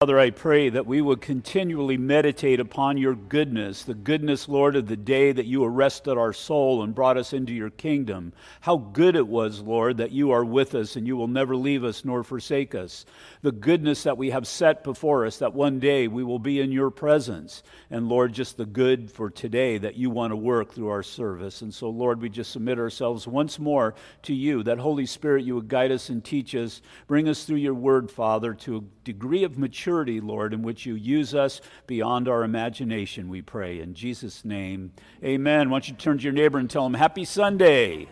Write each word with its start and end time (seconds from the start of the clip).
Father, 0.00 0.20
I 0.20 0.30
pray 0.30 0.68
that 0.68 0.86
we 0.86 1.00
would 1.00 1.20
continually 1.20 1.96
meditate 1.96 2.60
upon 2.60 2.98
your 2.98 3.16
goodness, 3.16 3.82
the 3.82 3.94
goodness, 3.94 4.48
Lord, 4.48 4.76
of 4.76 4.86
the 4.86 4.96
day 4.96 5.32
that 5.32 5.46
you 5.46 5.64
arrested 5.64 6.16
our 6.16 6.32
soul 6.32 6.84
and 6.84 6.94
brought 6.94 7.16
us 7.16 7.32
into 7.32 7.52
your 7.52 7.70
kingdom. 7.70 8.32
How 8.60 8.76
good 8.76 9.16
it 9.16 9.26
was, 9.26 9.58
Lord, 9.60 9.96
that 9.96 10.12
you 10.12 10.30
are 10.30 10.44
with 10.44 10.76
us 10.76 10.94
and 10.94 11.04
you 11.04 11.16
will 11.16 11.26
never 11.26 11.56
leave 11.56 11.82
us 11.82 12.04
nor 12.04 12.22
forsake 12.22 12.76
us. 12.76 13.06
The 13.42 13.50
goodness 13.50 14.04
that 14.04 14.16
we 14.16 14.30
have 14.30 14.46
set 14.46 14.84
before 14.84 15.26
us, 15.26 15.38
that 15.38 15.52
one 15.52 15.80
day 15.80 16.06
we 16.06 16.22
will 16.22 16.38
be 16.38 16.60
in 16.60 16.70
your 16.70 16.90
presence. 16.90 17.64
And 17.90 18.08
Lord, 18.08 18.32
just 18.32 18.56
the 18.56 18.66
good 18.66 19.10
for 19.10 19.30
today 19.30 19.78
that 19.78 19.96
you 19.96 20.10
want 20.10 20.30
to 20.30 20.36
work 20.36 20.72
through 20.72 20.90
our 20.90 21.02
service. 21.02 21.62
And 21.62 21.74
so, 21.74 21.90
Lord, 21.90 22.22
we 22.22 22.28
just 22.28 22.52
submit 22.52 22.78
ourselves 22.78 23.26
once 23.26 23.58
more 23.58 23.96
to 24.22 24.32
you, 24.32 24.62
that 24.62 24.78
Holy 24.78 25.06
Spirit, 25.06 25.44
you 25.44 25.56
would 25.56 25.66
guide 25.66 25.90
us 25.90 26.08
and 26.08 26.24
teach 26.24 26.54
us, 26.54 26.82
bring 27.08 27.28
us 27.28 27.42
through 27.42 27.56
your 27.56 27.74
word, 27.74 28.12
Father, 28.12 28.54
to 28.54 28.76
a 28.76 28.82
degree 29.02 29.42
of 29.42 29.58
maturity 29.58 29.87
Lord, 29.88 30.52
in 30.52 30.62
which 30.62 30.86
you 30.86 30.94
use 30.94 31.34
us 31.34 31.60
beyond 31.86 32.28
our 32.28 32.44
imagination, 32.44 33.28
we 33.28 33.42
pray. 33.42 33.80
In 33.80 33.94
Jesus' 33.94 34.44
name, 34.44 34.92
amen. 35.24 35.70
Why 35.70 35.76
don't 35.76 35.88
you 35.88 35.94
turn 35.94 36.18
to 36.18 36.24
your 36.24 36.32
neighbor 36.32 36.58
and 36.58 36.68
tell 36.68 36.86
him, 36.86 36.94
Happy 36.94 37.24
Sunday. 37.24 38.08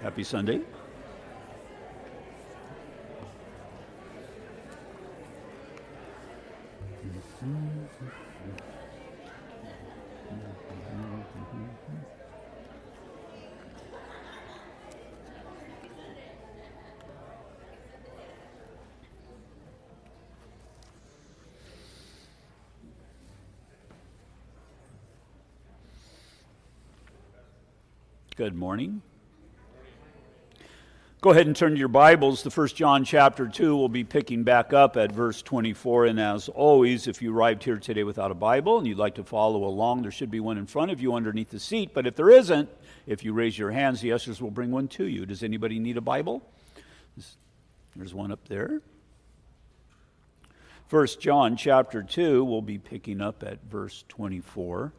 Happy 0.00 0.24
Sunday. 0.24 0.60
Good 28.36 28.56
morning. 28.56 29.00
Go 31.20 31.30
ahead 31.30 31.46
and 31.46 31.54
turn 31.54 31.74
to 31.74 31.78
your 31.78 31.86
Bibles 31.86 32.42
The 32.42 32.50
first 32.50 32.74
John 32.74 33.04
chapter 33.04 33.46
2. 33.46 33.76
We'll 33.76 33.88
be 33.88 34.02
picking 34.02 34.42
back 34.42 34.72
up 34.72 34.96
at 34.96 35.12
verse 35.12 35.40
24. 35.40 36.06
And 36.06 36.18
as 36.18 36.48
always, 36.48 37.06
if 37.06 37.22
you 37.22 37.32
arrived 37.32 37.62
here 37.62 37.78
today 37.78 38.02
without 38.02 38.32
a 38.32 38.34
Bible 38.34 38.78
and 38.78 38.88
you'd 38.88 38.98
like 38.98 39.14
to 39.14 39.22
follow 39.22 39.62
along, 39.62 40.02
there 40.02 40.10
should 40.10 40.32
be 40.32 40.40
one 40.40 40.58
in 40.58 40.66
front 40.66 40.90
of 40.90 41.00
you 41.00 41.14
underneath 41.14 41.50
the 41.50 41.60
seat. 41.60 41.94
But 41.94 42.08
if 42.08 42.16
there 42.16 42.28
isn't, 42.28 42.68
if 43.06 43.22
you 43.22 43.32
raise 43.32 43.56
your 43.56 43.70
hands, 43.70 44.00
the 44.00 44.10
ushers 44.10 44.42
will 44.42 44.50
bring 44.50 44.72
one 44.72 44.88
to 44.88 45.04
you. 45.04 45.26
Does 45.26 45.44
anybody 45.44 45.78
need 45.78 45.96
a 45.96 46.00
Bible? 46.00 46.42
There's 47.94 48.14
one 48.14 48.32
up 48.32 48.48
there. 48.48 48.82
First 50.88 51.20
John 51.20 51.56
chapter 51.56 52.02
2, 52.02 52.42
we'll 52.42 52.62
be 52.62 52.78
picking 52.78 53.20
up 53.20 53.44
at 53.44 53.62
verse 53.70 54.04
24. 54.08 54.92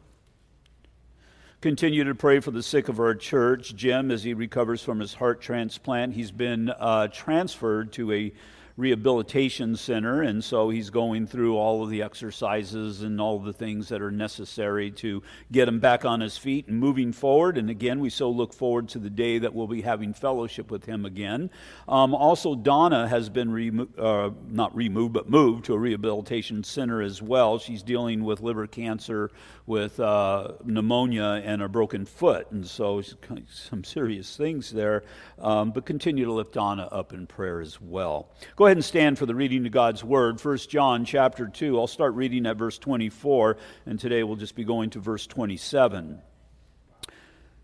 Continue 1.62 2.04
to 2.04 2.14
pray 2.14 2.40
for 2.40 2.50
the 2.50 2.62
sick 2.62 2.86
of 2.88 3.00
our 3.00 3.14
church. 3.14 3.74
Jim, 3.74 4.10
as 4.10 4.24
he 4.24 4.34
recovers 4.34 4.82
from 4.82 5.00
his 5.00 5.14
heart 5.14 5.40
transplant, 5.40 6.12
he's 6.12 6.30
been 6.30 6.68
uh, 6.68 7.08
transferred 7.08 7.94
to 7.94 8.12
a 8.12 8.32
rehabilitation 8.76 9.74
center, 9.74 10.22
and 10.22 10.44
so 10.44 10.68
he's 10.68 10.90
going 10.90 11.26
through 11.26 11.56
all 11.56 11.82
of 11.82 11.88
the 11.88 12.02
exercises 12.02 13.02
and 13.02 13.20
all 13.20 13.38
the 13.38 13.52
things 13.52 13.88
that 13.88 14.02
are 14.02 14.10
necessary 14.10 14.90
to 14.90 15.22
get 15.50 15.66
him 15.66 15.80
back 15.80 16.04
on 16.04 16.20
his 16.20 16.36
feet 16.36 16.68
and 16.68 16.78
moving 16.78 17.10
forward. 17.12 17.56
And 17.56 17.70
again, 17.70 18.00
we 18.00 18.10
so 18.10 18.30
look 18.30 18.52
forward 18.52 18.88
to 18.90 18.98
the 18.98 19.08
day 19.08 19.38
that 19.38 19.54
we'll 19.54 19.66
be 19.66 19.80
having 19.80 20.12
fellowship 20.12 20.70
with 20.70 20.84
him 20.84 21.06
again. 21.06 21.50
Um, 21.88 22.14
also, 22.14 22.54
Donna 22.54 23.08
has 23.08 23.30
been 23.30 23.50
remo- 23.50 23.88
uh, 23.96 24.30
not 24.48 24.76
removed, 24.76 25.14
but 25.14 25.30
moved 25.30 25.64
to 25.66 25.74
a 25.74 25.78
rehabilitation 25.78 26.62
center 26.62 27.00
as 27.00 27.22
well. 27.22 27.58
She's 27.58 27.82
dealing 27.82 28.24
with 28.24 28.40
liver 28.40 28.66
cancer, 28.66 29.30
with 29.64 29.98
uh, 29.98 30.52
pneumonia, 30.64 31.42
and 31.44 31.62
a 31.62 31.68
broken 31.68 32.04
foot, 32.04 32.50
and 32.50 32.66
so 32.66 33.02
some 33.48 33.84
serious 33.84 34.36
things 34.36 34.70
there. 34.70 35.02
Um, 35.38 35.70
but 35.70 35.86
continue 35.86 36.26
to 36.26 36.32
lift 36.32 36.52
Donna 36.52 36.88
up 36.92 37.12
in 37.12 37.26
prayer 37.26 37.60
as 37.60 37.80
well. 37.80 38.28
Go 38.54 38.65
ahead 38.66 38.76
and 38.76 38.84
stand 38.84 39.16
for 39.16 39.26
the 39.26 39.34
reading 39.34 39.64
of 39.64 39.70
God's 39.70 40.02
Word. 40.02 40.44
1 40.44 40.58
John 40.68 41.04
chapter 41.04 41.46
2. 41.46 41.78
I'll 41.78 41.86
start 41.86 42.14
reading 42.14 42.46
at 42.46 42.56
verse 42.56 42.78
24, 42.78 43.56
and 43.86 44.00
today 44.00 44.24
we'll 44.24 44.36
just 44.36 44.56
be 44.56 44.64
going 44.64 44.90
to 44.90 44.98
verse 44.98 45.24
27. 45.26 46.20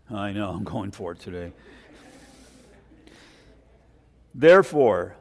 I 0.09 0.31
know, 0.31 0.49
I'm 0.51 0.63
going 0.63 0.91
for 0.91 1.11
it 1.11 1.19
today. 1.19 1.51
Therefore, 4.33 5.17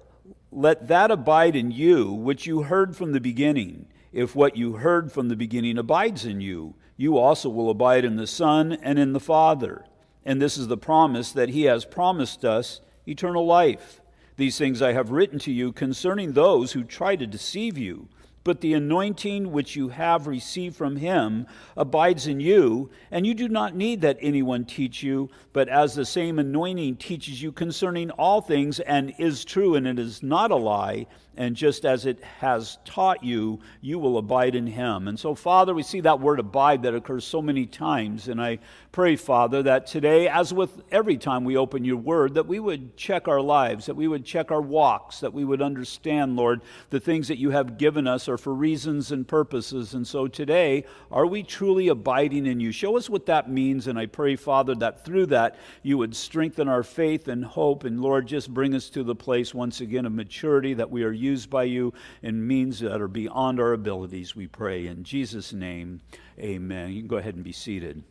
let 0.53 0.87
that 0.87 1.10
abide 1.10 1.56
in 1.56 1.72
you 1.72 2.12
which 2.12 2.47
you 2.47 2.62
heard 2.62 2.94
from 2.97 3.10
the 3.10 3.20
beginning. 3.20 3.87
If 4.12 4.37
what 4.37 4.56
you 4.56 4.75
heard 4.75 5.10
from 5.10 5.28
the 5.28 5.37
beginning 5.37 5.78
abides 5.78 6.25
in 6.25 6.41
you, 6.41 6.76
you 6.97 7.19
also 7.19 7.49
will 7.49 7.70
abide 7.70 8.04
in 8.04 8.16
the 8.16 8.26
Son 8.28 8.72
and 8.72 9.00
in 9.00 9.14
the 9.14 9.20
Father. 9.20 9.84
And 10.25 10.41
this 10.41 10.56
is 10.56 10.69
the 10.69 10.76
promise 10.76 11.32
that 11.32 11.49
He 11.49 11.64
has 11.64 11.84
promised 11.84 12.44
us 12.44 12.82
eternal 13.04 13.44
life. 13.44 14.01
These 14.37 14.59
things 14.59 14.81
I 14.81 14.93
have 14.93 15.10
written 15.10 15.38
to 15.41 15.53
you 15.53 15.72
concerning 15.72 16.32
those 16.32 16.72
who 16.72 16.84
try 16.84 17.16
to 17.16 17.26
deceive 17.26 17.76
you. 17.76 18.09
But 18.44 18.60
the 18.60 18.75
anointing 18.75 19.53
which 19.53 19.76
you 19.76 19.91
have 19.91 20.26
received 20.26 20.75
from 20.75 20.97
him 20.97 21.47
abides 21.76 22.26
in 22.26 22.41
you, 22.41 22.91
and 23.10 23.25
you 23.25 23.34
do 23.34 23.48
not 23.48 23.76
need 23.76 24.00
that 24.00 24.19
anyone 24.20 24.65
teach 24.65 25.00
you, 25.03 25.31
but 25.53 25.69
as 25.69 25.94
the 25.94 26.04
same 26.04 26.41
anointing 26.41 26.97
teaches 26.97 27.41
you 27.41 27.53
concerning 27.53 28.10
all 28.10 28.41
things 28.41 28.81
and 28.81 29.15
is 29.19 29.44
true 29.44 29.76
and 29.76 29.87
it 29.87 29.98
is 29.98 30.25
not 30.25 30.50
a 30.50 30.56
lie, 30.56 31.06
and 31.37 31.56
just 31.56 31.84
as 31.84 32.04
it 32.04 32.22
has 32.41 32.78
taught 32.84 33.25
you, 33.25 33.60
you 33.81 33.98
will 33.98 34.19
abide 34.19 34.54
in 34.54 34.66
him. 34.66 35.09
And 35.09 35.19
so, 35.19 35.34
Father, 35.34 35.75
we 35.75 35.82
see 35.82 36.00
that 36.00 36.20
word 36.20 36.38
abide 36.38 36.82
that 36.82 36.94
occurs 36.94 37.25
so 37.25 37.41
many 37.41 37.65
times. 37.65 38.28
And 38.28 38.41
I 38.41 38.59
pray, 38.93 39.16
Father, 39.16 39.62
that 39.62 39.87
today, 39.87 40.28
as 40.28 40.53
with 40.53 40.82
every 40.91 41.16
time 41.16 41.44
we 41.44 41.56
open 41.56 41.84
your 41.84 41.97
word, 41.97 42.34
that 42.34 42.47
we 42.47 42.60
would 42.60 42.97
check 42.97 43.28
our 43.28 43.41
lives, 43.41 43.87
that 43.87 43.97
we 43.97 44.09
would 44.09 44.26
check 44.26 44.50
our 44.50 44.60
walks, 44.60 45.20
that 45.20 45.32
we 45.32 45.44
would 45.44 45.62
understand, 45.62 46.37
Lord, 46.37 46.60
the 46.91 47.00
things 47.00 47.28
that 47.28 47.38
you 47.38 47.50
have 47.50 47.78
given 47.78 48.06
us 48.06 48.28
are 48.28 48.38
for 48.38 48.53
reasons 48.53 49.10
and 49.10 49.26
purposes. 49.26 49.94
And 49.94 50.06
so 50.06 50.28
today, 50.28 50.84
are 51.10 51.26
we 51.26 51.43
truly 51.43 51.88
abiding 51.88 52.44
in 52.44 52.60
you? 52.60 52.72
Show 52.72 52.99
us 52.99 53.09
what 53.09 53.26
that 53.26 53.50
means. 53.50 53.87
And 53.87 53.99
I 53.99 54.04
pray, 54.04 54.37
Father, 54.37 54.75
that 54.76 55.04
through 55.04 55.26
that 55.26 55.59
you 55.82 55.97
would 55.97 56.14
strengthen 56.14 56.69
our 56.69 56.82
faith 56.82 57.28
and 57.28 57.43
hope. 57.43 57.84
And 57.84 58.03
Lord, 58.03 58.26
just 58.26 58.53
bring 58.53 58.75
us 58.75 58.91
to 58.91 59.03
the 59.03 59.14
place 59.14 59.54
once 59.54 59.81
again 59.81 60.04
of 60.04 60.12
maturity 60.12 60.75
that 60.75 60.91
we 60.91 61.03
are 61.04 61.22
used 61.22 61.49
by 61.49 61.65
you 61.65 61.94
in 62.22 62.47
means 62.47 62.81
that 62.81 63.00
are 63.00 63.09
beyond 63.09 63.60
our 63.60 63.72
abilities, 63.72 64.37
we 64.37 64.47
pray. 64.47 64.87
In 64.87 65.05
Jesus' 65.05 65.53
name, 65.53 66.00
amen. 66.38 66.93
You 66.93 67.00
can 67.00 67.09
go 67.09 67.16
ahead 67.16 67.37
and 67.37 67.44
be 67.44 67.53
seated 67.53 68.03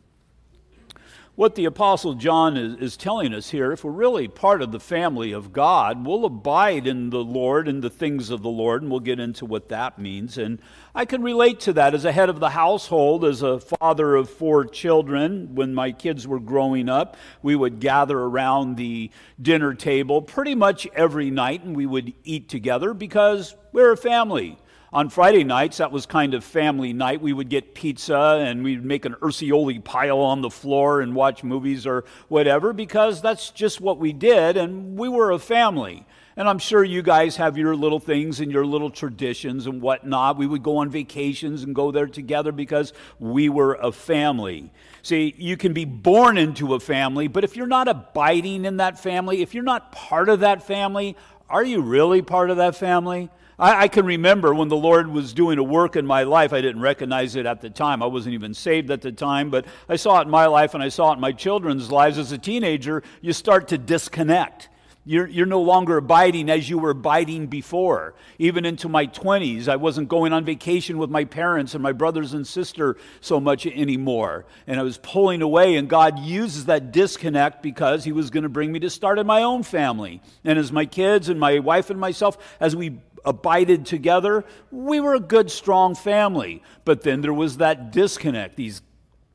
what 1.34 1.54
the 1.54 1.64
Apostle 1.64 2.12
John 2.14 2.58
is, 2.58 2.74
is, 2.74 2.96
telling 2.96 3.32
us 3.32 3.50
here, 3.50 3.72
if 3.72 3.84
we're 3.84 3.90
really 3.90 4.28
part 4.28 4.60
of 4.60 4.70
the 4.70 4.78
family 4.78 5.32
of 5.32 5.50
God, 5.50 6.06
we'll 6.06 6.26
abide 6.26 6.86
in 6.86 7.08
the 7.08 7.24
Lord 7.24 7.68
and 7.68 7.82
the 7.82 7.88
things 7.88 8.28
of 8.28 8.42
the 8.42 8.50
Lord, 8.50 8.82
and 8.82 8.90
we'll 8.90 9.00
get 9.00 9.18
into 9.18 9.46
what 9.46 9.70
that 9.70 9.98
means. 9.98 10.36
And 10.36 10.58
I 10.94 11.06
can 11.06 11.22
relate 11.22 11.58
to 11.60 11.72
that 11.72 11.94
as 11.94 12.04
a 12.04 12.12
head 12.12 12.28
of 12.28 12.38
the 12.38 12.50
household, 12.50 13.24
as 13.24 13.40
a 13.40 13.60
father 13.60 14.14
of 14.14 14.28
four 14.28 14.66
children. 14.66 15.54
When 15.54 15.72
my 15.72 15.92
kids 15.92 16.28
were 16.28 16.40
growing 16.40 16.90
up, 16.90 17.16
we 17.40 17.56
would 17.56 17.80
gather 17.80 18.18
around 18.18 18.76
the 18.76 19.10
dinner 19.40 19.72
table 19.72 20.20
pretty 20.20 20.54
much 20.54 20.86
every 20.94 21.30
night, 21.30 21.64
and 21.64 21.74
we 21.74 21.86
would 21.86 22.12
eat 22.24 22.50
together 22.50 22.92
because 22.92 23.56
we're 23.72 23.92
a 23.92 23.96
family 23.96 24.58
on 24.92 25.08
Friday 25.08 25.42
nights, 25.42 25.78
that 25.78 25.90
was 25.90 26.04
kind 26.04 26.34
of 26.34 26.44
family 26.44 26.92
night. 26.92 27.22
We 27.22 27.32
would 27.32 27.48
get 27.48 27.74
pizza 27.74 28.42
and 28.44 28.62
we'd 28.62 28.84
make 28.84 29.06
an 29.06 29.14
ursioli 29.22 29.82
pile 29.82 30.18
on 30.18 30.42
the 30.42 30.50
floor 30.50 31.00
and 31.00 31.14
watch 31.14 31.42
movies 31.42 31.86
or 31.86 32.04
whatever 32.28 32.74
because 32.74 33.22
that's 33.22 33.50
just 33.50 33.80
what 33.80 33.98
we 33.98 34.12
did 34.12 34.58
and 34.58 34.98
we 34.98 35.08
were 35.08 35.30
a 35.30 35.38
family. 35.38 36.06
And 36.36 36.48
I'm 36.48 36.58
sure 36.58 36.82
you 36.82 37.02
guys 37.02 37.36
have 37.36 37.58
your 37.58 37.74
little 37.76 38.00
things 38.00 38.40
and 38.40 38.50
your 38.50 38.64
little 38.64 38.90
traditions 38.90 39.66
and 39.66 39.82
whatnot. 39.82 40.38
We 40.38 40.46
would 40.46 40.62
go 40.62 40.78
on 40.78 40.90
vacations 40.90 41.62
and 41.62 41.74
go 41.74 41.90
there 41.90 42.06
together 42.06 42.52
because 42.52 42.92
we 43.18 43.48
were 43.48 43.74
a 43.74 43.92
family. 43.92 44.72
See, 45.02 45.34
you 45.36 45.56
can 45.56 45.72
be 45.72 45.84
born 45.84 46.38
into 46.38 46.74
a 46.74 46.80
family, 46.80 47.28
but 47.28 47.44
if 47.44 47.56
you're 47.56 47.66
not 47.66 47.88
abiding 47.88 48.64
in 48.64 48.78
that 48.78 48.98
family, 48.98 49.42
if 49.42 49.54
you're 49.54 49.62
not 49.62 49.92
part 49.92 50.28
of 50.30 50.40
that 50.40 50.66
family, 50.66 51.16
are 51.50 51.64
you 51.64 51.82
really 51.82 52.22
part 52.22 52.48
of 52.48 52.56
that 52.58 52.76
family? 52.76 53.30
I, 53.62 53.82
I, 53.82 53.88
can 53.88 54.04
remember 54.04 54.52
when 54.52 54.66
the 54.66 54.76
Lord 54.76 55.06
was 55.06 55.32
doing 55.32 55.56
a 55.56 55.62
work 55.62 55.94
in 55.94 56.04
my 56.04 56.24
life. 56.24 56.52
I 56.52 56.60
didn't 56.60 56.82
recognize 56.82 57.36
it 57.36 57.46
at 57.46 57.60
the 57.60 57.70
time. 57.70 58.02
I 58.02 58.06
wasn't 58.06 58.34
even 58.34 58.54
saved 58.54 58.90
at 58.90 59.02
the 59.02 59.12
time, 59.12 59.50
but 59.50 59.66
I 59.88 59.94
saw 59.94 60.18
it 60.18 60.22
in 60.22 60.30
my 60.30 60.46
life 60.46 60.74
and 60.74 60.82
I 60.82 60.88
saw 60.88 61.12
it 61.12 61.14
in 61.14 61.20
my 61.20 61.30
children's 61.30 61.88
lives. 61.88 62.18
As 62.18 62.32
a 62.32 62.38
teenager, 62.38 63.04
you 63.20 63.32
start 63.32 63.68
to 63.68 63.78
disconnect. 63.78 64.68
You're, 65.04 65.28
you're 65.28 65.46
no 65.46 65.62
longer 65.62 65.96
abiding 65.96 66.50
as 66.50 66.68
you 66.68 66.78
were 66.78 66.90
abiding 66.90 67.46
before. 67.46 68.14
Even 68.38 68.64
into 68.64 68.88
my 68.88 69.06
20s, 69.06 69.68
I 69.68 69.76
wasn't 69.76 70.08
going 70.08 70.32
on 70.32 70.44
vacation 70.44 70.98
with 70.98 71.10
my 71.10 71.24
parents 71.24 71.74
and 71.74 71.82
my 71.82 71.92
brothers 71.92 72.34
and 72.34 72.46
sister 72.46 72.96
so 73.20 73.38
much 73.38 73.66
anymore. 73.66 74.44
And 74.66 74.78
I 74.78 74.84
was 74.84 74.98
pulling 74.98 75.42
away, 75.42 75.74
and 75.74 75.88
God 75.88 76.20
uses 76.20 76.66
that 76.66 76.92
disconnect 76.92 77.62
because 77.62 78.04
He 78.04 78.12
was 78.12 78.30
going 78.30 78.44
to 78.44 78.48
bring 78.48 78.70
me 78.70 78.78
to 78.80 78.90
start 78.90 79.18
in 79.18 79.26
my 79.26 79.42
own 79.42 79.64
family. 79.64 80.20
And 80.44 80.56
as 80.56 80.70
my 80.70 80.86
kids 80.86 81.28
and 81.28 81.38
my 81.40 81.58
wife 81.58 81.90
and 81.90 81.98
myself, 81.98 82.38
as 82.60 82.76
we 82.76 83.00
abided 83.24 83.86
together, 83.86 84.44
we 84.70 85.00
were 85.00 85.14
a 85.14 85.20
good, 85.20 85.50
strong 85.50 85.94
family. 85.94 86.62
But 86.84 87.02
then 87.02 87.20
there 87.20 87.34
was 87.34 87.58
that 87.58 87.92
disconnect. 87.92 88.56
These 88.56 88.82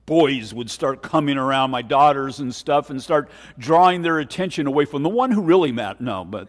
boys 0.06 0.54
would 0.54 0.72
start 0.72 1.04
coming 1.04 1.38
around, 1.38 1.70
my 1.70 1.82
daughters 1.82 2.40
and 2.40 2.54
stuff, 2.54 2.90
and 2.90 3.02
start 3.02 3.30
drawing 3.58 4.02
their 4.02 4.20
attention 4.20 4.66
away 4.66 4.86
from 4.86 5.04
the 5.04 5.10
one 5.10 5.32
who 5.32 5.42
really 5.42 5.72
mattered. 5.72 6.02
No, 6.02 6.26
but 6.26 6.48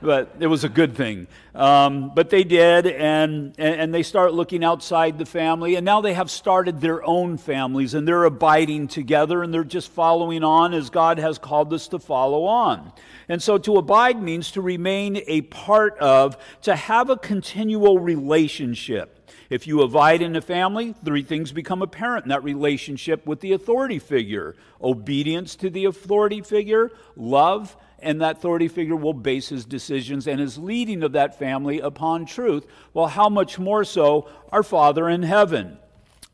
but 0.00 0.34
it 0.38 0.46
was 0.46 0.64
a 0.64 0.68
good 0.68 0.96
thing. 0.96 1.26
Um, 1.54 2.12
but 2.14 2.30
they 2.30 2.44
did, 2.44 2.86
and, 2.86 3.54
and 3.58 3.92
they 3.92 4.02
start 4.02 4.32
looking 4.32 4.62
outside 4.62 5.18
the 5.18 5.26
family, 5.26 5.74
and 5.74 5.84
now 5.84 6.00
they 6.00 6.14
have 6.14 6.30
started 6.30 6.80
their 6.80 7.04
own 7.04 7.36
families, 7.36 7.94
and 7.94 8.06
they're 8.06 8.24
abiding 8.24 8.88
together, 8.88 9.42
and 9.42 9.52
they're 9.52 9.64
just 9.64 9.90
following 9.90 10.44
on 10.44 10.74
as 10.74 10.90
God 10.90 11.18
has 11.18 11.38
called 11.38 11.72
us 11.72 11.88
to 11.88 11.98
follow 11.98 12.44
on. 12.44 12.92
And 13.28 13.42
so 13.42 13.58
to 13.58 13.76
abide 13.76 14.22
means 14.22 14.52
to 14.52 14.60
remain 14.60 15.22
a 15.26 15.42
part 15.42 15.98
of, 15.98 16.36
to 16.62 16.76
have 16.76 17.10
a 17.10 17.16
continual 17.16 17.98
relationship. 17.98 19.14
If 19.50 19.66
you 19.66 19.80
abide 19.82 20.22
in 20.22 20.36
a 20.36 20.42
family, 20.42 20.94
three 21.04 21.22
things 21.22 21.52
become 21.52 21.82
apparent 21.82 22.26
in 22.26 22.28
that 22.28 22.44
relationship 22.44 23.26
with 23.26 23.40
the 23.40 23.52
authority 23.52 23.98
figure 23.98 24.56
obedience 24.82 25.56
to 25.56 25.70
the 25.70 25.86
authority 25.86 26.40
figure, 26.42 26.90
love, 27.16 27.76
and 28.00 28.20
that 28.20 28.36
authority 28.38 28.68
figure 28.68 28.96
will 28.96 29.12
base 29.12 29.48
his 29.48 29.64
decisions 29.64 30.26
and 30.26 30.40
his 30.40 30.58
leading 30.58 31.02
of 31.02 31.12
that 31.12 31.38
family 31.38 31.80
upon 31.80 32.26
truth. 32.26 32.66
Well, 32.94 33.08
how 33.08 33.28
much 33.28 33.58
more 33.58 33.84
so 33.84 34.28
our 34.52 34.62
Father 34.62 35.08
in 35.08 35.22
heaven? 35.22 35.78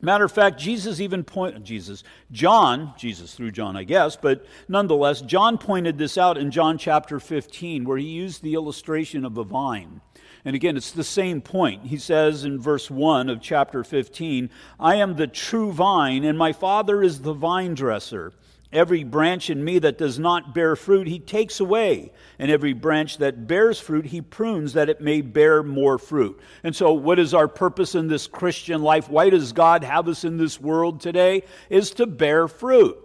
Matter 0.01 0.25
of 0.25 0.33
fact, 0.33 0.61
Jesus 0.61 1.01
even 1.01 1.25
point 1.25 1.65
Jesus, 1.65 2.03
John, 2.31 2.93
Jesus 2.99 3.33
through 3.33 3.53
John, 3.53 3.75
I 3.75 3.85
guess, 3.85 4.17
but 4.17 4.45
nonetheless, 4.69 5.23
John 5.23 5.57
pointed 5.57 5.97
this 5.97 6.19
out 6.19 6.37
in 6.37 6.51
John 6.51 6.77
chapter 6.77 7.19
15, 7.19 7.85
where 7.85 7.97
he 7.97 8.05
used 8.05 8.43
the 8.43 8.53
illustration 8.53 9.25
of 9.25 9.39
a 9.39 9.45
vine. 9.45 10.03
And 10.45 10.55
again, 10.55 10.77
it's 10.77 10.91
the 10.91 11.03
same 11.05 11.41
point. 11.41 11.87
He 11.87 11.97
says 11.97 12.45
in 12.45 12.61
verse 12.61 12.91
1 12.91 13.31
of 13.31 13.41
chapter 13.41 13.83
15, 13.83 14.51
I 14.79 14.97
am 14.97 15.17
the 15.17 15.27
true 15.27 15.73
vine, 15.73 16.25
and 16.25 16.37
my 16.37 16.53
Father 16.53 17.03
is 17.03 17.23
the 17.23 17.33
vine 17.33 17.75
dresser. 17.75 18.35
Every 18.75 19.05
branch 19.05 19.51
in 19.51 19.63
me 19.63 19.79
that 19.79 19.99
does 19.99 20.19
not 20.19 20.53
bear 20.53 20.75
fruit, 20.75 21.07
he 21.07 21.21
takes 21.21 21.61
away. 21.61 22.11
And 22.41 22.51
every 22.51 22.73
branch 22.73 23.19
that 23.19 23.47
bears 23.47 23.79
fruit, 23.79 24.07
he 24.07 24.21
prunes 24.21 24.73
that 24.73 24.89
it 24.89 25.01
may 25.01 25.21
bear 25.21 25.63
more 25.63 25.97
fruit. 25.97 26.41
And 26.65 26.75
so, 26.75 26.93
what 26.93 27.21
is 27.21 27.33
our 27.33 27.47
purpose 27.47 27.95
in 27.95 28.09
this 28.09 28.27
Christian 28.27 28.83
life? 28.83 29.09
Why 29.09 29.31
does 29.31 29.53
God 29.53 29.85
have 29.85 30.09
us 30.09 30.25
in 30.25 30.39
this 30.39 30.61
world 30.61 31.01
today? 31.01 31.45
Is 31.71 31.93
to 31.93 32.07
bear 32.07 32.49
fruit. 32.49 32.99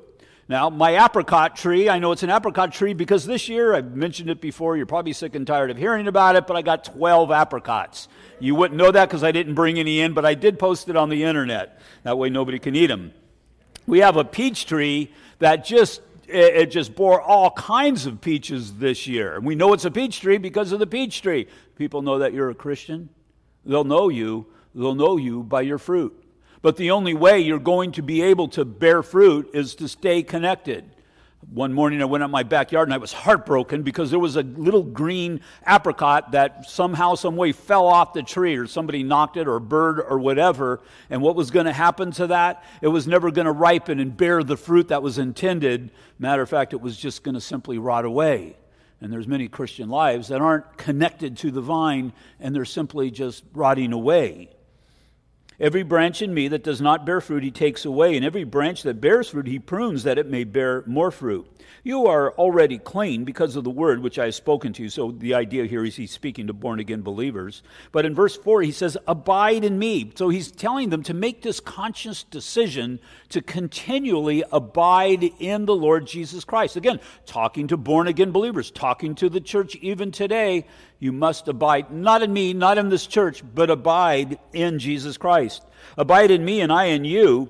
Now, 0.48 0.72
my 0.72 1.06
apricot 1.06 1.56
tree, 1.56 1.88
I 1.88 2.00
know 2.00 2.12
it's 2.12 2.24
an 2.24 2.32
apricot 2.32 2.74
tree 2.74 2.96
because 2.96 3.28
this 3.28 3.48
year, 3.48 3.76
I've 3.76 3.96
mentioned 3.96 4.32
it 4.32 4.42
before, 4.42 4.76
you're 4.76 4.88
probably 4.88 5.14
sick 5.14 5.36
and 5.36 5.46
tired 5.46 5.70
of 5.70 5.78
hearing 5.78 6.08
about 6.08 6.36
it, 6.36 6.48
but 6.48 6.58
I 6.58 6.64
got 6.64 6.84
12 6.86 7.30
apricots. 7.30 8.08
You 8.40 8.56
wouldn't 8.56 8.76
know 8.76 8.90
that 8.90 9.08
because 9.08 9.24
I 9.24 9.32
didn't 9.32 9.54
bring 9.54 9.78
any 9.78 10.00
in, 10.00 10.14
but 10.14 10.26
I 10.26 10.34
did 10.34 10.58
post 10.58 10.90
it 10.90 10.96
on 10.96 11.10
the 11.10 11.24
internet. 11.24 11.80
That 12.02 12.18
way, 12.18 12.32
nobody 12.32 12.58
can 12.58 12.76
eat 12.76 12.88
them. 12.88 13.14
We 13.86 14.00
have 14.00 14.18
a 14.18 14.24
peach 14.24 14.66
tree 14.66 15.12
that 15.40 15.66
just 15.66 16.02
it 16.32 16.68
just 16.68 16.96
bore 16.96 17.20
all 17.20 17.50
kinds 17.52 18.06
of 18.06 18.22
peaches 18.22 18.76
this 18.76 19.08
year. 19.08 19.36
And 19.36 19.46
we 19.46 19.56
know 19.56 19.74
it's 19.74 19.86
a 19.86 19.92
peach 19.92 20.22
tree 20.22 20.38
because 20.38 20.72
of 20.72 20.80
the 20.80 20.86
peach 20.86 21.24
tree. 21.24 21.48
People 21.76 22.04
know 22.04 22.20
that 22.20 22.34
you're 22.34 22.52
a 22.52 22.56
Christian. 22.56 23.10
They'll 23.66 23.84
know 23.84 24.10
you. 24.10 24.46
They'll 24.76 24.96
know 24.96 25.18
you 25.18 25.44
by 25.44 25.62
your 25.62 25.80
fruit. 25.80 26.24
But 26.62 26.78
the 26.78 26.92
only 26.92 27.14
way 27.14 27.40
you're 27.40 27.58
going 27.58 27.94
to 27.94 28.04
be 28.04 28.22
able 28.22 28.48
to 28.50 28.66
bear 28.66 29.02
fruit 29.02 29.50
is 29.54 29.76
to 29.76 29.88
stay 29.88 30.22
connected. 30.22 30.92
One 31.48 31.74
morning 31.74 32.02
I 32.02 32.06
went 32.06 32.22
out 32.22 32.30
my 32.30 32.44
backyard 32.44 32.90
and 32.90 32.94
I 32.94 32.98
was 32.98 33.14
heartbroken 33.14 33.82
because 33.82 34.12
there 34.12 34.20
was 34.20 34.36
a 34.36 34.44
little 34.44 34.84
green 34.84 35.40
apricot 35.66 36.34
that 36.34 36.70
somehow, 36.70 37.16
some 37.16 37.38
way 37.38 37.54
fell 37.54 37.88
off 37.88 38.14
the 38.14 38.24
tree 38.24 38.58
or 38.58 38.68
somebody 38.68 39.04
knocked 39.04 39.38
it 39.38 39.48
or 39.48 39.56
a 39.56 39.62
bird 39.62 40.02
or 40.02 40.20
whatever. 40.20 40.82
And 41.10 41.22
what 41.22 41.36
was 41.36 41.50
going 41.50 41.66
to 41.66 41.74
happen 41.74 42.12
to 42.14 42.28
that? 42.28 42.64
It 42.82 42.90
was 42.90 43.08
never 43.08 43.32
going 43.32 43.46
to 43.46 43.54
ripen 43.54 44.02
and 44.02 44.16
bear 44.16 44.44
the 44.44 44.58
fruit 44.58 44.90
that 44.90 45.02
was 45.02 45.18
intended. 45.18 45.92
Matter 46.20 46.42
of 46.42 46.50
fact, 46.50 46.74
it 46.74 46.82
was 46.82 46.98
just 46.98 47.24
going 47.24 47.36
to 47.36 47.42
simply 47.42 47.78
rot 47.78 48.04
away. 48.04 48.58
And 49.00 49.12
there's 49.12 49.28
many 49.28 49.48
Christian 49.48 49.88
lives 49.88 50.28
that 50.28 50.42
aren't 50.42 50.78
connected 50.78 51.38
to 51.38 51.52
the 51.52 51.62
vine 51.62 52.12
and 52.42 52.54
they're 52.54 52.66
simply 52.66 53.12
just 53.12 53.46
rotting 53.54 53.94
away. 53.94 54.50
Every 55.60 55.84
branch 55.84 56.22
in 56.22 56.34
me 56.34 56.48
that 56.48 56.64
does 56.64 56.80
not 56.80 57.06
bear 57.06 57.20
fruit, 57.20 57.44
he 57.44 57.52
takes 57.52 57.84
away, 57.84 58.16
and 58.16 58.26
every 58.26 58.46
branch 58.46 58.84
that 58.84 59.02
bears 59.02 59.30
fruit, 59.30 59.48
he 59.48 59.60
prunes 59.60 60.04
that 60.04 60.18
it 60.18 60.30
may 60.30 60.46
bear 60.46 60.84
more 60.86 61.12
fruit. 61.12 61.48
You 61.84 62.08
are 62.08 62.32
already 62.34 62.78
clean 62.78 63.24
because 63.26 63.56
of 63.56 63.64
the 63.64 63.70
word 63.70 64.02
which 64.02 64.20
I 64.20 64.26
have 64.26 64.36
spoken 64.36 64.74
to 64.74 64.84
you. 64.84 64.90
So 64.90 65.12
the 65.12 65.34
idea 65.34 65.66
here 65.66 65.84
is 65.84 65.96
he's 65.96 66.12
speaking 66.12 66.48
to 66.48 66.54
born 66.54 66.80
again 66.80 67.02
believers. 67.02 67.62
But 67.92 68.06
in 68.06 68.16
verse 68.16 68.36
4, 68.38 68.62
he 68.62 68.72
says, 68.72 68.98
Abide 69.08 69.64
in 69.64 69.80
me. 69.80 70.12
So 70.16 70.30
he's 70.30 70.52
telling 70.52 70.90
them 70.90 71.04
to 71.04 71.14
make 71.14 71.42
this 71.42 71.60
conscious 71.60 72.24
decision 72.24 73.00
to 73.30 73.42
continually 73.42 74.44
abide 74.52 75.24
in 75.40 75.66
the 75.66 75.76
Lord 75.76 76.06
Jesus 76.08 76.44
Christ. 76.44 76.76
Again, 76.76 77.00
talking 77.26 77.68
to 77.68 77.78
born 77.78 78.08
again 78.08 78.32
believers, 78.32 78.72
talking 78.72 79.16
to 79.16 79.30
the 79.30 79.42
church 79.42 79.76
even 79.78 80.12
today. 80.12 80.66
You 81.00 81.14
must 81.14 81.48
abide, 81.48 81.92
not 81.92 82.22
in 82.22 82.34
me, 82.34 82.54
not 82.54 82.78
in 82.78 82.90
this 82.90 83.08
church, 83.08 83.42
but 83.56 83.70
abide 83.70 84.38
in 84.52 84.80
Jesus 84.80 85.18
Christ. 85.18 85.64
Abide 85.98 86.30
in 86.30 86.44
me 86.44 86.60
and 86.62 86.72
I 86.72 86.86
in 86.86 87.06
you 87.06 87.50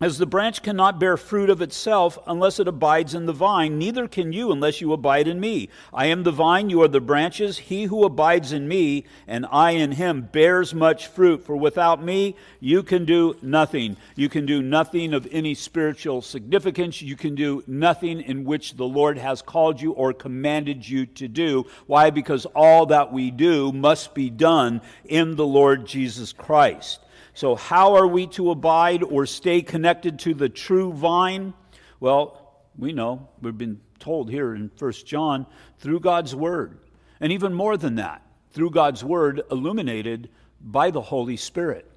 as 0.00 0.18
the 0.18 0.26
branch 0.26 0.62
cannot 0.62 1.00
bear 1.00 1.16
fruit 1.16 1.50
of 1.50 1.60
itself 1.60 2.18
unless 2.26 2.60
it 2.60 2.68
abides 2.68 3.14
in 3.14 3.26
the 3.26 3.32
vine, 3.32 3.78
neither 3.78 4.06
can 4.06 4.32
you 4.32 4.52
unless 4.52 4.80
you 4.80 4.92
abide 4.92 5.26
in 5.26 5.40
me. 5.40 5.68
I 5.92 6.06
am 6.06 6.22
the 6.22 6.30
vine, 6.30 6.70
you 6.70 6.82
are 6.82 6.88
the 6.88 7.00
branches. 7.00 7.58
He 7.58 7.84
who 7.84 8.04
abides 8.04 8.52
in 8.52 8.68
me, 8.68 9.04
and 9.26 9.44
I 9.50 9.72
in 9.72 9.92
him, 9.92 10.28
bears 10.30 10.72
much 10.72 11.08
fruit. 11.08 11.44
For 11.44 11.56
without 11.56 12.02
me, 12.02 12.36
you 12.60 12.84
can 12.84 13.04
do 13.04 13.36
nothing. 13.42 13.96
You 14.14 14.28
can 14.28 14.46
do 14.46 14.62
nothing 14.62 15.14
of 15.14 15.26
any 15.32 15.54
spiritual 15.54 16.22
significance. 16.22 17.02
You 17.02 17.16
can 17.16 17.34
do 17.34 17.64
nothing 17.66 18.20
in 18.20 18.44
which 18.44 18.74
the 18.74 18.86
Lord 18.86 19.18
has 19.18 19.42
called 19.42 19.80
you 19.80 19.92
or 19.92 20.12
commanded 20.12 20.88
you 20.88 21.06
to 21.06 21.26
do. 21.26 21.66
Why? 21.86 22.10
Because 22.10 22.46
all 22.46 22.86
that 22.86 23.12
we 23.12 23.32
do 23.32 23.72
must 23.72 24.14
be 24.14 24.30
done 24.30 24.80
in 25.04 25.34
the 25.34 25.46
Lord 25.46 25.86
Jesus 25.86 26.32
Christ. 26.32 27.00
So, 27.38 27.54
how 27.54 27.94
are 27.94 28.08
we 28.08 28.26
to 28.30 28.50
abide 28.50 29.04
or 29.04 29.24
stay 29.24 29.62
connected 29.62 30.18
to 30.18 30.34
the 30.34 30.48
true 30.48 30.92
vine? 30.92 31.54
Well, 32.00 32.64
we 32.76 32.92
know, 32.92 33.28
we've 33.40 33.56
been 33.56 33.80
told 34.00 34.28
here 34.28 34.56
in 34.56 34.72
1 34.76 34.92
John, 35.06 35.46
through 35.78 36.00
God's 36.00 36.34
Word. 36.34 36.80
And 37.20 37.30
even 37.30 37.54
more 37.54 37.76
than 37.76 37.94
that, 37.94 38.22
through 38.50 38.70
God's 38.70 39.04
Word 39.04 39.42
illuminated 39.52 40.30
by 40.60 40.90
the 40.90 41.00
Holy 41.00 41.36
Spirit. 41.36 41.88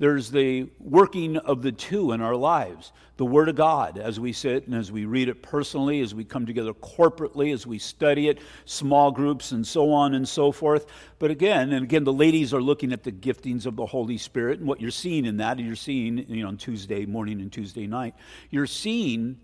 There's 0.00 0.30
the 0.30 0.66
working 0.78 1.36
of 1.36 1.60
the 1.60 1.72
two 1.72 2.12
in 2.12 2.22
our 2.22 2.34
lives 2.34 2.90
the 3.18 3.26
Word 3.26 3.50
of 3.50 3.54
God 3.54 3.98
as 3.98 4.18
we 4.18 4.32
sit 4.32 4.66
and 4.66 4.74
as 4.74 4.90
we 4.90 5.04
read 5.04 5.28
it 5.28 5.42
personally, 5.42 6.00
as 6.00 6.14
we 6.14 6.24
come 6.24 6.46
together 6.46 6.72
corporately, 6.72 7.52
as 7.52 7.66
we 7.66 7.78
study 7.78 8.28
it, 8.28 8.38
small 8.64 9.10
groups, 9.10 9.52
and 9.52 9.66
so 9.66 9.92
on 9.92 10.14
and 10.14 10.26
so 10.26 10.52
forth. 10.52 10.86
But 11.18 11.30
again, 11.30 11.74
and 11.74 11.84
again, 11.84 12.04
the 12.04 12.14
ladies 12.14 12.54
are 12.54 12.62
looking 12.62 12.94
at 12.94 13.02
the 13.02 13.12
giftings 13.12 13.66
of 13.66 13.76
the 13.76 13.84
Holy 13.84 14.16
Spirit 14.16 14.60
and 14.60 14.66
what 14.66 14.80
you're 14.80 14.90
seeing 14.90 15.26
in 15.26 15.36
that, 15.36 15.58
and 15.58 15.66
you're 15.66 15.76
seeing, 15.76 16.24
you 16.30 16.44
know, 16.44 16.48
on 16.48 16.56
Tuesday 16.56 17.04
morning 17.04 17.42
and 17.42 17.52
Tuesday 17.52 17.86
night, 17.86 18.14
you're 18.48 18.64
seeing 18.64 19.38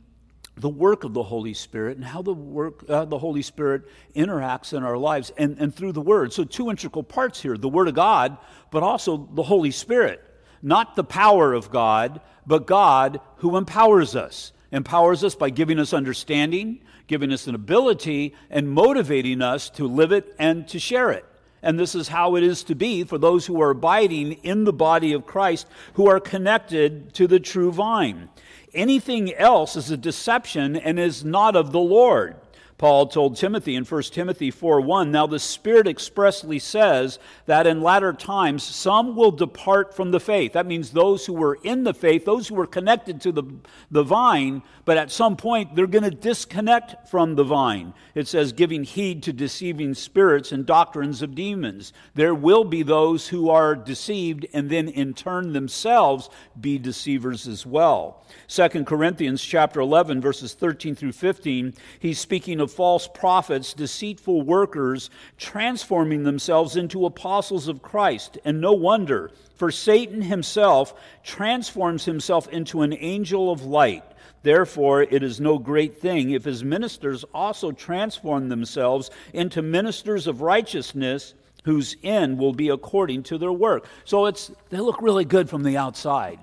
the 0.57 0.71
work 0.71 1.05
of 1.05 1.13
the 1.13 1.23
Holy 1.23 1.53
Spirit 1.53 1.99
and 1.99 2.07
how 2.07 2.23
the 2.23 2.33
work 2.33 2.83
uh, 2.89 3.05
the 3.05 3.19
Holy 3.19 3.43
Spirit 3.43 3.83
interacts 4.15 4.73
in 4.73 4.83
our 4.83 4.97
lives 4.97 5.31
and, 5.37 5.59
and 5.59 5.75
through 5.75 5.93
the 5.93 6.01
Word. 6.01 6.33
So 6.33 6.45
two 6.45 6.71
integral 6.71 7.03
parts 7.03 7.43
here: 7.43 7.59
the 7.59 7.69
Word 7.69 7.89
of 7.89 7.95
God, 7.95 8.39
but 8.71 8.83
also 8.83 9.29
the 9.35 9.43
Holy 9.43 9.71
Spirit 9.71 10.23
not 10.63 10.97
the 10.97 11.05
power 11.05 11.53
of 11.53 11.71
God, 11.71 12.21
but 12.47 12.67
God 12.67 13.21
who 13.37 13.57
empowers 13.57 14.17
us. 14.17 14.53
Empowers 14.73 15.23
us 15.23 15.35
by 15.35 15.51
giving 15.51 15.79
us 15.79 15.93
understanding, 15.93 16.81
giving 17.07 17.33
us 17.33 17.47
an 17.47 17.55
ability, 17.55 18.35
and 18.51 18.69
motivating 18.69 19.41
us 19.43 19.71
to 19.71 19.87
live 19.87 20.13
it 20.13 20.35
and 20.39 20.67
to 20.69 20.79
share 20.79 21.11
it. 21.11 21.25
And 21.63 21.79
this 21.79 21.95
is 21.95 22.09
how 22.09 22.37
it 22.37 22.43
is 22.43 22.63
to 22.65 22.75
be 22.75 23.05
for 23.05 23.19
those 23.19 23.47
who 23.47 23.61
are 23.61 23.71
abiding 23.71 24.33
in 24.45 24.65
the 24.65 24.73
body 24.73 25.13
of 25.13 25.27
Christ, 25.27 25.67
who 25.95 26.09
are 26.09 26.21
connected 26.21 27.13
to 27.15 27.27
the 27.27 27.41
true 27.41 27.73
vine. 27.73 28.29
Anything 28.75 29.35
else 29.35 29.75
is 29.75 29.91
a 29.91 29.97
deception 29.97 30.77
and 30.77 30.99
is 30.99 31.25
not 31.25 31.57
of 31.57 31.73
the 31.73 31.81
Lord. 31.81 32.37
Paul 32.79 33.07
told 33.07 33.37
Timothy 33.37 33.75
in 33.75 33.85
1 33.85 34.13
Timothy 34.13 34.51
4:1, 34.51 35.11
"Now 35.11 35.27
the 35.27 35.39
Spirit 35.39 35.89
expressly 35.89 36.59
says 36.59 37.19
that 37.47 37.67
in 37.67 37.81
latter 37.81 38.13
times 38.13 38.63
some 38.63 39.17
will 39.17 39.31
depart 39.31 39.95
from 39.95 40.11
the 40.11 40.21
faith." 40.21 40.53
That 40.53 40.67
means 40.67 40.91
those 40.91 41.25
who 41.25 41.33
were 41.33 41.59
in 41.63 41.85
the 41.85 41.95
faith, 41.95 42.27
those 42.27 42.49
who 42.49 42.55
were 42.55 42.67
connected 42.67 43.19
to 43.23 43.33
the, 43.33 43.45
the 43.91 44.03
vine, 44.03 44.63
but 44.85 44.99
at 44.99 45.11
some 45.11 45.37
point 45.37 45.75
they're 45.75 45.87
going 45.87 46.05
to 46.05 46.11
disconnect 46.11 47.09
from 47.09 47.35
the 47.35 47.45
vine. 47.45 47.95
It 48.15 48.29
says 48.29 48.53
giving 48.53 48.85
heed 48.85 49.23
to 49.23 49.33
deceiving 49.33 49.95
spirits 49.95 50.53
and 50.53 50.67
doctrines 50.67 51.23
of 51.23 51.35
demons. 51.35 51.95
There 52.15 52.35
will 52.35 52.65
be 52.65 52.83
those 52.83 53.29
who 53.29 53.49
are 53.49 53.75
deceived 53.75 54.47
and 54.53 54.69
then 54.69 54.89
in 54.89 55.15
turn 55.15 55.55
themselves 55.55 56.29
be 56.61 56.79
deceivers 56.79 57.49
as 57.49 57.65
well. 57.65 58.23
2 58.49 58.85
Corinthians 58.85 59.43
chapter 59.43 59.81
11 59.81 60.21
verses 60.21 60.53
13 60.53 60.95
through 60.95 61.13
15, 61.13 61.73
he's 61.99 62.19
speaking 62.19 62.61
of 62.61 62.66
of 62.67 62.73
false 62.73 63.07
prophets, 63.07 63.73
deceitful 63.73 64.43
workers, 64.43 65.09
transforming 65.39 66.25
themselves 66.25 66.75
into 66.75 67.07
apostles 67.07 67.69
of 67.69 67.81
Christ. 67.81 68.39
And 68.45 68.61
no 68.61 68.73
wonder, 68.73 69.31
for 69.55 69.71
Satan 69.71 70.21
himself 70.21 70.93
transforms 71.23 72.05
himself 72.07 72.49
into 72.49 72.83
an 72.83 72.93
angel 72.93 73.53
of 73.53 73.65
light. 73.65 74.03
Therefore, 74.43 75.03
it 75.03 75.23
is 75.23 75.41
no 75.41 75.59
great 75.59 76.01
thing 76.01 76.31
if 76.31 76.45
his 76.45 76.65
ministers 76.65 77.25
also 77.33 77.71
transform 77.71 78.49
themselves 78.49 79.11
into 79.33 79.63
ministers 79.63 80.27
of 80.27 80.41
righteousness 80.41 81.35
whose 81.65 81.97
end 82.03 82.37
will 82.37 82.53
be 82.53 82.69
according 82.69 83.23
to 83.25 83.39
their 83.39 83.53
work. 83.53 83.87
So 84.05 84.27
it's 84.27 84.51
they 84.71 84.79
look 84.79 85.01
really 85.03 85.25
good 85.25 85.49
from 85.49 85.63
the 85.63 85.77
outside. 85.77 86.41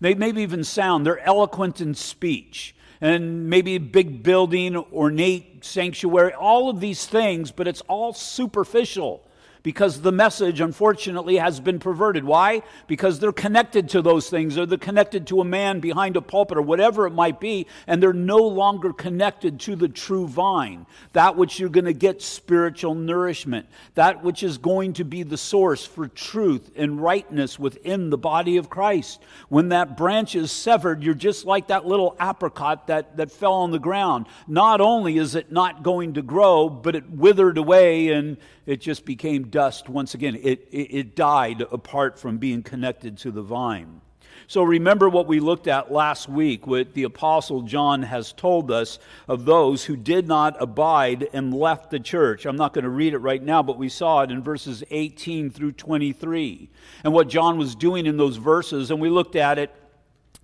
They 0.00 0.14
maybe 0.14 0.40
even 0.42 0.64
sound, 0.64 1.04
they're 1.04 1.20
eloquent 1.20 1.82
in 1.82 1.94
speech. 1.94 2.74
And 3.00 3.50
maybe 3.50 3.74
a 3.74 3.80
big 3.80 4.22
building, 4.22 4.76
ornate 4.76 5.64
sanctuary, 5.64 6.32
all 6.32 6.70
of 6.70 6.80
these 6.80 7.06
things, 7.06 7.50
but 7.50 7.68
it's 7.68 7.82
all 7.82 8.12
superficial 8.12 9.25
because 9.66 10.00
the 10.00 10.12
message, 10.12 10.60
unfortunately, 10.60 11.38
has 11.38 11.58
been 11.58 11.80
perverted. 11.80 12.22
Why? 12.22 12.62
Because 12.86 13.18
they're 13.18 13.32
connected 13.32 13.88
to 13.88 14.00
those 14.00 14.30
things, 14.30 14.56
or 14.56 14.64
they're 14.64 14.78
connected 14.78 15.26
to 15.26 15.40
a 15.40 15.44
man 15.44 15.80
behind 15.80 16.16
a 16.16 16.22
pulpit, 16.22 16.56
or 16.56 16.62
whatever 16.62 17.04
it 17.04 17.10
might 17.10 17.40
be, 17.40 17.66
and 17.88 18.00
they're 18.00 18.12
no 18.12 18.36
longer 18.36 18.92
connected 18.92 19.58
to 19.58 19.74
the 19.74 19.88
true 19.88 20.28
vine, 20.28 20.86
that 21.14 21.36
which 21.36 21.58
you're 21.58 21.68
going 21.68 21.84
to 21.84 21.92
get 21.92 22.22
spiritual 22.22 22.94
nourishment, 22.94 23.66
that 23.96 24.22
which 24.22 24.44
is 24.44 24.56
going 24.56 24.92
to 24.92 25.04
be 25.04 25.24
the 25.24 25.36
source 25.36 25.84
for 25.84 26.06
truth 26.06 26.70
and 26.76 27.02
rightness 27.02 27.58
within 27.58 28.10
the 28.10 28.16
body 28.16 28.58
of 28.58 28.70
Christ. 28.70 29.20
When 29.48 29.70
that 29.70 29.96
branch 29.96 30.36
is 30.36 30.52
severed, 30.52 31.02
you're 31.02 31.12
just 31.12 31.44
like 31.44 31.66
that 31.66 31.84
little 31.84 32.14
apricot 32.20 32.86
that, 32.86 33.16
that 33.16 33.32
fell 33.32 33.54
on 33.54 33.72
the 33.72 33.80
ground. 33.80 34.26
Not 34.46 34.80
only 34.80 35.18
is 35.18 35.34
it 35.34 35.50
not 35.50 35.82
going 35.82 36.14
to 36.14 36.22
grow, 36.22 36.68
but 36.68 36.94
it 36.94 37.10
withered 37.10 37.58
away 37.58 38.10
and 38.10 38.36
it 38.66 38.80
just 38.80 39.04
became 39.04 39.44
dust 39.56 39.88
once 39.88 40.12
again. 40.12 40.34
It, 40.42 40.68
it, 40.70 40.94
it, 40.94 41.16
died 41.16 41.62
apart 41.72 42.18
from 42.18 42.36
being 42.36 42.62
connected 42.62 43.16
to 43.20 43.30
the 43.30 43.40
vine. 43.40 44.02
So 44.48 44.62
remember 44.62 45.08
what 45.08 45.26
we 45.26 45.40
looked 45.40 45.66
at 45.66 45.90
last 45.90 46.28
week, 46.28 46.66
what 46.66 46.92
the 46.92 47.04
Apostle 47.04 47.62
John 47.62 48.02
has 48.02 48.34
told 48.34 48.70
us 48.70 48.98
of 49.26 49.46
those 49.46 49.82
who 49.82 49.96
did 49.96 50.28
not 50.28 50.60
abide 50.60 51.30
and 51.32 51.54
left 51.54 51.90
the 51.90 51.98
church. 51.98 52.44
I'm 52.44 52.56
not 52.56 52.74
going 52.74 52.84
to 52.84 52.90
read 52.90 53.14
it 53.14 53.18
right 53.20 53.42
now, 53.42 53.62
but 53.62 53.78
we 53.78 53.88
saw 53.88 54.20
it 54.20 54.30
in 54.30 54.42
verses 54.42 54.84
18 54.90 55.48
through 55.48 55.72
23. 55.72 56.68
And 57.02 57.14
what 57.14 57.30
John 57.30 57.56
was 57.56 57.74
doing 57.74 58.04
in 58.04 58.18
those 58.18 58.36
verses, 58.36 58.90
and 58.90 59.00
we 59.00 59.08
looked 59.08 59.36
at 59.36 59.58
it 59.58 59.74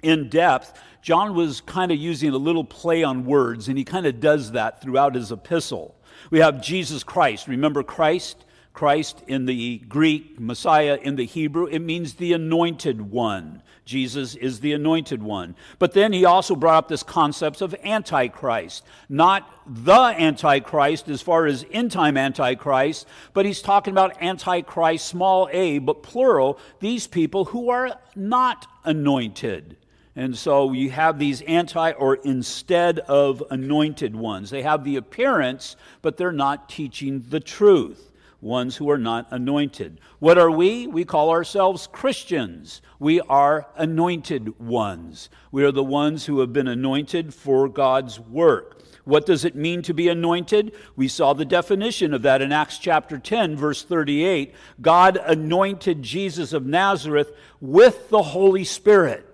in 0.02 0.31
depth. 0.31 0.81
John 1.02 1.35
was 1.35 1.61
kind 1.61 1.92
of 1.92 1.99
using 1.99 2.31
a 2.31 2.38
little 2.38 2.64
play 2.64 3.02
on 3.02 3.26
words, 3.26 3.69
and 3.69 3.76
he 3.76 3.85
kind 3.85 4.07
of 4.07 4.21
does 4.21 4.52
that 4.52 4.81
throughout 4.81 5.14
his 5.14 5.31
epistle. 5.31 5.97
We 6.31 6.38
have 6.38 6.62
Jesus 6.62 7.04
Christ. 7.04 7.47
Remember 7.47 7.83
Christ? 7.83 8.47
Christ 8.73 9.23
in 9.26 9.47
the 9.47 9.79
Greek, 9.79 10.41
Messiah 10.41 10.99
in 11.00 11.17
the 11.17 11.26
Hebrew, 11.26 11.67
it 11.67 11.81
means 11.81 12.14
the 12.14 12.33
anointed 12.33 13.11
one. 13.11 13.62
Jesus 13.85 14.35
is 14.35 14.61
the 14.61 14.73
anointed 14.73 15.23
one. 15.23 15.57
But 15.79 15.93
then 15.93 16.12
he 16.12 16.25
also 16.25 16.55
brought 16.55 16.79
up 16.85 16.88
this 16.88 17.02
concept 17.02 17.61
of 17.61 17.75
antichrist. 17.83 18.85
Not 19.09 19.50
the 19.67 19.93
antichrist 19.93 21.09
as 21.09 21.21
far 21.21 21.47
as 21.47 21.67
end 21.71 21.91
time 21.91 22.17
antichrist, 22.17 23.07
but 23.35 23.45
he's 23.45 23.61
talking 23.61 23.93
about 23.93 24.23
antichrist, 24.23 25.07
small 25.07 25.49
a, 25.52 25.79
but 25.79 26.02
plural, 26.02 26.59
these 26.81 27.07
people 27.07 27.47
who 27.47 27.71
are 27.71 27.99
not 28.14 28.67
anointed. 28.85 29.76
And 30.14 30.37
so 30.37 30.73
you 30.73 30.91
have 30.91 31.19
these 31.19 31.41
anti 31.43 31.93
or 31.93 32.17
instead 32.17 33.00
of 33.00 33.43
anointed 33.50 34.14
ones. 34.14 34.50
They 34.50 34.62
have 34.62 34.85
the 34.85 34.97
appearance, 34.97 35.76
but 36.02 36.17
they're 36.17 36.33
not 36.33 36.69
teaching 36.69 37.25
the 37.29 37.41
truth. 37.41 38.12
Ones 38.42 38.76
who 38.76 38.90
are 38.90 38.99
not 38.99 39.28
anointed. 39.30 40.00
What 40.18 40.37
are 40.37 40.50
we? 40.50 40.88
We 40.88 41.04
call 41.04 41.30
ourselves 41.30 41.87
Christians. 41.87 42.82
We 42.99 43.20
are 43.20 43.68
anointed 43.76 44.58
ones. 44.58 45.30
We 45.52 45.62
are 45.62 45.70
the 45.70 45.84
ones 45.84 46.26
who 46.26 46.40
have 46.40 46.52
been 46.52 46.66
anointed 46.66 47.32
for 47.32 47.68
God's 47.68 48.18
work. 48.18 48.82
What 49.04 49.26
does 49.26 49.44
it 49.44 49.54
mean 49.54 49.82
to 49.82 49.94
be 49.94 50.08
anointed? 50.08 50.75
We 50.96 51.06
saw 51.06 51.34
the 51.34 51.44
definition 51.44 52.12
of 52.12 52.22
that 52.22 52.42
in 52.42 52.50
Acts 52.50 52.78
chapter 52.78 53.16
10, 53.16 53.56
verse 53.56 53.84
38. 53.84 54.52
God 54.80 55.18
anointed 55.25 56.02
Jesus 56.02 56.52
of 56.52 56.66
Nazareth 56.66 57.32
with 57.61 58.11
the 58.11 58.22
Holy 58.22 58.64
Spirit. 58.64 59.25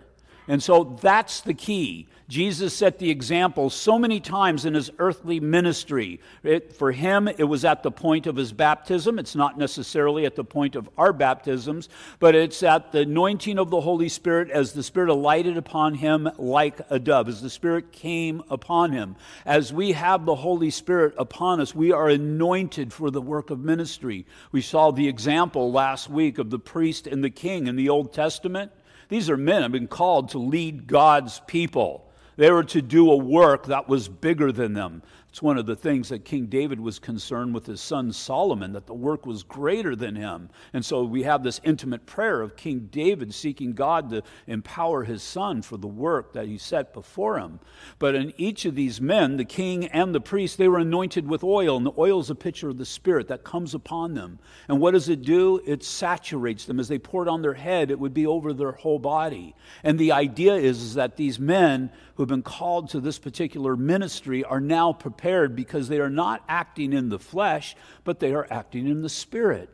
And 0.46 0.62
so 0.62 0.98
that's 1.00 1.40
the 1.40 1.54
key. 1.54 2.08
Jesus 2.28 2.76
set 2.76 2.98
the 2.98 3.08
example 3.08 3.70
so 3.70 3.98
many 3.98 4.20
times 4.20 4.66
in 4.66 4.74
his 4.74 4.90
earthly 4.98 5.40
ministry. 5.40 6.20
It, 6.42 6.74
for 6.74 6.92
him, 6.92 7.26
it 7.26 7.44
was 7.44 7.64
at 7.64 7.82
the 7.82 7.90
point 7.90 8.26
of 8.26 8.36
his 8.36 8.52
baptism. 8.52 9.18
It's 9.18 9.34
not 9.34 9.56
necessarily 9.56 10.26
at 10.26 10.36
the 10.36 10.44
point 10.44 10.76
of 10.76 10.90
our 10.98 11.14
baptisms, 11.14 11.88
but 12.18 12.34
it's 12.34 12.62
at 12.62 12.92
the 12.92 13.00
anointing 13.00 13.58
of 13.58 13.70
the 13.70 13.80
Holy 13.80 14.10
Spirit 14.10 14.50
as 14.50 14.74
the 14.74 14.82
Spirit 14.82 15.08
alighted 15.08 15.56
upon 15.56 15.94
him 15.94 16.28
like 16.36 16.82
a 16.90 16.98
dove, 16.98 17.30
as 17.30 17.40
the 17.40 17.48
Spirit 17.48 17.92
came 17.92 18.42
upon 18.50 18.92
him. 18.92 19.16
As 19.46 19.72
we 19.72 19.92
have 19.92 20.26
the 20.26 20.34
Holy 20.34 20.68
Spirit 20.68 21.14
upon 21.16 21.62
us, 21.62 21.74
we 21.74 21.92
are 21.92 22.10
anointed 22.10 22.92
for 22.92 23.10
the 23.10 23.22
work 23.22 23.48
of 23.48 23.60
ministry. 23.60 24.26
We 24.52 24.60
saw 24.60 24.90
the 24.90 25.08
example 25.08 25.72
last 25.72 26.10
week 26.10 26.36
of 26.36 26.50
the 26.50 26.58
priest 26.58 27.06
and 27.06 27.24
the 27.24 27.30
king 27.30 27.68
in 27.68 27.76
the 27.76 27.88
Old 27.88 28.12
Testament. 28.12 28.70
These 29.08 29.30
are 29.30 29.38
men 29.38 29.62
have 29.62 29.72
been 29.72 29.88
called 29.88 30.28
to 30.30 30.38
lead 30.38 30.86
God's 30.86 31.40
people. 31.46 32.04
They 32.38 32.52
were 32.52 32.62
to 32.64 32.80
do 32.80 33.10
a 33.10 33.16
work 33.16 33.66
that 33.66 33.88
was 33.88 34.06
bigger 34.06 34.52
than 34.52 34.72
them. 34.72 35.02
It's 35.38 35.42
one 35.44 35.56
of 35.56 35.66
the 35.66 35.76
things 35.76 36.08
that 36.08 36.24
King 36.24 36.46
David 36.46 36.80
was 36.80 36.98
concerned 36.98 37.54
with 37.54 37.64
his 37.64 37.80
son 37.80 38.12
Solomon, 38.12 38.72
that 38.72 38.88
the 38.88 38.92
work 38.92 39.24
was 39.24 39.44
greater 39.44 39.94
than 39.94 40.16
him. 40.16 40.50
And 40.72 40.84
so 40.84 41.04
we 41.04 41.22
have 41.22 41.44
this 41.44 41.60
intimate 41.62 42.06
prayer 42.06 42.40
of 42.40 42.56
King 42.56 42.88
David 42.90 43.32
seeking 43.32 43.72
God 43.72 44.10
to 44.10 44.24
empower 44.48 45.04
his 45.04 45.22
son 45.22 45.62
for 45.62 45.76
the 45.76 45.86
work 45.86 46.32
that 46.32 46.48
he 46.48 46.58
set 46.58 46.92
before 46.92 47.38
him. 47.38 47.60
But 48.00 48.16
in 48.16 48.32
each 48.36 48.64
of 48.64 48.74
these 48.74 49.00
men, 49.00 49.36
the 49.36 49.44
king 49.44 49.86
and 49.86 50.12
the 50.12 50.20
priest, 50.20 50.58
they 50.58 50.66
were 50.66 50.80
anointed 50.80 51.28
with 51.28 51.44
oil, 51.44 51.76
and 51.76 51.86
the 51.86 51.92
oil 51.96 52.18
is 52.18 52.30
a 52.30 52.34
picture 52.34 52.68
of 52.68 52.78
the 52.78 52.84
Spirit 52.84 53.28
that 53.28 53.44
comes 53.44 53.74
upon 53.74 54.14
them. 54.14 54.40
And 54.66 54.80
what 54.80 54.90
does 54.90 55.08
it 55.08 55.22
do? 55.22 55.62
It 55.64 55.84
saturates 55.84 56.64
them. 56.64 56.80
As 56.80 56.88
they 56.88 56.98
pour 56.98 57.22
it 57.22 57.28
on 57.28 57.42
their 57.42 57.54
head, 57.54 57.92
it 57.92 58.00
would 58.00 58.12
be 58.12 58.26
over 58.26 58.52
their 58.52 58.72
whole 58.72 58.98
body. 58.98 59.54
And 59.84 60.00
the 60.00 60.10
idea 60.10 60.56
is, 60.56 60.82
is 60.82 60.94
that 60.94 61.14
these 61.14 61.38
men 61.38 61.92
who 62.16 62.24
have 62.24 62.28
been 62.28 62.42
called 62.42 62.88
to 62.88 62.98
this 62.98 63.20
particular 63.20 63.76
ministry 63.76 64.42
are 64.42 64.60
now 64.60 64.92
prepared 64.92 65.27
prepared 65.28 65.54
because 65.54 65.88
they 65.88 66.00
are 66.00 66.08
not 66.08 66.42
acting 66.48 66.94
in 66.94 67.10
the 67.10 67.18
flesh, 67.18 67.76
but 68.02 68.18
they 68.18 68.32
are 68.32 68.46
acting 68.50 68.88
in 68.88 69.02
the 69.02 69.10
spirit. 69.10 69.68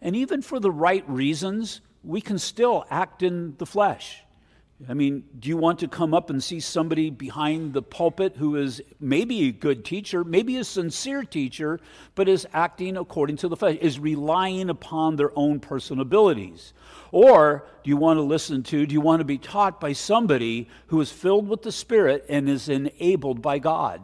And 0.00 0.14
even 0.14 0.42
for 0.42 0.60
the 0.60 0.70
right 0.70 1.04
reasons, 1.08 1.80
we 2.04 2.20
can 2.20 2.38
still 2.38 2.84
act 2.88 3.24
in 3.24 3.56
the 3.58 3.66
flesh. 3.66 4.22
I 4.88 4.94
mean, 4.94 5.24
do 5.40 5.48
you 5.48 5.56
want 5.56 5.80
to 5.80 5.88
come 5.88 6.14
up 6.14 6.30
and 6.30 6.42
see 6.42 6.60
somebody 6.60 7.10
behind 7.10 7.72
the 7.72 7.82
pulpit 7.82 8.36
who 8.36 8.54
is 8.56 8.80
maybe 9.00 9.48
a 9.48 9.52
good 9.52 9.84
teacher, 9.84 10.22
maybe 10.22 10.56
a 10.56 10.64
sincere 10.64 11.24
teacher, 11.24 11.80
but 12.14 12.28
is 12.28 12.46
acting 12.52 12.96
according 12.96 13.38
to 13.38 13.48
the 13.48 13.56
flesh, 13.56 13.78
is 13.80 13.98
relying 13.98 14.70
upon 14.70 15.16
their 15.16 15.36
own 15.36 15.58
personal 15.58 16.02
abilities? 16.02 16.74
Or 17.10 17.66
do 17.82 17.90
you 17.90 17.96
want 17.96 18.18
to 18.18 18.22
listen 18.22 18.62
to, 18.64 18.86
do 18.86 18.92
you 18.92 19.00
want 19.00 19.18
to 19.18 19.24
be 19.24 19.38
taught 19.38 19.80
by 19.80 19.94
somebody 19.94 20.68
who 20.86 21.00
is 21.00 21.10
filled 21.10 21.48
with 21.48 21.62
the 21.62 21.72
Spirit 21.72 22.24
and 22.28 22.48
is 22.48 22.68
enabled 22.68 23.42
by 23.42 23.58
God? 23.58 24.02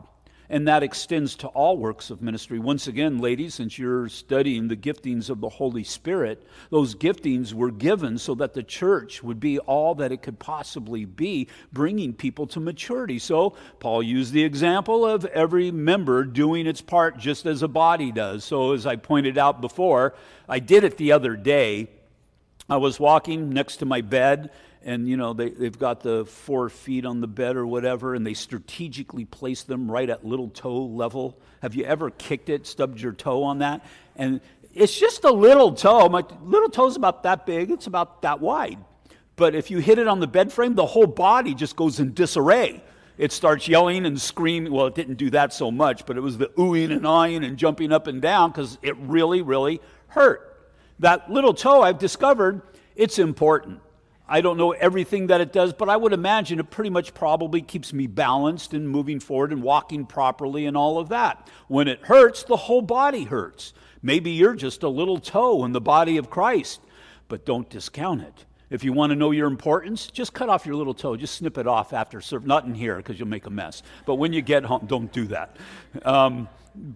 And 0.51 0.67
that 0.67 0.83
extends 0.83 1.35
to 1.37 1.49
all 1.49 1.77
works 1.77 2.11
of 2.11 2.23
ministry. 2.23 2.59
Once 2.59 2.87
again, 2.87 3.19
ladies, 3.19 3.55
since 3.55 3.79
you're 3.79 4.09
studying 4.09 4.69
the 4.69 4.77
giftings 4.77 5.29
of 5.29 5.41
the 5.41 5.49
Holy 5.49 5.85
Spirit, 5.85 6.43
those 6.71 6.95
giftings 6.95 7.53
were 7.53 7.71
given 7.71 8.17
so 8.19 8.35
that 8.35 8.55
the 8.55 8.63
church 8.63 9.23
would 9.23 9.39
be 9.39 9.59
all 9.61 9.95
that 9.97 10.13
it 10.13 10.23
could 10.23 10.39
possibly 10.39 11.05
be, 11.05 11.49
bringing 11.73 12.15
people 12.15 12.47
to 12.47 12.61
maturity. 12.61 13.19
So, 13.19 13.57
Paul 13.79 14.03
used 14.03 14.33
the 14.33 14.45
example 14.45 15.05
of 15.05 15.25
every 15.27 15.71
member 15.71 16.25
doing 16.25 16.67
its 16.67 16.81
part 16.81 17.19
just 17.19 17.45
as 17.45 17.63
a 17.63 17.69
body 17.69 18.11
does. 18.11 18.45
So, 18.45 18.73
as 18.73 18.87
I 18.87 18.97
pointed 18.97 19.37
out 19.37 19.61
before, 19.61 20.15
I 20.49 20.61
did 20.61 20.85
it 20.85 20.97
the 20.97 21.13
other 21.13 21.37
day. 21.37 21.89
I 22.71 22.77
was 22.77 23.01
walking 23.01 23.51
next 23.51 23.79
to 23.79 23.87
my 23.87 24.01
bed 24.01 24.51
and 24.85 25.09
you 25.09 25.17
know 25.17 25.33
they, 25.33 25.51
they've 25.51 25.79
got 25.79 26.01
the 26.01 26.25
four 26.25 26.69
feet 26.69 27.05
on 27.05 27.21
the 27.21 27.27
bed 27.27 27.57
or 27.57 27.67
whatever 27.67 28.15
and 28.15 28.27
they 28.27 28.35
strategically 28.35 29.25
place 29.25 29.63
them 29.63 29.91
right 29.91 30.09
at 30.09 30.25
little 30.25 30.49
toe 30.49 30.85
level. 30.85 31.39
Have 31.63 31.75
you 31.75 31.85
ever 31.85 32.11
kicked 32.11 32.49
it 32.49 32.67
stubbed 32.67 33.01
your 33.01 33.13
toe 33.13 33.43
on 33.43 33.59
that? 33.59 33.85
And 34.17 34.41
it's 34.75 34.99
just 34.99 35.25
a 35.25 35.33
little 35.33 35.73
toe. 35.73 36.09
My 36.09 36.25
little 36.43 36.69
toe's 36.69 36.97
about 36.97 37.25
that 37.25 37.47
big. 37.47 37.71
It's 37.71 37.87
about 37.87 38.23
that 38.23 38.41
wide. 38.41 38.79
But 39.37 39.55
if 39.55 39.71
you 39.71 39.79
hit 39.79 39.99
it 39.99 40.09
on 40.09 40.21
the 40.21 40.27
bed 40.27 40.53
frame 40.53 40.75
the 40.75 40.87
whole 40.87 41.07
body 41.07 41.55
just 41.55 41.77
goes 41.77 42.01
in 42.01 42.15
disarray. 42.15 42.83
It 43.17 43.33
starts 43.33 43.67
yelling 43.67 44.07
and 44.07 44.21
screaming. 44.21 44.73
Well 44.73 44.87
it 44.87 44.95
didn't 44.95 45.17
do 45.17 45.31
that 45.31 45.53
so 45.53 45.71
much 45.71 46.07
but 46.07 46.17
it 46.17 46.21
was 46.21 46.39
the 46.39 46.49
oohing 46.57 46.93
and 46.93 47.07
eyeing 47.07 47.45
and 47.45 47.57
jumping 47.57 47.93
up 47.93 48.07
and 48.07 48.23
down 48.23 48.51
because 48.51 48.79
it 48.83 48.97
really 48.99 49.43
really 49.43 49.81
hurt. 50.09 50.45
That 51.01 51.31
little 51.31 51.55
toe 51.55 51.83
i've 51.83 51.99
discovered 51.99 52.63
it's 52.95 53.19
important 53.19 53.81
I 54.29 54.41
don't 54.43 54.59
know 54.59 54.73
everything 54.73 55.29
that 55.29 55.41
it 55.41 55.53
does, 55.53 55.73
but 55.73 55.89
I 55.89 55.97
would 55.97 56.13
imagine 56.13 56.61
it 56.61 56.71
pretty 56.71 56.91
much 56.91 57.15
probably 57.15 57.63
keeps 57.63 57.93
me 57.93 58.07
balanced 58.07 58.75
and 58.75 58.89
moving 58.89 59.21
forward 59.21 59.53
and 59.53 59.63
walking 59.63 60.05
properly 60.05 60.67
and 60.67 60.77
all 60.77 60.99
of 60.99 61.09
that. 61.09 61.49
When 61.67 61.89
it 61.89 62.01
hurts, 62.03 62.43
the 62.43 62.57
whole 62.57 62.83
body 62.83 63.25
hurts. 63.25 63.73
Maybe 64.03 64.31
you're 64.31 64.55
just 64.55 64.83
a 64.83 64.89
little 64.89 65.19
toe 65.19 65.65
in 65.65 65.73
the 65.73 65.81
body 65.81 66.19
of 66.19 66.29
Christ, 66.29 66.81
but 67.29 67.47
don't 67.47 67.69
discount 67.71 68.21
it. 68.23 68.45
If 68.71 68.85
you 68.85 68.93
want 68.93 69.11
to 69.11 69.17
know 69.17 69.31
your 69.31 69.47
importance, 69.47 70.09
just 70.09 70.35
cut 70.35 70.51
off 70.51 70.67
your 70.67 70.75
little 70.75 70.93
toe. 70.93 71.17
Just 71.17 71.37
snip 71.37 71.57
it 71.57 71.67
off 71.67 71.95
after 71.95 72.21
service. 72.21 72.47
Not 72.47 72.67
in 72.67 72.75
here 72.75 72.97
because 72.97 73.19
you'll 73.19 73.29
make 73.29 73.47
a 73.47 73.51
mess. 73.51 73.83
But 74.05 74.17
when 74.17 74.35
you 74.35 74.43
get 74.43 74.65
home, 74.65 74.85
don't 74.87 75.11
do 75.11 75.27
that. 75.29 75.57
Um, 76.05 76.49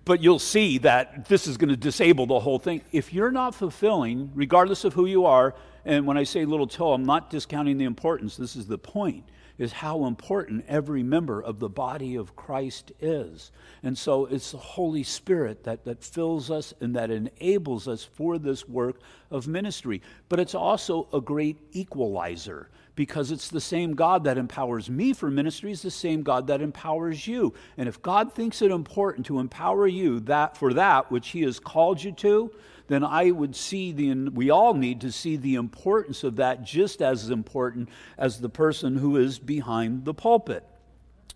but 0.04 0.22
you'll 0.22 0.38
see 0.38 0.78
that 0.78 1.26
this 1.26 1.46
is 1.46 1.56
going 1.56 1.70
to 1.70 1.76
disable 1.76 2.26
the 2.26 2.40
whole 2.40 2.58
thing. 2.58 2.82
If 2.92 3.14
you're 3.14 3.30
not 3.30 3.54
fulfilling, 3.54 4.30
regardless 4.34 4.84
of 4.84 4.92
who 4.92 5.06
you 5.06 5.24
are, 5.24 5.54
and 5.84 6.06
when 6.06 6.16
I 6.16 6.24
say 6.24 6.44
little 6.44 6.66
toe, 6.66 6.92
I'm 6.92 7.04
not 7.04 7.30
discounting 7.30 7.78
the 7.78 7.84
importance. 7.84 8.36
This 8.36 8.56
is 8.56 8.66
the 8.66 8.78
point 8.78 9.24
is 9.58 9.72
how 9.72 10.06
important 10.06 10.64
every 10.66 11.02
member 11.02 11.40
of 11.40 11.58
the 11.58 11.68
body 11.68 12.16
of 12.16 12.34
Christ 12.34 12.92
is. 13.00 13.52
And 13.82 13.96
so 13.96 14.26
it's 14.26 14.52
the 14.52 14.58
Holy 14.58 15.02
Spirit 15.02 15.64
that, 15.64 15.84
that 15.84 16.02
fills 16.02 16.50
us 16.50 16.74
and 16.80 16.96
that 16.96 17.10
enables 17.10 17.86
us 17.86 18.02
for 18.02 18.38
this 18.38 18.66
work 18.68 19.00
of 19.30 19.46
ministry. 19.46 20.02
But 20.28 20.40
it's 20.40 20.54
also 20.54 21.08
a 21.12 21.20
great 21.20 21.58
equalizer 21.72 22.70
because 22.94 23.30
it's 23.30 23.48
the 23.48 23.60
same 23.60 23.94
God 23.94 24.24
that 24.24 24.36
empowers 24.36 24.90
me 24.90 25.12
for 25.12 25.30
ministry 25.30 25.72
is 25.72 25.82
the 25.82 25.90
same 25.90 26.22
God 26.22 26.46
that 26.48 26.60
empowers 26.60 27.26
you. 27.26 27.54
And 27.76 27.88
if 27.88 28.02
God 28.02 28.32
thinks 28.32 28.62
it 28.62 28.70
important 28.70 29.26
to 29.26 29.38
empower 29.38 29.86
you 29.86 30.20
that 30.20 30.56
for 30.56 30.74
that 30.74 31.10
which 31.10 31.28
he 31.28 31.42
has 31.42 31.58
called 31.58 32.02
you 32.02 32.12
to, 32.12 32.50
then 32.92 33.04
I 33.04 33.30
would 33.30 33.56
see 33.56 33.92
the, 33.92 34.30
we 34.30 34.50
all 34.50 34.74
need 34.74 35.00
to 35.00 35.12
see 35.12 35.36
the 35.36 35.54
importance 35.54 36.24
of 36.24 36.36
that 36.36 36.62
just 36.62 37.00
as 37.00 37.30
important 37.30 37.88
as 38.18 38.40
the 38.40 38.48
person 38.48 38.96
who 38.96 39.16
is 39.16 39.38
behind 39.38 40.04
the 40.04 40.14
pulpit. 40.14 40.64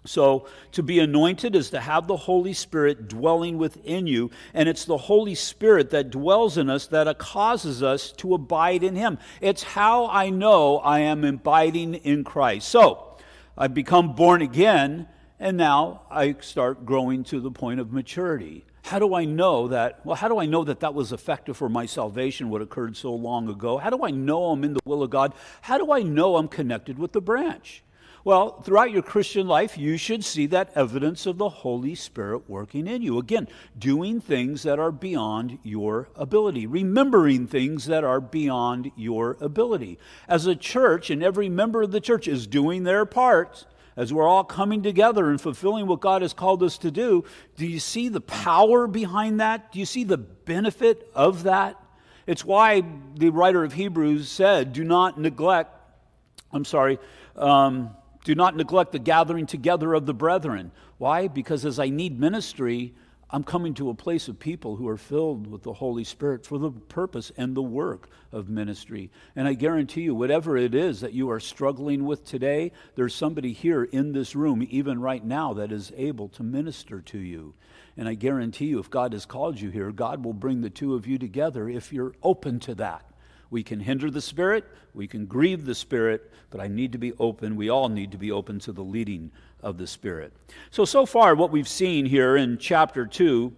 So, 0.05 0.47
to 0.73 0.83
be 0.83 1.01
anointed 1.01 1.57
is 1.57 1.71
to 1.71 1.81
have 1.81 2.07
the 2.07 2.17
Holy 2.17 2.53
Spirit 2.53 3.09
dwelling 3.09 3.59
within 3.59 4.07
you, 4.07 4.31
and 4.55 4.69
it's 4.69 4.85
the 4.85 4.97
Holy 4.97 5.35
Spirit 5.35 5.91
that 5.91 6.11
dwells 6.11 6.59
in 6.59 6.71
us 6.71 6.87
that 6.89 7.19
causes 7.19 7.83
us 7.83 8.13
to 8.13 8.35
abide 8.35 8.83
in 8.85 8.95
Him. 8.95 9.19
It's 9.41 9.63
how 9.63 10.07
I 10.07 10.31
know 10.31 10.79
I 10.79 11.01
am 11.01 11.25
abiding 11.25 11.95
in 11.95 12.23
Christ. 12.23 12.69
So, 12.69 13.17
I've 13.59 13.75
become 13.75 14.15
born 14.15 14.43
again, 14.43 15.09
and 15.41 15.57
now 15.57 16.03
I 16.11 16.37
start 16.41 16.87
growing 16.87 17.25
to 17.25 17.41
the 17.41 17.51
point 17.51 17.81
of 17.81 17.93
maturity. 17.93 18.65
How 18.87 19.01
do 19.01 19.15
I 19.15 19.25
know 19.25 19.67
that? 19.67 19.99
Well, 20.07 20.15
how 20.15 20.29
do 20.29 20.39
I 20.39 20.47
know 20.47 20.63
that 20.63 20.79
that 20.79 20.95
was 20.95 21.13
effective 21.13 21.57
for 21.57 21.69
my 21.69 21.87
salvation, 21.87 22.51
what 22.51 22.63
occurred 22.63 22.97
so 22.97 23.13
long 23.13 23.49
ago? 23.49 23.79
How 23.79 23.91
do 23.91 24.05
I 24.05 24.13
know 24.13 24.51
I'm 24.51 24.63
in 24.63 24.75
the 24.75 24.81
will 24.85 25.03
of 25.03 25.11
God? 25.11 25.35
How 25.63 25.77
do 25.77 25.91
I 25.91 26.05
know 26.05 26.37
I'm 26.37 26.47
connected 26.47 26.97
with 26.97 27.11
the 27.11 27.21
branch? 27.21 27.83
Well, 28.23 28.61
throughout 28.61 28.93
your 28.93 29.03
Christian 29.03 29.49
life, 29.49 29.77
you 29.77 29.97
should 29.97 30.25
see 30.25 30.47
that 30.47 30.71
evidence 30.77 31.27
of 31.27 31.37
the 31.37 31.49
Holy 31.49 31.97
Spirit 31.97 32.49
working 32.49 32.87
in 32.87 33.03
you. 33.03 33.19
Again, 33.19 33.49
doing 33.77 34.21
things 34.21 34.63
that 34.63 34.79
are 34.79 34.93
beyond 34.93 35.59
your 35.65 36.09
ability, 36.15 36.69
remembering 36.69 37.49
things 37.49 37.87
that 37.87 38.05
are 38.05 38.21
beyond 38.21 38.93
your 38.95 39.37
ability. 39.41 39.99
As 40.29 40.47
a 40.47 40.55
church, 40.55 41.11
and 41.11 41.25
every 41.25 41.49
member 41.49 41.83
of 41.83 41.91
the 41.91 42.01
church 42.01 42.29
is 42.29 42.47
doing 42.47 42.85
their 42.85 43.05
part 43.05 43.67
as 43.97 44.13
we're 44.13 44.29
all 44.29 44.45
coming 44.45 44.83
together 44.83 45.31
and 45.31 45.41
fulfilling 45.41 45.87
what 45.87 46.01
God 46.01 46.23
has 46.23 46.33
called 46.33 46.63
us 46.63 46.79
to 46.79 46.91
do, 46.91 47.25
do 47.57 47.67
you 47.67 47.81
see 47.81 48.09
the 48.09 48.21
power 48.21 48.87
behind 48.87 49.41
that? 49.41 49.73
Do 49.73 49.79
you 49.79 49.87
see 49.87 50.05
the 50.05 50.19
benefit 50.19 51.11
of 51.15 51.45
that? 51.45 51.81
It's 52.27 52.45
why 52.45 52.83
the 53.15 53.31
writer 53.31 53.65
of 53.65 53.73
Hebrews 53.73 54.29
said, 54.29 54.73
Do 54.73 54.85
not 54.85 55.19
neglect, 55.19 55.71
I'm 56.53 56.65
sorry, 56.65 56.99
um, 57.37 57.91
do 58.25 58.35
not 58.35 58.57
neglect 58.57 58.93
the 58.93 58.99
gathering 58.99 59.47
together 59.47 59.95
of 59.95 60.05
the 60.05 60.15
brethren. 60.15 60.73
Why? 60.99 61.29
Because 61.29 61.65
as 61.65 61.79
I 61.79 61.89
need 61.89 62.19
ministry, 62.19 62.95
I'm 63.29 63.43
coming 63.43 63.75
to 63.75 63.91
a 63.91 63.95
place 63.95 64.29
of 64.29 64.39
people 64.39 64.77
who 64.77 64.87
are 64.87 64.97
filled 64.97 65.49
with 65.49 65.65
the 65.65 65.73
Holy 65.73 66.05
Spirit 66.05 66.47
for 66.47 66.59
the 66.59 66.71
purpose 66.71 67.33
and 67.37 67.57
the 67.57 67.63
work 67.63 68.09
of 68.31 68.49
ministry. 68.49 69.11
And 69.35 69.49
I 69.49 69.55
guarantee 69.55 70.03
you, 70.03 70.15
whatever 70.15 70.57
it 70.57 70.77
is 70.77 71.01
that 71.01 71.13
you 71.13 71.29
are 71.31 71.41
struggling 71.41 72.05
with 72.05 72.25
today, 72.25 72.71
there's 72.95 73.17
somebody 73.17 73.53
here 73.53 73.83
in 73.83 74.13
this 74.13 74.37
room, 74.37 74.65
even 74.71 75.01
right 75.01 75.25
now, 75.25 75.55
that 75.55 75.73
is 75.73 75.93
able 75.97 76.29
to 76.31 76.45
minister 76.45 77.01
to 77.01 77.19
you. 77.19 77.55
And 77.97 78.09
I 78.09 78.15
guarantee 78.15 78.67
you, 78.67 78.79
if 78.79 78.91
God 78.91 79.13
has 79.13 79.27
called 79.27 79.59
you 79.59 79.71
here, 79.71 79.91
God 79.91 80.25
will 80.25 80.33
bring 80.33 80.61
the 80.61 80.71
two 80.71 80.95
of 80.95 81.09
you 81.09 81.19
together 81.19 81.69
if 81.69 81.93
you're 81.93 82.15
open 82.23 82.61
to 82.61 82.77
that. 82.77 83.11
We 83.51 83.65
can 83.65 83.81
hinder 83.81 84.11
the 84.11 84.21
Spirit, 84.21 84.65
we 84.95 85.07
can 85.07 85.27
grieve 85.27 85.65
the 85.65 85.75
Spirit, 85.75 86.33
but 86.51 86.61
I 86.61 86.69
need 86.69 86.93
to 86.93 86.99
be 86.99 87.13
open. 87.15 87.57
We 87.57 87.71
all 87.71 87.89
need 87.89 88.13
to 88.13 88.19
be 88.19 88.31
open 88.31 88.59
to 88.61 88.73
the 88.73 88.83
leading 88.83 89.33
of 89.63 89.79
the 89.79 89.87
Spirit. 89.87 90.33
So, 90.71 90.85
so 90.85 91.07
far, 91.07 91.35
what 91.35 91.51
we've 91.51 91.69
seen 91.69 92.07
here 92.07 92.37
in 92.37 92.59
chapter 92.59 93.07
2 93.07 93.53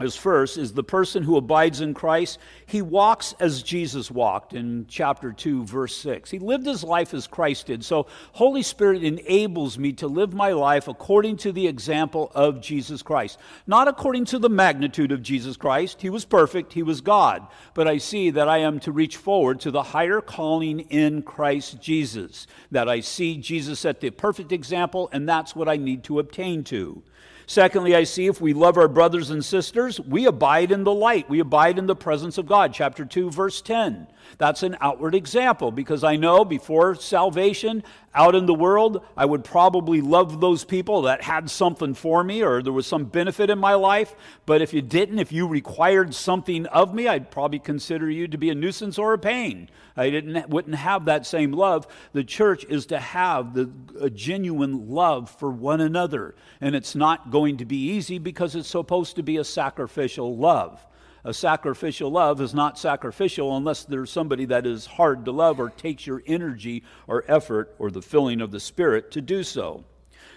is 0.00 0.16
first 0.16 0.58
is 0.58 0.72
the 0.72 0.84
person 0.84 1.24
who 1.24 1.36
abides 1.36 1.80
in 1.80 1.92
Christ. 1.92 2.38
He 2.66 2.82
walks 2.82 3.34
as 3.40 3.62
Jesus 3.62 4.10
walked 4.10 4.52
in 4.52 4.86
chapter 4.88 5.32
2 5.32 5.64
verse 5.64 5.96
6. 5.96 6.30
He 6.30 6.38
lived 6.38 6.66
his 6.66 6.84
life 6.84 7.12
as 7.14 7.26
Christ 7.26 7.66
did. 7.66 7.84
So 7.84 8.06
Holy 8.32 8.62
Spirit 8.62 9.02
enables 9.02 9.76
me 9.76 9.92
to 9.94 10.06
live 10.06 10.32
my 10.32 10.52
life 10.52 10.86
according 10.86 11.38
to 11.38 11.52
the 11.52 11.66
example 11.66 12.30
of 12.34 12.60
Jesus 12.60 13.02
Christ. 13.02 13.38
Not 13.66 13.88
according 13.88 14.26
to 14.26 14.38
the 14.38 14.48
magnitude 14.48 15.10
of 15.10 15.22
Jesus 15.22 15.56
Christ. 15.56 16.00
He 16.00 16.10
was 16.10 16.24
perfect, 16.24 16.72
he 16.72 16.82
was 16.82 17.00
God. 17.00 17.46
But 17.74 17.88
I 17.88 17.98
see 17.98 18.30
that 18.30 18.48
I 18.48 18.58
am 18.58 18.78
to 18.80 18.92
reach 18.92 19.16
forward 19.16 19.58
to 19.60 19.72
the 19.72 19.82
higher 19.82 20.20
calling 20.20 20.80
in 20.80 21.22
Christ 21.22 21.80
Jesus. 21.80 22.46
That 22.70 22.88
I 22.88 23.00
see 23.00 23.36
Jesus 23.36 23.84
at 23.84 24.00
the 24.00 24.10
perfect 24.10 24.52
example 24.52 25.08
and 25.12 25.28
that's 25.28 25.56
what 25.56 25.68
I 25.68 25.76
need 25.76 26.04
to 26.04 26.20
obtain 26.20 26.62
to. 26.64 27.02
Secondly, 27.48 27.96
I 27.96 28.04
see 28.04 28.26
if 28.26 28.42
we 28.42 28.52
love 28.52 28.76
our 28.76 28.88
brothers 28.88 29.30
and 29.30 29.42
sisters, 29.42 29.98
we 29.98 30.26
abide 30.26 30.70
in 30.70 30.84
the 30.84 30.92
light. 30.92 31.30
We 31.30 31.40
abide 31.40 31.78
in 31.78 31.86
the 31.86 31.96
presence 31.96 32.36
of 32.36 32.44
God. 32.44 32.74
Chapter 32.74 33.06
2, 33.06 33.30
verse 33.30 33.62
10. 33.62 34.06
That's 34.36 34.62
an 34.62 34.76
outward 34.82 35.14
example 35.14 35.72
because 35.72 36.04
I 36.04 36.16
know 36.16 36.44
before 36.44 36.94
salvation, 36.94 37.84
out 38.18 38.34
in 38.34 38.46
the 38.46 38.54
world, 38.54 39.06
I 39.16 39.24
would 39.24 39.44
probably 39.44 40.00
love 40.00 40.40
those 40.40 40.64
people 40.64 41.02
that 41.02 41.22
had 41.22 41.48
something 41.48 41.94
for 41.94 42.24
me 42.24 42.42
or 42.42 42.62
there 42.62 42.72
was 42.72 42.86
some 42.86 43.04
benefit 43.04 43.48
in 43.48 43.60
my 43.60 43.74
life. 43.74 44.12
But 44.44 44.60
if 44.60 44.74
you 44.74 44.82
didn't, 44.82 45.20
if 45.20 45.30
you 45.30 45.46
required 45.46 46.12
something 46.12 46.66
of 46.66 46.92
me, 46.92 47.06
I'd 47.06 47.30
probably 47.30 47.60
consider 47.60 48.10
you 48.10 48.26
to 48.26 48.36
be 48.36 48.50
a 48.50 48.56
nuisance 48.56 48.98
or 48.98 49.12
a 49.12 49.18
pain. 49.18 49.70
I 49.96 50.10
didn't, 50.10 50.50
wouldn't 50.50 50.74
have 50.74 51.04
that 51.04 51.26
same 51.26 51.52
love. 51.52 51.86
The 52.12 52.24
church 52.24 52.64
is 52.64 52.86
to 52.86 52.98
have 52.98 53.54
the, 53.54 53.70
a 54.00 54.10
genuine 54.10 54.90
love 54.90 55.30
for 55.30 55.50
one 55.50 55.80
another. 55.80 56.34
And 56.60 56.74
it's 56.74 56.96
not 56.96 57.30
going 57.30 57.58
to 57.58 57.64
be 57.64 57.90
easy 57.90 58.18
because 58.18 58.56
it's 58.56 58.68
supposed 58.68 59.14
to 59.14 59.22
be 59.22 59.36
a 59.36 59.44
sacrificial 59.44 60.36
love 60.36 60.84
a 61.28 61.34
sacrificial 61.34 62.10
love 62.10 62.40
is 62.40 62.54
not 62.54 62.78
sacrificial 62.78 63.54
unless 63.54 63.84
there's 63.84 64.10
somebody 64.10 64.46
that 64.46 64.64
is 64.64 64.86
hard 64.86 65.26
to 65.26 65.30
love 65.30 65.60
or 65.60 65.68
takes 65.68 66.06
your 66.06 66.22
energy 66.26 66.82
or 67.06 67.22
effort 67.28 67.74
or 67.78 67.90
the 67.90 68.00
filling 68.00 68.40
of 68.40 68.50
the 68.50 68.58
Spirit 68.58 69.10
to 69.10 69.20
do 69.20 69.42
so. 69.42 69.84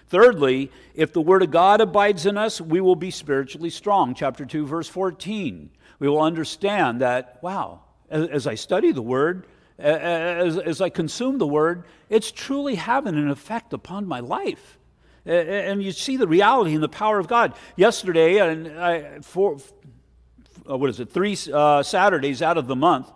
Thirdly, 0.09 0.69
if 0.93 1.13
the 1.13 1.21
Word 1.21 1.43
of 1.43 1.51
God 1.51 1.79
abides 1.79 2.25
in 2.25 2.37
us, 2.37 2.59
we 2.59 2.81
will 2.81 2.97
be 2.97 3.09
spiritually 3.09 3.69
strong. 3.69 4.13
Chapter 4.13 4.45
2, 4.45 4.67
verse 4.67 4.89
14. 4.89 5.69
We 5.99 6.09
will 6.09 6.21
understand 6.21 6.99
that, 6.99 7.39
wow, 7.41 7.83
as, 8.09 8.45
I 8.45 8.55
study 8.55 8.91
the 8.91 9.01
Word, 9.01 9.47
as, 9.79 10.57
as 10.57 10.81
I 10.81 10.89
consume 10.89 11.37
the 11.37 11.47
Word, 11.47 11.85
it's 12.09 12.33
truly 12.33 12.75
having 12.75 13.15
an 13.15 13.29
effect 13.29 13.71
upon 13.71 14.07
my 14.07 14.19
life 14.19 14.77
and 15.25 15.83
you 15.83 15.91
see 15.91 16.17
the 16.17 16.27
reality 16.27 16.73
and 16.73 16.81
the 16.81 16.89
power 16.89 17.19
of 17.19 17.27
God. 17.27 17.53
Yesterday, 17.75 18.37
and 18.37 18.67
I, 18.79 19.19
for, 19.21 19.57
uh, 20.71 20.77
what 20.77 20.89
is 20.89 20.99
it, 20.99 21.11
three 21.11 21.37
uh, 21.53 21.83
Saturdays 21.83 22.41
out 22.41 22.57
of 22.57 22.67
the 22.67 22.75
month. 22.75 23.11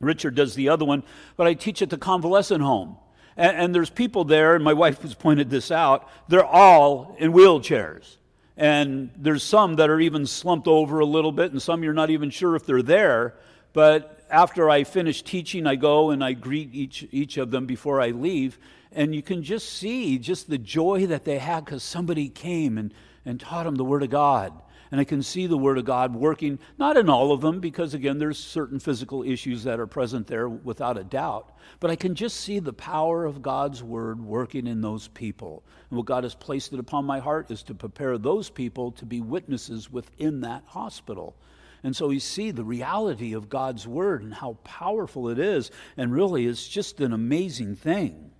Richard 0.00 0.36
does 0.36 0.54
the 0.54 0.68
other 0.68 0.84
one, 0.84 1.02
but 1.36 1.46
I 1.46 1.54
teach 1.54 1.82
at 1.82 1.90
the 1.90 1.98
convalescent 1.98 2.62
home. 2.62 2.96
And, 3.36 3.56
and 3.56 3.74
there's 3.74 3.90
people 3.90 4.24
there, 4.24 4.54
and 4.54 4.62
my 4.62 4.74
wife 4.74 5.02
has 5.02 5.14
pointed 5.26 5.50
this 5.50 5.70
out, 5.70 6.08
they're 6.28 6.44
all 6.44 7.16
in 7.18 7.32
wheelchairs. 7.32 8.16
And 8.56 9.10
there's 9.16 9.42
some 9.42 9.76
that 9.76 9.90
are 9.90 10.00
even 10.00 10.26
slumped 10.26 10.66
over 10.66 11.00
a 11.00 11.06
little 11.06 11.32
bit, 11.32 11.52
and 11.52 11.60
some 11.60 11.82
you're 11.82 11.92
not 11.92 12.10
even 12.10 12.30
sure 12.30 12.56
if 12.56 12.64
they're 12.64 12.82
there. 12.82 13.34
But 13.72 14.24
after 14.30 14.68
I 14.68 14.84
finish 14.84 15.22
teaching, 15.22 15.66
I 15.66 15.76
go 15.76 16.10
and 16.10 16.22
I 16.22 16.32
greet 16.32 16.74
each, 16.74 17.06
each 17.10 17.36
of 17.36 17.50
them 17.50 17.66
before 17.66 18.00
I 18.00 18.10
leave. 18.10 18.58
And 18.90 19.14
you 19.14 19.22
can 19.22 19.42
just 19.42 19.68
see 19.68 20.18
just 20.18 20.48
the 20.48 20.58
joy 20.58 21.06
that 21.06 21.24
they 21.24 21.38
had 21.38 21.64
because 21.64 21.82
somebody 21.82 22.28
came 22.28 22.78
and, 22.78 22.92
and 23.24 23.38
taught 23.38 23.64
them 23.64 23.76
the 23.76 23.84
Word 23.84 24.02
of 24.02 24.10
God 24.10 24.52
and 24.90 25.00
I 25.00 25.04
can 25.04 25.22
see 25.22 25.46
the 25.46 25.58
Word 25.58 25.78
of 25.78 25.84
God 25.84 26.14
working, 26.14 26.58
not 26.78 26.96
in 26.96 27.08
all 27.08 27.32
of 27.32 27.40
them, 27.40 27.60
because 27.60 27.94
again, 27.94 28.18
there's 28.18 28.38
certain 28.38 28.78
physical 28.78 29.22
issues 29.22 29.64
that 29.64 29.80
are 29.80 29.86
present 29.86 30.26
there 30.26 30.48
without 30.48 30.98
a 30.98 31.04
doubt, 31.04 31.56
but 31.80 31.90
I 31.90 31.96
can 31.96 32.14
just 32.14 32.40
see 32.40 32.58
the 32.58 32.72
power 32.72 33.24
of 33.24 33.42
God's 33.42 33.82
Word 33.82 34.20
working 34.20 34.66
in 34.66 34.80
those 34.80 35.08
people. 35.08 35.64
And 35.90 35.96
what 35.96 36.06
God 36.06 36.24
has 36.24 36.34
placed 36.34 36.72
it 36.72 36.80
upon 36.80 37.04
my 37.04 37.18
heart 37.18 37.50
is 37.50 37.62
to 37.64 37.74
prepare 37.74 38.18
those 38.18 38.50
people 38.50 38.92
to 38.92 39.06
be 39.06 39.20
witnesses 39.20 39.90
within 39.90 40.40
that 40.40 40.64
hospital. 40.66 41.36
And 41.82 41.94
so 41.94 42.08
we 42.08 42.18
see 42.18 42.50
the 42.50 42.64
reality 42.64 43.34
of 43.34 43.48
God's 43.48 43.86
word 43.86 44.22
and 44.22 44.34
how 44.34 44.54
powerful 44.64 45.28
it 45.28 45.38
is. 45.38 45.70
And 45.96 46.12
really, 46.12 46.46
it's 46.46 46.66
just 46.66 47.00
an 47.00 47.12
amazing 47.12 47.76
thing. 47.76 48.32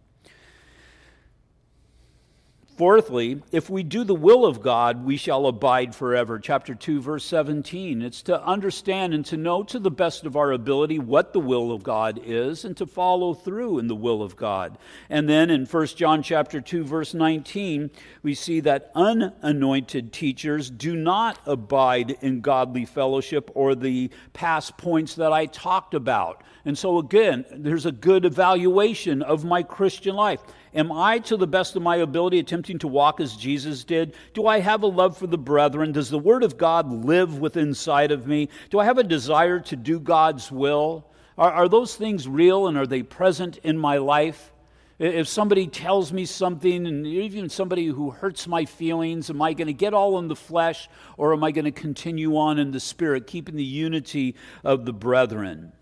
Fourthly, 2.79 3.43
if 3.51 3.69
we 3.69 3.83
do 3.83 4.05
the 4.05 4.15
will 4.15 4.47
of 4.47 4.63
God, 4.63 5.05
we 5.05 5.17
shall 5.17 5.47
abide 5.47 5.97
forever. 5.97 6.39
Chapter 6.39 6.77
2, 6.77 7.01
verse 7.01 7.25
17. 7.25 8.03
It's 8.03 8.23
to 8.23 8.41
understand 8.41 9.13
and 9.15 9.27
to 9.27 9.37
know 9.37 9.65
to 9.65 9.81
the 9.81 9.91
best 9.91 10.25
of 10.25 10.37
our 10.37 10.53
ability 10.53 11.01
what 11.01 11.33
the 11.33 11.41
will 11.41 11.73
of 11.73 11.83
God 11.83 12.21
is 12.25 12.65
and 12.65 12.77
to 12.77 12.87
follow 12.87 13.35
through 13.35 13.81
in 13.81 13.89
the 13.89 13.97
will 13.97 14.23
of 14.23 14.37
God. 14.37 14.79
And 15.11 15.29
then 15.29 15.51
in 15.51 15.67
1 15.67 15.87
John 15.89 16.23
chapter 16.23 16.61
2, 16.61 16.85
verse 16.85 17.15
19, 17.15 17.91
we 18.23 18.35
see 18.35 18.61
that 18.61 18.93
unanointed 18.95 20.13
teachers 20.13 20.71
do 20.71 20.95
not 20.95 21.41
abide 21.47 22.13
in 22.21 22.43
godly 22.43 22.85
fellowship 22.85 23.51
or 23.55 23.75
the 23.75 24.09
past 24.35 24.79
points 24.79 25.17
that 25.17 25.33
I 25.33 25.47
talked 25.47 25.95
about. 25.95 26.45
And 26.65 26.79
so, 26.79 26.99
again, 26.99 27.45
there's 27.51 27.87
a 27.87 27.93
good 27.93 28.25
evaluation 28.25 29.23
of 29.23 29.45
my 29.45 29.65
Christian 29.65 30.15
life. 30.15 30.43
Am 30.75 30.91
I, 30.91 31.19
to 31.21 31.37
the 31.37 31.47
best 31.47 31.77
of 31.77 31.83
my 31.83 31.97
ability, 31.97 32.39
attempting 32.39 32.79
to 32.81 32.89
walk 32.89 33.21
as 33.21 33.37
Jesus 33.37 33.85
did? 33.85 34.15
Do 34.35 34.47
I 34.47 34.61
have 34.61 34.83
a 34.83 34.89
love 34.89 35.17
for 35.17 35.27
the 35.27 35.39
brethren? 35.39 35.93
Does 35.93 36.11
the 36.11 36.19
Word 36.19 36.43
of 36.43 36.59
God 36.59 37.05
live 37.05 37.39
within 37.39 37.69
inside 37.69 38.11
of 38.11 38.27
me? 38.27 38.49
Do 38.71 38.79
I 38.79 38.85
have 38.87 38.99
a 38.99 39.05
desire 39.05 39.61
to 39.61 39.77
do 39.77 40.01
God's 40.01 40.51
will? 40.51 41.07
Are, 41.37 41.53
are 41.53 41.69
those 41.69 41.95
things 41.95 42.27
real 42.27 42.67
and 42.67 42.77
are 42.77 42.87
they 42.87 43.03
present 43.03 43.59
in 43.59 43.79
my 43.79 43.99
life? 43.99 44.53
If 44.99 45.29
somebody 45.29 45.69
tells 45.69 46.13
me 46.13 46.25
something, 46.25 46.85
and 46.85 47.07
even 47.07 47.49
somebody 47.49 47.87
who 47.87 48.11
hurts 48.11 48.49
my 48.49 48.65
feelings, 48.65 49.31
am 49.31 49.41
I 49.41 49.53
going 49.53 49.69
to 49.69 49.73
get 49.73 49.95
all 49.95 50.19
in 50.19 50.27
the 50.27 50.35
flesh 50.35 50.89
or 51.17 51.33
am 51.33 51.45
I 51.45 51.53
going 51.53 51.67
to 51.67 51.71
continue 51.71 52.37
on 52.37 52.59
in 52.59 52.73
the 52.73 52.81
spirit, 52.81 53.29
keeping 53.29 53.55
the 53.55 53.63
unity 53.63 54.35
of 54.65 54.87
the 54.87 54.93
brethren? 54.93 55.73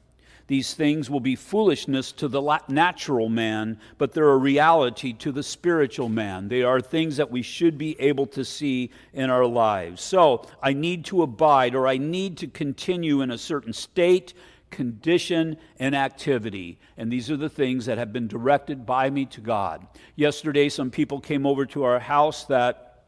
These 0.48 0.74
things 0.74 1.10
will 1.10 1.20
be 1.20 1.34
foolishness 1.34 2.12
to 2.12 2.28
the 2.28 2.60
natural 2.68 3.28
man, 3.28 3.80
but 3.98 4.12
they're 4.12 4.30
a 4.30 4.36
reality 4.36 5.12
to 5.14 5.32
the 5.32 5.42
spiritual 5.42 6.08
man. 6.08 6.48
They 6.48 6.62
are 6.62 6.80
things 6.80 7.16
that 7.16 7.30
we 7.30 7.42
should 7.42 7.76
be 7.76 8.00
able 8.00 8.26
to 8.28 8.44
see 8.44 8.92
in 9.12 9.28
our 9.28 9.44
lives. 9.44 10.02
So 10.02 10.46
I 10.62 10.72
need 10.72 11.04
to 11.06 11.22
abide 11.22 11.74
or 11.74 11.88
I 11.88 11.98
need 11.98 12.36
to 12.38 12.46
continue 12.46 13.22
in 13.22 13.32
a 13.32 13.38
certain 13.38 13.72
state, 13.72 14.34
condition, 14.70 15.56
and 15.80 15.96
activity. 15.96 16.78
And 16.96 17.10
these 17.10 17.28
are 17.28 17.36
the 17.36 17.48
things 17.48 17.86
that 17.86 17.98
have 17.98 18.12
been 18.12 18.28
directed 18.28 18.86
by 18.86 19.10
me 19.10 19.24
to 19.26 19.40
God. 19.40 19.84
Yesterday, 20.14 20.68
some 20.68 20.92
people 20.92 21.20
came 21.20 21.44
over 21.44 21.66
to 21.66 21.82
our 21.82 21.98
house 21.98 22.44
that 22.44 23.02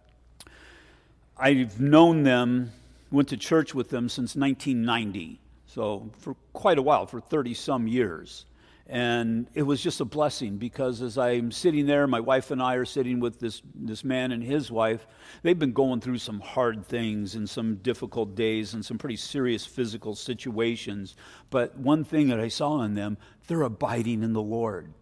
I've 1.37 1.81
known 1.81 2.25
them, 2.25 2.73
went 3.13 3.29
to 3.29 3.37
church 3.37 3.77
with 3.77 3.91
them 3.91 4.09
since 4.09 4.35
1990. 4.35 5.39
So, 5.69 6.11
for 6.19 6.35
quite 6.55 6.79
a 6.79 6.83
while, 6.83 7.07
for 7.07 7.21
30 7.21 7.53
some 7.53 7.87
years. 7.87 8.47
And 8.87 9.49
it 9.53 9.65
was 9.65 9.83
just 9.83 10.01
a 10.01 10.07
blessing 10.07 10.57
because 10.57 11.03
as 11.03 11.19
I'm 11.19 11.53
sitting 11.53 11.85
there, 11.85 12.07
my 12.07 12.21
wife 12.21 12.51
and 12.51 12.63
I 12.63 12.77
are 12.77 12.87
sitting 12.87 13.21
with 13.21 13.39
this, 13.39 13.61
this 13.75 14.03
man 14.03 14.33
and 14.33 14.43
his 14.43 14.71
wife. 14.71 15.07
They've 15.43 15.59
been 15.59 15.75
going 15.75 16.01
through 16.01 16.19
some 16.19 16.41
hard 16.41 16.87
things 16.87 17.35
and 17.35 17.49
some 17.49 17.77
difficult 17.77 18.35
days 18.35 18.73
and 18.73 18.83
some 18.83 18.97
pretty 18.97 19.17
serious 19.17 19.67
physical 19.67 20.15
situations. 20.15 21.17
But 21.51 21.77
one 21.77 22.03
thing 22.03 22.29
that 22.29 22.41
I 22.41 22.49
saw 22.49 22.81
in 22.81 22.95
them, 22.95 23.19
they're 23.47 23.61
abiding 23.61 24.23
in 24.23 24.33
the 24.33 24.41
Lord. 24.41 24.95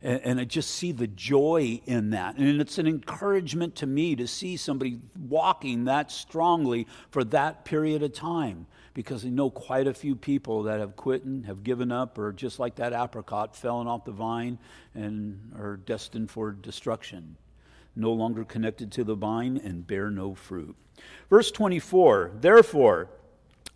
And, 0.00 0.20
and 0.22 0.40
I 0.40 0.44
just 0.44 0.70
see 0.70 0.92
the 0.92 1.06
joy 1.06 1.82
in 1.84 2.10
that. 2.10 2.38
And 2.38 2.58
it's 2.58 2.78
an 2.78 2.86
encouragement 2.86 3.74
to 3.76 3.86
me 3.86 4.16
to 4.16 4.26
see 4.26 4.56
somebody 4.56 4.98
walking 5.28 5.84
that 5.84 6.10
strongly 6.10 6.86
for 7.10 7.22
that 7.24 7.66
period 7.66 8.02
of 8.02 8.14
time 8.14 8.66
because 8.96 9.26
I 9.26 9.28
know 9.28 9.50
quite 9.50 9.86
a 9.86 9.92
few 9.92 10.16
people 10.16 10.62
that 10.62 10.80
have 10.80 10.96
quit 10.96 11.22
and 11.22 11.44
have 11.44 11.62
given 11.62 11.92
up, 11.92 12.16
or 12.16 12.32
just 12.32 12.58
like 12.58 12.76
that 12.76 12.94
apricot, 12.94 13.54
fallen 13.54 13.86
off 13.86 14.06
the 14.06 14.10
vine 14.10 14.58
and 14.94 15.52
are 15.58 15.76
destined 15.76 16.30
for 16.30 16.52
destruction. 16.52 17.36
No 17.94 18.10
longer 18.14 18.42
connected 18.42 18.90
to 18.92 19.04
the 19.04 19.14
vine 19.14 19.60
and 19.62 19.86
bear 19.86 20.10
no 20.10 20.34
fruit. 20.34 20.74
Verse 21.28 21.50
24, 21.50 22.32
therefore, 22.40 23.10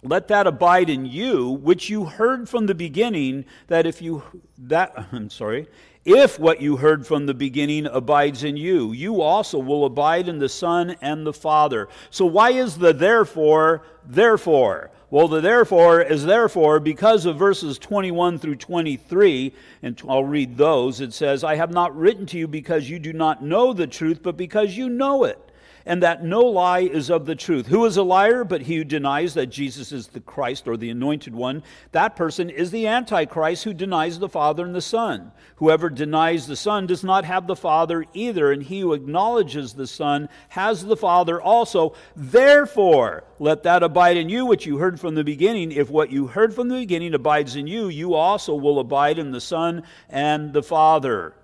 let 0.02 0.28
that 0.28 0.46
abide 0.46 0.88
in 0.88 1.04
you 1.04 1.50
which 1.50 1.90
you 1.90 2.06
heard 2.06 2.48
from 2.48 2.64
the 2.64 2.74
beginning 2.74 3.44
that 3.66 3.86
if 3.86 4.00
you 4.00 4.22
that 4.56 4.94
i'm 5.12 5.28
sorry 5.28 5.68
if 6.06 6.38
what 6.38 6.62
you 6.62 6.78
heard 6.78 7.06
from 7.06 7.26
the 7.26 7.34
beginning 7.34 7.84
abides 7.84 8.42
in 8.42 8.56
you 8.56 8.92
you 8.92 9.20
also 9.20 9.58
will 9.58 9.84
abide 9.84 10.26
in 10.26 10.38
the 10.38 10.48
son 10.48 10.96
and 11.02 11.26
the 11.26 11.32
father 11.34 11.86
so 12.08 12.24
why 12.24 12.50
is 12.50 12.78
the 12.78 12.94
therefore 12.94 13.82
therefore 14.06 14.90
well, 15.10 15.26
the 15.26 15.40
therefore 15.40 16.00
is 16.00 16.24
therefore 16.24 16.78
because 16.78 17.26
of 17.26 17.36
verses 17.36 17.78
21 17.78 18.38
through 18.38 18.56
23, 18.56 19.52
and 19.82 20.00
I'll 20.08 20.24
read 20.24 20.56
those. 20.56 21.00
It 21.00 21.12
says, 21.12 21.42
I 21.42 21.56
have 21.56 21.72
not 21.72 21.96
written 21.96 22.26
to 22.26 22.38
you 22.38 22.46
because 22.46 22.88
you 22.88 22.98
do 22.98 23.12
not 23.12 23.42
know 23.42 23.72
the 23.72 23.88
truth, 23.88 24.22
but 24.22 24.36
because 24.36 24.76
you 24.76 24.88
know 24.88 25.24
it 25.24 25.49
and 25.86 26.02
that 26.02 26.24
no 26.24 26.40
lie 26.40 26.80
is 26.80 27.10
of 27.10 27.26
the 27.26 27.34
truth. 27.34 27.66
Who 27.66 27.84
is 27.84 27.96
a 27.96 28.02
liar 28.02 28.44
but 28.44 28.62
he 28.62 28.76
who 28.76 28.84
denies 28.84 29.34
that 29.34 29.46
Jesus 29.46 29.92
is 29.92 30.08
the 30.08 30.20
Christ 30.20 30.68
or 30.68 30.76
the 30.76 30.90
anointed 30.90 31.34
one? 31.34 31.62
That 31.92 32.16
person 32.16 32.50
is 32.50 32.70
the 32.70 32.86
Antichrist 32.86 33.64
who 33.64 33.74
denies 33.74 34.18
the 34.18 34.28
Father 34.28 34.64
and 34.64 34.74
the 34.74 34.80
Son. 34.80 35.32
Whoever 35.56 35.90
denies 35.90 36.46
the 36.46 36.56
Son 36.56 36.86
does 36.86 37.04
not 37.04 37.24
have 37.24 37.46
the 37.46 37.56
Father 37.56 38.04
either, 38.14 38.52
and 38.52 38.62
he 38.62 38.80
who 38.80 38.94
acknowledges 38.94 39.72
the 39.72 39.86
Son 39.86 40.28
has 40.50 40.84
the 40.84 40.96
Father 40.96 41.40
also. 41.40 41.94
Therefore, 42.16 43.24
let 43.38 43.62
that 43.64 43.82
abide 43.82 44.16
in 44.16 44.28
you 44.28 44.46
which 44.46 44.66
you 44.66 44.78
heard 44.78 45.00
from 45.00 45.14
the 45.14 45.24
beginning. 45.24 45.72
If 45.72 45.90
what 45.90 46.10
you 46.10 46.26
heard 46.26 46.54
from 46.54 46.68
the 46.68 46.76
beginning 46.76 47.14
abides 47.14 47.56
in 47.56 47.66
you, 47.66 47.88
you 47.88 48.14
also 48.14 48.54
will 48.54 48.78
abide 48.78 49.18
in 49.18 49.32
the 49.32 49.40
Son 49.40 49.82
and 50.08 50.52
the 50.52 50.62
Father 50.62 51.34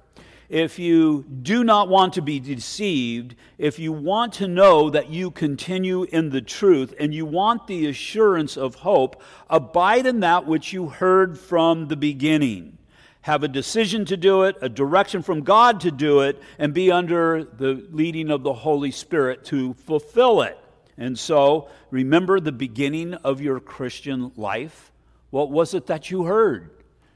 if 0.48 0.78
you 0.78 1.24
do 1.42 1.64
not 1.64 1.88
want 1.88 2.12
to 2.14 2.22
be 2.22 2.38
deceived, 2.38 3.34
if 3.58 3.78
you 3.78 3.92
want 3.92 4.32
to 4.34 4.48
know 4.48 4.90
that 4.90 5.10
you 5.10 5.30
continue 5.30 6.04
in 6.04 6.30
the 6.30 6.40
truth 6.40 6.94
and 6.98 7.12
you 7.12 7.26
want 7.26 7.66
the 7.66 7.86
assurance 7.86 8.56
of 8.56 8.76
hope, 8.76 9.22
abide 9.50 10.06
in 10.06 10.20
that 10.20 10.46
which 10.46 10.72
you 10.72 10.88
heard 10.88 11.38
from 11.38 11.88
the 11.88 11.96
beginning. 11.96 12.78
Have 13.22 13.42
a 13.42 13.48
decision 13.48 14.04
to 14.04 14.16
do 14.16 14.44
it, 14.44 14.56
a 14.60 14.68
direction 14.68 15.20
from 15.20 15.42
God 15.42 15.80
to 15.80 15.90
do 15.90 16.20
it, 16.20 16.40
and 16.58 16.72
be 16.72 16.92
under 16.92 17.42
the 17.42 17.84
leading 17.90 18.30
of 18.30 18.44
the 18.44 18.52
Holy 18.52 18.92
Spirit 18.92 19.44
to 19.46 19.74
fulfill 19.74 20.42
it. 20.42 20.56
And 20.96 21.18
so, 21.18 21.68
remember 21.90 22.38
the 22.38 22.52
beginning 22.52 23.14
of 23.14 23.40
your 23.40 23.58
Christian 23.58 24.30
life? 24.36 24.92
What 25.30 25.50
was 25.50 25.74
it 25.74 25.86
that 25.86 26.10
you 26.10 26.24
heard? 26.24 26.70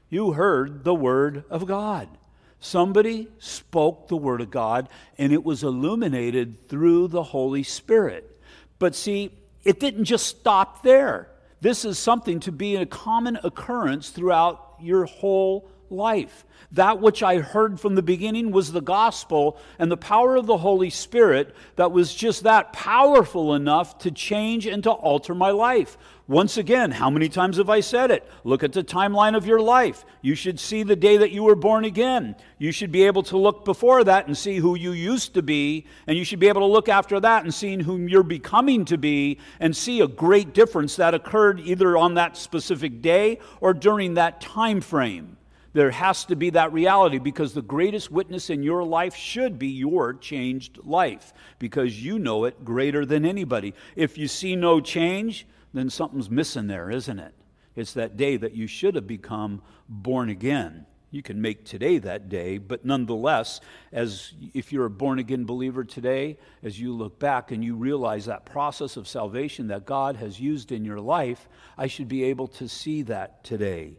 You 0.09 0.33
heard 0.33 0.83
the 0.83 0.93
Word 0.93 1.45
of 1.49 1.65
God. 1.65 2.09
Somebody 2.63 3.27
spoke 3.39 4.07
the 4.07 4.15
Word 4.15 4.39
of 4.39 4.51
God, 4.51 4.87
and 5.17 5.33
it 5.33 5.43
was 5.43 5.63
illuminated 5.63 6.69
through 6.69 7.07
the 7.07 7.23
Holy 7.23 7.63
Spirit. 7.63 8.39
But 8.77 8.93
see, 8.93 9.31
it 9.63 9.79
didn't 9.79 10.05
just 10.05 10.27
stop 10.27 10.83
there. 10.83 11.27
This 11.59 11.83
is 11.83 11.97
something 11.97 12.39
to 12.41 12.51
be 12.51 12.75
a 12.75 12.85
common 12.85 13.39
occurrence 13.43 14.11
throughout 14.11 14.75
your 14.79 15.05
whole 15.05 15.69
life. 15.91 16.45
That 16.73 17.01
which 17.01 17.21
I 17.21 17.39
heard 17.39 17.79
from 17.79 17.95
the 17.95 18.01
beginning 18.01 18.51
was 18.51 18.71
the 18.71 18.81
gospel 18.81 19.57
and 19.77 19.91
the 19.91 19.97
power 19.97 20.37
of 20.37 20.45
the 20.45 20.57
Holy 20.57 20.89
Spirit 20.89 21.53
that 21.75 21.91
was 21.91 22.13
just 22.15 22.43
that 22.43 22.71
powerful 22.71 23.53
enough 23.55 23.97
to 23.99 24.11
change 24.11 24.65
and 24.65 24.81
to 24.83 24.91
alter 24.91 25.35
my 25.35 25.51
life. 25.51 25.97
Once 26.27 26.55
again, 26.55 26.91
how 26.91 27.09
many 27.09 27.27
times 27.27 27.57
have 27.57 27.69
I 27.69 27.81
said 27.81 28.09
it? 28.09 28.25
Look 28.45 28.63
at 28.63 28.71
the 28.71 28.85
timeline 28.85 29.35
of 29.35 29.45
your 29.45 29.59
life. 29.59 30.05
You 30.21 30.33
should 30.33 30.61
see 30.61 30.83
the 30.83 30.95
day 30.95 31.17
that 31.17 31.31
you 31.31 31.43
were 31.43 31.57
born 31.57 31.83
again. 31.83 32.37
You 32.57 32.71
should 32.71 32.89
be 32.89 33.03
able 33.03 33.23
to 33.23 33.37
look 33.37 33.65
before 33.65 34.05
that 34.05 34.27
and 34.27 34.37
see 34.37 34.55
who 34.55 34.75
you 34.75 34.93
used 34.93 35.33
to 35.33 35.41
be, 35.41 35.87
and 36.07 36.17
you 36.17 36.23
should 36.23 36.39
be 36.39 36.47
able 36.47 36.61
to 36.61 36.67
look 36.67 36.87
after 36.87 37.19
that 37.19 37.43
and 37.43 37.53
see 37.53 37.75
whom 37.81 38.07
you're 38.07 38.23
becoming 38.23 38.85
to 38.85 38.97
be 38.97 39.39
and 39.59 39.75
see 39.75 39.99
a 39.99 40.07
great 40.07 40.53
difference 40.53 40.95
that 40.95 41.13
occurred 41.13 41.59
either 41.59 41.97
on 41.97 42.13
that 42.13 42.37
specific 42.37 43.01
day 43.01 43.39
or 43.59 43.73
during 43.73 44.13
that 44.13 44.39
time 44.39 44.79
frame. 44.79 45.35
There 45.73 45.91
has 45.91 46.25
to 46.25 46.35
be 46.35 46.49
that 46.51 46.73
reality 46.73 47.17
because 47.17 47.53
the 47.53 47.61
greatest 47.61 48.11
witness 48.11 48.49
in 48.49 48.61
your 48.61 48.83
life 48.83 49.15
should 49.15 49.57
be 49.57 49.69
your 49.69 50.13
changed 50.13 50.79
life 50.83 51.33
because 51.59 52.03
you 52.03 52.19
know 52.19 52.43
it 52.43 52.65
greater 52.65 53.05
than 53.05 53.25
anybody. 53.25 53.73
If 53.95 54.17
you 54.17 54.27
see 54.27 54.55
no 54.55 54.81
change, 54.81 55.47
then 55.73 55.89
something's 55.89 56.29
missing 56.29 56.67
there, 56.67 56.89
isn't 56.89 57.19
it? 57.19 57.33
It's 57.75 57.93
that 57.93 58.17
day 58.17 58.35
that 58.35 58.53
you 58.53 58.67
should 58.67 58.95
have 58.95 59.07
become 59.07 59.61
born 59.87 60.29
again. 60.29 60.85
You 61.09 61.21
can 61.21 61.41
make 61.41 61.65
today 61.65 61.97
that 61.99 62.29
day, 62.29 62.57
but 62.57 62.85
nonetheless, 62.85 63.59
as 63.91 64.33
if 64.53 64.71
you're 64.71 64.85
a 64.85 64.89
born 64.89 65.19
again 65.19 65.43
believer 65.43 65.83
today, 65.83 66.37
as 66.63 66.79
you 66.79 66.93
look 66.93 67.19
back 67.19 67.51
and 67.51 67.63
you 67.63 67.75
realize 67.75 68.25
that 68.25 68.45
process 68.45 68.95
of 68.95 69.09
salvation 69.09 69.67
that 69.67 69.85
God 69.85 70.15
has 70.17 70.39
used 70.39 70.71
in 70.71 70.85
your 70.85 71.01
life, 71.01 71.49
I 71.77 71.87
should 71.87 72.07
be 72.07 72.23
able 72.25 72.47
to 72.47 72.67
see 72.67 73.01
that 73.03 73.43
today. 73.43 73.97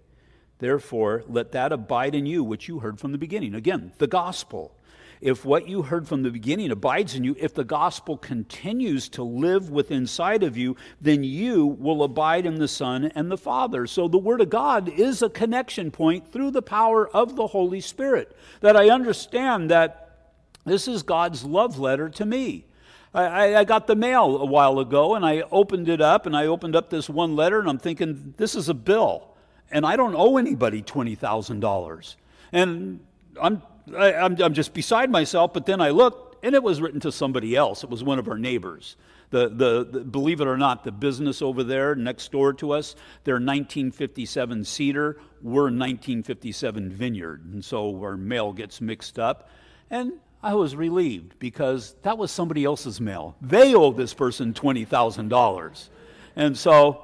Therefore, 0.63 1.25
let 1.27 1.51
that 1.53 1.73
abide 1.73 2.15
in 2.15 2.25
you, 2.25 2.45
which 2.45 2.69
you 2.69 2.79
heard 2.79 3.01
from 3.01 3.11
the 3.11 3.19
beginning. 3.19 3.53
Again, 3.53 3.91
the 3.99 4.07
gospel. 4.07 4.77
if 5.21 5.45
what 5.45 5.67
you 5.67 5.83
heard 5.83 6.07
from 6.07 6.23
the 6.23 6.31
beginning 6.31 6.71
abides 6.71 7.17
in 7.17 7.25
you, 7.25 7.35
if 7.41 7.53
the 7.53 7.65
gospel 7.65 8.17
continues 8.17 9.09
to 9.09 9.25
live 9.25 9.71
within 9.71 10.03
inside 10.03 10.45
of 10.45 10.57
you, 10.57 10.77
then 11.01 11.25
you 11.25 11.67
will 11.67 12.05
abide 12.05 12.47
in 12.47 12.61
the 12.61 12.69
Son 12.69 13.11
and 13.17 13.29
the 13.29 13.37
Father. 13.37 13.89
So 13.89 14.07
the 14.07 14.19
Word 14.19 14.41
of 14.41 14.51
God 14.51 14.89
is 14.89 15.21
a 15.21 15.29
connection 15.29 15.91
point 15.91 16.31
through 16.31 16.53
the 16.53 16.63
power 16.63 17.09
of 17.09 17.35
the 17.35 17.49
Holy 17.49 17.81
Spirit. 17.81 18.37
That 18.61 18.77
I 18.77 18.89
understand 18.89 19.69
that 19.73 20.17
this 20.65 20.87
is 20.87 21.03
God's 21.03 21.43
love 21.43 21.81
letter 21.81 22.09
to 22.09 22.25
me. 22.25 22.67
I, 23.13 23.57
I, 23.57 23.65
got 23.65 23.89
the 23.89 23.97
mail 23.97 24.39
a 24.39 24.47
while 24.47 24.79
ago 24.79 25.17
and 25.17 25.27
I 25.27 25.43
opened 25.51 25.89
it 25.89 26.01
up 26.01 26.25
and 26.25 26.37
I 26.37 26.47
opened 26.47 26.77
up 26.77 26.89
this 26.89 27.11
one 27.11 27.35
letter 27.35 27.59
and 27.59 27.69
I'm 27.69 27.79
thinking, 27.79 28.35
this 28.37 28.55
is 28.55 28.69
a 28.69 28.75
bill. 28.75 29.32
And 29.73 29.85
I 29.85 29.97
don't 29.97 30.15
owe 30.15 30.37
anybody 30.37 30.83
$20,000. 30.83 32.17
And 32.53 33.01
I'm, 33.41 33.63
I, 33.97 34.15
I'm, 34.15 34.41
I'm 34.41 34.55
just 34.55 34.75
beside 34.75 35.11
myself, 35.11 35.53
but 35.53 35.67
then 35.67 35.81
I 35.81 35.91
looked 35.91 36.45
and 36.45 36.55
it 36.55 36.63
was 36.63 36.81
written 36.81 37.01
to 37.01 37.13
somebody 37.13 37.57
else. 37.57 37.85
It 37.85 37.91
was 37.91 38.03
one 38.03 38.19
of 38.19 38.29
our 38.29 38.39
neighbors. 38.39 38.97
The, 39.31 39.49
the, 39.49 39.89
the, 39.91 40.01
believe 40.01 40.41
it 40.41 40.47
or 40.47 40.59
not, 40.59 40.85
the 40.85 40.93
business 40.93 41.41
over 41.41 41.65
there 41.65 41.95
next 41.95 42.31
door 42.33 42.53
to 42.55 42.73
us, 42.73 42.95
they're 43.25 43.35
1957 43.35 44.65
Cedar, 44.65 45.19
we're 45.41 45.63
1957 45.63 46.91
Vineyard. 46.91 47.45
And 47.53 47.65
so 47.65 47.99
our 48.03 48.17
mail 48.17 48.53
gets 48.53 48.81
mixed 48.81 49.19
up. 49.19 49.49
And 49.89 50.13
I 50.43 50.55
was 50.55 50.75
relieved 50.75 51.39
because 51.39 51.95
that 52.03 52.19
was 52.19 52.31
somebody 52.31 52.65
else's 52.65 53.01
mail. 53.01 53.37
They 53.41 53.75
owe 53.75 53.93
this 53.93 54.13
person 54.13 54.53
$20,000. 54.53 55.89
And 56.35 56.59
so, 56.59 57.03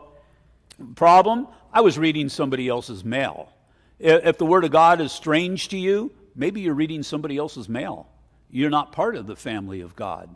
problem, 0.96 1.46
I 1.72 1.80
was 1.82 1.98
reading 1.98 2.28
somebody 2.28 2.68
else's 2.68 3.04
mail. 3.04 3.52
If 3.98 4.38
the 4.38 4.46
Word 4.46 4.64
of 4.64 4.70
God 4.70 5.00
is 5.00 5.12
strange 5.12 5.68
to 5.68 5.78
you, 5.78 6.12
maybe 6.34 6.60
you're 6.60 6.74
reading 6.74 7.02
somebody 7.02 7.36
else's 7.36 7.68
mail. 7.68 8.08
You're 8.50 8.70
not 8.70 8.92
part 8.92 9.16
of 9.16 9.26
the 9.26 9.36
family 9.36 9.80
of 9.80 9.94
God. 9.94 10.34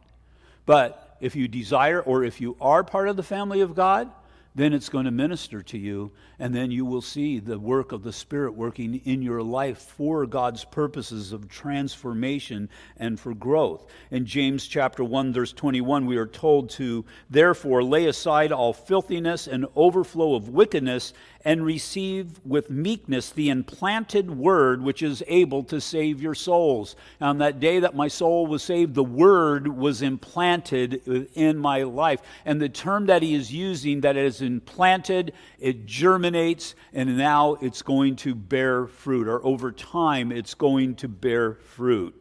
But 0.67 1.17
if 1.21 1.35
you 1.35 1.49
desire, 1.49 2.01
or 2.01 2.25
if 2.25 2.41
you 2.41 2.57
are 2.61 2.85
part 2.85 3.09
of 3.09 3.17
the 3.17 3.23
family 3.23 3.61
of 3.61 3.75
God, 3.75 4.11
then 4.55 4.73
it's 4.73 4.89
going 4.91 5.07
to 5.07 5.11
minister 5.11 5.63
to 5.63 5.79
you, 5.79 6.13
and 6.39 6.55
then 6.55 6.71
you 6.71 6.85
will 6.85 7.01
see 7.01 7.39
the 7.39 7.59
work 7.59 7.93
of 7.93 8.03
the 8.03 8.13
Spirit 8.13 8.55
working 8.55 9.01
in 9.05 9.23
your 9.23 9.43
life 9.43 9.79
for 9.79 10.27
God's 10.27 10.65
purposes 10.65 11.33
of 11.33 11.49
transformation 11.49 12.69
and 12.97 13.19
for 13.19 13.35
growth. 13.35 13.87
In 14.11 14.27
James 14.27 14.67
chapter 14.67 15.03
1, 15.03 15.33
verse 15.33 15.53
21, 15.53 16.05
we 16.05 16.17
are 16.17 16.27
told 16.27 16.71
to 16.71 17.05
therefore 17.31 17.83
lay 17.83 18.07
aside 18.07 18.53
all 18.53 18.73
filthiness 18.73 19.47
and 19.47 19.67
overflow 19.75 20.35
of 20.35 20.51
wickedness 20.51 21.15
and 21.45 21.65
receive 21.65 22.41
with 22.45 22.71
meekness 22.71 23.31
the 23.31 23.51
implanted 23.51 24.31
word 24.31 24.83
which 24.83 25.03
is 25.03 25.23
able 25.27 25.65
to 25.65 25.81
save 25.81 26.23
your 26.23 26.35
souls. 26.35 26.97
On 27.21 27.39
that 27.39 27.61
day 27.61 27.81
that 27.81 27.95
my 27.95 28.09
soul 28.09 28.47
was 28.47 28.63
saved, 28.63 28.95
the 28.95 29.03
word 29.03 29.67
was 29.67 30.03
implanted 30.03 31.03
in 31.35 31.59
my 31.59 31.83
life. 31.83 32.21
And 32.45 32.61
the 32.61 32.69
term 32.69 33.07
that 33.07 33.23
he 33.23 33.35
is 33.35 33.53
using, 33.53 34.03
that 34.03 34.17
it 34.17 34.25
is 34.25 34.41
implanted, 34.41 35.33
it 35.59 35.87
germinates, 35.87 36.75
and 36.93 37.17
now 37.17 37.55
it's 37.61 37.83
going 37.83 38.17
to 38.17 38.35
bear 38.35 38.87
fruit, 38.87 39.27
or 39.27 39.45
over 39.45 39.73
time, 39.73 40.31
it's 40.33 40.55
going 40.55 40.95
to 40.97 41.09
bear 41.09 41.55
fruit. 41.55 42.19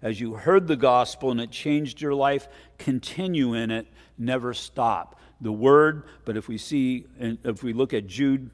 As 0.00 0.20
you 0.20 0.34
heard 0.34 0.68
the 0.68 0.76
gospel 0.76 1.30
and 1.30 1.40
it 1.40 1.50
changed 1.50 2.00
your 2.00 2.14
life, 2.14 2.48
continue 2.78 3.54
in 3.54 3.70
it, 3.70 3.86
never 4.16 4.54
stop 4.54 5.18
the 5.40 5.52
word. 5.52 6.04
But 6.24 6.36
if 6.36 6.48
we 6.48 6.58
see, 6.58 7.06
if 7.18 7.62
we 7.62 7.72
look 7.72 7.92
at 7.94 8.06
Jude 8.06 8.50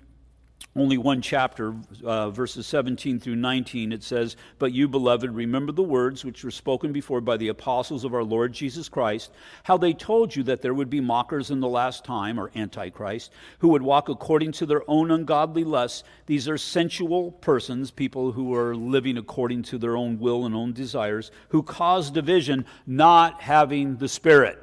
only 0.76 0.98
one 0.98 1.22
chapter, 1.22 1.72
uh, 2.04 2.30
verses 2.30 2.66
17 2.66 3.20
through 3.20 3.36
19, 3.36 3.92
it 3.92 4.02
says, 4.02 4.36
But 4.58 4.72
you, 4.72 4.88
beloved, 4.88 5.30
remember 5.30 5.70
the 5.70 5.84
words 5.84 6.24
which 6.24 6.42
were 6.42 6.50
spoken 6.50 6.92
before 6.92 7.20
by 7.20 7.36
the 7.36 7.48
apostles 7.48 8.04
of 8.04 8.12
our 8.12 8.24
Lord 8.24 8.52
Jesus 8.52 8.88
Christ, 8.88 9.30
how 9.62 9.76
they 9.76 9.92
told 9.92 10.34
you 10.34 10.42
that 10.44 10.62
there 10.62 10.74
would 10.74 10.90
be 10.90 11.00
mockers 11.00 11.52
in 11.52 11.60
the 11.60 11.68
last 11.68 12.04
time, 12.04 12.40
or 12.40 12.50
Antichrist, 12.56 13.30
who 13.60 13.68
would 13.68 13.82
walk 13.82 14.08
according 14.08 14.50
to 14.52 14.66
their 14.66 14.82
own 14.90 15.12
ungodly 15.12 15.62
lusts. 15.62 16.02
These 16.26 16.48
are 16.48 16.58
sensual 16.58 17.30
persons, 17.30 17.92
people 17.92 18.32
who 18.32 18.52
are 18.52 18.74
living 18.74 19.16
according 19.16 19.62
to 19.64 19.78
their 19.78 19.96
own 19.96 20.18
will 20.18 20.44
and 20.44 20.56
own 20.56 20.72
desires, 20.72 21.30
who 21.50 21.62
cause 21.62 22.10
division, 22.10 22.66
not 22.84 23.40
having 23.40 23.96
the 23.98 24.08
Spirit. 24.08 24.58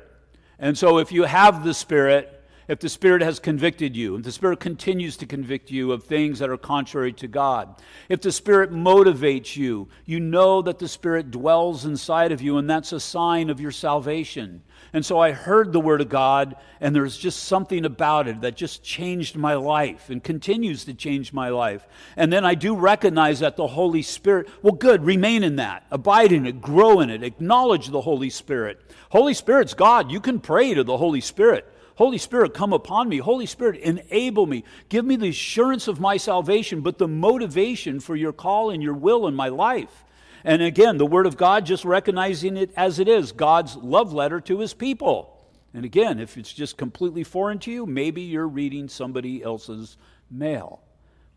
And 0.59 0.77
so, 0.77 0.97
if 0.97 1.13
you 1.13 1.23
have 1.23 1.63
the 1.63 1.73
Spirit, 1.73 2.40
if 2.67 2.79
the 2.79 2.89
Spirit 2.89 3.21
has 3.21 3.39
convicted 3.39 3.95
you, 3.95 4.15
if 4.15 4.23
the 4.23 4.31
Spirit 4.31 4.59
continues 4.59 5.17
to 5.17 5.25
convict 5.25 5.71
you 5.71 5.91
of 5.91 6.03
things 6.03 6.39
that 6.39 6.49
are 6.49 6.57
contrary 6.57 7.13
to 7.13 7.27
God, 7.27 7.75
if 8.09 8.21
the 8.21 8.31
Spirit 8.31 8.71
motivates 8.71 9.55
you, 9.55 9.87
you 10.05 10.19
know 10.19 10.61
that 10.61 10.79
the 10.79 10.87
Spirit 10.87 11.31
dwells 11.31 11.85
inside 11.85 12.31
of 12.31 12.41
you, 12.41 12.57
and 12.57 12.69
that's 12.69 12.91
a 12.91 12.99
sign 12.99 13.49
of 13.49 13.59
your 13.59 13.71
salvation. 13.71 14.61
And 14.93 15.05
so 15.05 15.19
I 15.19 15.31
heard 15.31 15.71
the 15.71 15.79
Word 15.79 16.01
of 16.01 16.09
God, 16.09 16.55
and 16.81 16.95
there's 16.95 17.17
just 17.17 17.43
something 17.43 17.85
about 17.85 18.27
it 18.27 18.41
that 18.41 18.57
just 18.57 18.83
changed 18.83 19.35
my 19.37 19.53
life 19.53 20.09
and 20.09 20.23
continues 20.23 20.83
to 20.85 20.93
change 20.93 21.31
my 21.31 21.49
life. 21.49 21.87
And 22.17 22.31
then 22.31 22.43
I 22.43 22.55
do 22.55 22.75
recognize 22.75 23.39
that 23.39 23.55
the 23.55 23.67
Holy 23.67 24.01
Spirit, 24.01 24.49
well, 24.61 24.73
good, 24.73 25.05
remain 25.05 25.43
in 25.43 25.55
that, 25.57 25.85
abide 25.91 26.31
in 26.31 26.45
it, 26.45 26.61
grow 26.61 26.99
in 26.99 27.09
it, 27.09 27.23
acknowledge 27.23 27.87
the 27.87 28.01
Holy 28.01 28.29
Spirit. 28.29 28.81
Holy 29.09 29.33
Spirit's 29.33 29.73
God. 29.73 30.11
You 30.11 30.19
can 30.19 30.39
pray 30.39 30.73
to 30.73 30.83
the 30.83 30.97
Holy 30.97 31.21
Spirit. 31.21 31.70
Holy 32.01 32.17
Spirit, 32.17 32.55
come 32.55 32.73
upon 32.73 33.09
me. 33.09 33.19
Holy 33.19 33.45
Spirit, 33.45 33.79
enable 33.79 34.47
me. 34.47 34.63
Give 34.89 35.05
me 35.05 35.17
the 35.17 35.29
assurance 35.29 35.87
of 35.87 35.99
my 35.99 36.17
salvation, 36.17 36.81
but 36.81 36.97
the 36.97 37.07
motivation 37.07 37.99
for 37.99 38.15
your 38.15 38.33
call 38.33 38.71
and 38.71 38.81
your 38.81 38.95
will 38.95 39.27
in 39.27 39.35
my 39.35 39.49
life. 39.49 40.03
And 40.43 40.63
again, 40.63 40.97
the 40.97 41.05
Word 41.05 41.27
of 41.27 41.37
God, 41.37 41.63
just 41.63 41.85
recognizing 41.85 42.57
it 42.57 42.71
as 42.75 42.97
it 42.97 43.07
is 43.07 43.31
God's 43.31 43.75
love 43.75 44.13
letter 44.13 44.41
to 44.41 44.57
His 44.57 44.73
people. 44.73 45.45
And 45.75 45.85
again, 45.85 46.19
if 46.19 46.39
it's 46.39 46.51
just 46.51 46.75
completely 46.75 47.23
foreign 47.23 47.59
to 47.59 47.71
you, 47.71 47.85
maybe 47.85 48.23
you're 48.23 48.47
reading 48.47 48.89
somebody 48.89 49.43
else's 49.43 49.95
mail. 50.31 50.81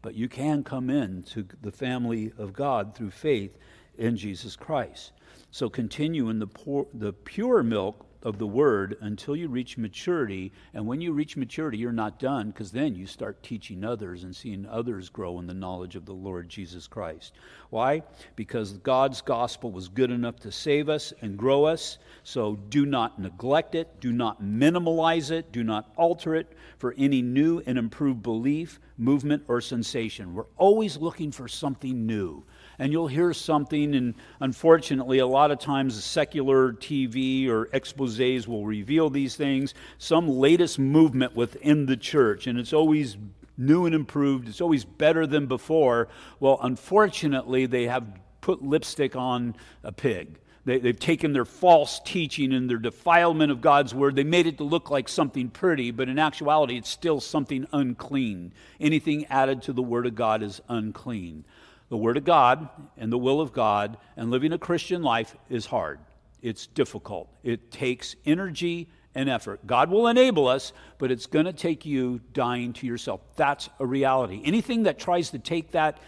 But 0.00 0.14
you 0.14 0.30
can 0.30 0.64
come 0.64 0.88
in 0.88 1.24
to 1.24 1.46
the 1.60 1.72
family 1.72 2.32
of 2.38 2.54
God 2.54 2.94
through 2.94 3.10
faith 3.10 3.58
in 3.98 4.16
Jesus 4.16 4.56
Christ. 4.56 5.12
So 5.50 5.68
continue 5.68 6.30
in 6.30 6.38
the, 6.38 6.46
poor, 6.46 6.86
the 6.94 7.12
pure 7.12 7.62
milk 7.62 8.06
of 8.24 8.38
the 8.38 8.46
word 8.46 8.96
until 9.02 9.36
you 9.36 9.48
reach 9.48 9.76
maturity. 9.76 10.50
And 10.72 10.86
when 10.86 11.00
you 11.00 11.12
reach 11.12 11.36
maturity, 11.36 11.78
you're 11.78 11.92
not 11.92 12.18
done 12.18 12.48
because 12.48 12.72
then 12.72 12.94
you 12.94 13.06
start 13.06 13.42
teaching 13.42 13.84
others 13.84 14.24
and 14.24 14.34
seeing 14.34 14.66
others 14.66 15.10
grow 15.10 15.38
in 15.38 15.46
the 15.46 15.54
knowledge 15.54 15.94
of 15.94 16.06
the 16.06 16.14
Lord 16.14 16.48
Jesus 16.48 16.88
Christ. 16.88 17.34
Why? 17.70 18.02
Because 18.34 18.72
God's 18.78 19.20
gospel 19.20 19.70
was 19.70 19.88
good 19.88 20.10
enough 20.10 20.36
to 20.40 20.50
save 20.50 20.88
us 20.88 21.12
and 21.20 21.36
grow 21.36 21.64
us. 21.64 21.98
So 22.22 22.56
do 22.70 22.86
not 22.86 23.20
neglect 23.20 23.74
it, 23.74 24.00
do 24.00 24.10
not 24.10 24.42
minimalize 24.42 25.30
it, 25.30 25.52
do 25.52 25.62
not 25.62 25.92
alter 25.96 26.34
it 26.34 26.56
for 26.78 26.94
any 26.96 27.20
new 27.20 27.62
and 27.66 27.76
improved 27.76 28.22
belief, 28.22 28.80
movement, 28.96 29.44
or 29.48 29.60
sensation. 29.60 30.34
We're 30.34 30.44
always 30.56 30.96
looking 30.96 31.30
for 31.30 31.46
something 31.46 32.06
new 32.06 32.44
and 32.78 32.92
you'll 32.92 33.08
hear 33.08 33.32
something, 33.32 33.94
and 33.94 34.14
unfortunately, 34.40 35.18
a 35.18 35.26
lot 35.26 35.50
of 35.50 35.58
times 35.58 36.02
secular 36.02 36.72
TV 36.72 37.48
or 37.48 37.68
exposes 37.72 38.48
will 38.48 38.66
reveal 38.66 39.10
these 39.10 39.36
things, 39.36 39.74
some 39.98 40.28
latest 40.28 40.78
movement 40.78 41.34
within 41.34 41.86
the 41.86 41.96
church, 41.96 42.46
and 42.46 42.58
it's 42.58 42.72
always 42.72 43.16
new 43.56 43.86
and 43.86 43.94
improved, 43.94 44.48
it's 44.48 44.60
always 44.60 44.84
better 44.84 45.26
than 45.26 45.46
before. 45.46 46.08
Well, 46.40 46.58
unfortunately, 46.62 47.66
they 47.66 47.84
have 47.84 48.04
put 48.40 48.62
lipstick 48.62 49.16
on 49.16 49.56
a 49.82 49.92
pig. 49.92 50.38
They, 50.66 50.78
have 50.80 50.98
taken 50.98 51.34
their 51.34 51.44
false 51.44 52.00
teaching 52.00 52.52
and 52.54 52.70
their 52.70 52.78
defilement 52.78 53.52
of 53.52 53.60
God's 53.60 53.94
word. 53.94 54.16
They 54.16 54.24
made 54.24 54.46
it 54.46 54.56
to 54.58 54.64
look 54.64 54.90
like 54.90 55.08
something 55.10 55.50
pretty, 55.50 55.90
but 55.90 56.08
in 56.08 56.18
actuality, 56.18 56.78
it's 56.78 56.88
still 56.88 57.20
something 57.20 57.66
unclean. 57.72 58.52
Anything 58.80 59.26
added 59.26 59.62
to 59.62 59.74
the 59.74 59.82
word 59.82 60.06
of 60.06 60.14
God 60.14 60.42
is 60.42 60.62
unclean. 60.68 61.44
The 61.88 61.96
Word 61.96 62.16
of 62.16 62.24
God 62.24 62.68
and 62.96 63.12
the 63.12 63.18
will 63.18 63.40
of 63.40 63.52
God 63.52 63.98
and 64.16 64.30
living 64.30 64.52
a 64.52 64.58
Christian 64.58 65.02
life 65.02 65.36
is 65.48 65.66
hard. 65.66 66.00
It's 66.42 66.66
difficult. 66.66 67.28
It 67.42 67.70
takes 67.70 68.16
energy 68.26 68.88
and 69.14 69.28
effort. 69.28 69.66
God 69.66 69.90
will 69.90 70.08
enable 70.08 70.48
us, 70.48 70.72
but 70.98 71.10
it's 71.10 71.26
going 71.26 71.46
to 71.46 71.52
take 71.52 71.86
you 71.86 72.20
dying 72.32 72.72
to 72.74 72.86
yourself. 72.86 73.20
That's 73.36 73.68
a 73.78 73.86
reality. 73.86 74.42
Anything 74.44 74.84
that 74.84 74.98
tries 74.98 75.30
to 75.30 75.38
take 75.38 75.72
that 75.72 75.98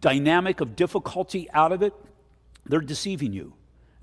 dynamic 0.00 0.60
of 0.60 0.76
difficulty 0.76 1.48
out 1.52 1.72
of 1.72 1.82
it, 1.82 1.94
they're 2.66 2.80
deceiving 2.80 3.32
you. 3.32 3.54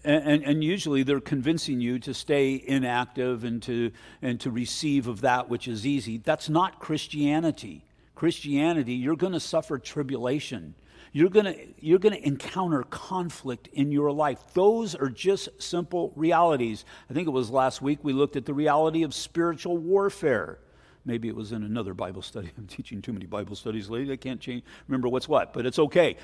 And, 0.03 0.23
and, 0.27 0.43
and, 0.43 0.63
usually 0.63 1.03
they're 1.03 1.19
convincing 1.19 1.81
you 1.81 1.99
to 1.99 2.13
stay 2.13 2.63
inactive 2.65 3.43
and 3.43 3.61
to, 3.63 3.91
and 4.21 4.39
to 4.41 4.51
receive 4.51 5.07
of 5.07 5.21
that 5.21 5.49
which 5.49 5.67
is 5.67 5.85
easy. 5.85 6.17
That's 6.17 6.49
not 6.49 6.79
Christianity. 6.79 7.83
Christianity, 8.13 8.93
you're 8.93 9.15
going 9.15 9.33
to 9.33 9.39
suffer 9.39 9.77
tribulation. 9.77 10.75
You're 11.17 11.31
going 11.31 11.45
to 11.45 11.67
you're 11.79 11.97
going 11.97 12.13
to 12.13 12.23
encounter 12.23 12.83
conflict 12.83 13.69
in 13.73 13.91
your 13.91 14.11
life. 14.11 14.37
Those 14.53 14.93
are 14.93 15.09
just 15.09 15.49
simple 15.59 16.13
realities. 16.15 16.85
I 17.09 17.13
think 17.13 17.27
it 17.27 17.31
was 17.31 17.49
last 17.49 17.81
week 17.81 17.97
we 18.03 18.13
looked 18.13 18.35
at 18.35 18.45
the 18.45 18.53
reality 18.53 19.01
of 19.01 19.15
spiritual 19.15 19.79
warfare. 19.79 20.59
Maybe 21.05 21.27
it 21.27 21.35
was 21.35 21.53
in 21.53 21.63
another 21.63 21.95
Bible 21.95 22.21
study. 22.21 22.51
I'm 22.59 22.67
teaching 22.67 23.01
too 23.01 23.13
many 23.13 23.25
Bible 23.25 23.55
studies 23.55 23.89
lately. 23.89 24.13
I 24.13 24.17
can't 24.17 24.39
change, 24.39 24.63
remember 24.87 25.09
what's 25.09 25.27
what, 25.27 25.53
but 25.53 25.65
it's 25.65 25.79
okay. 25.79 26.17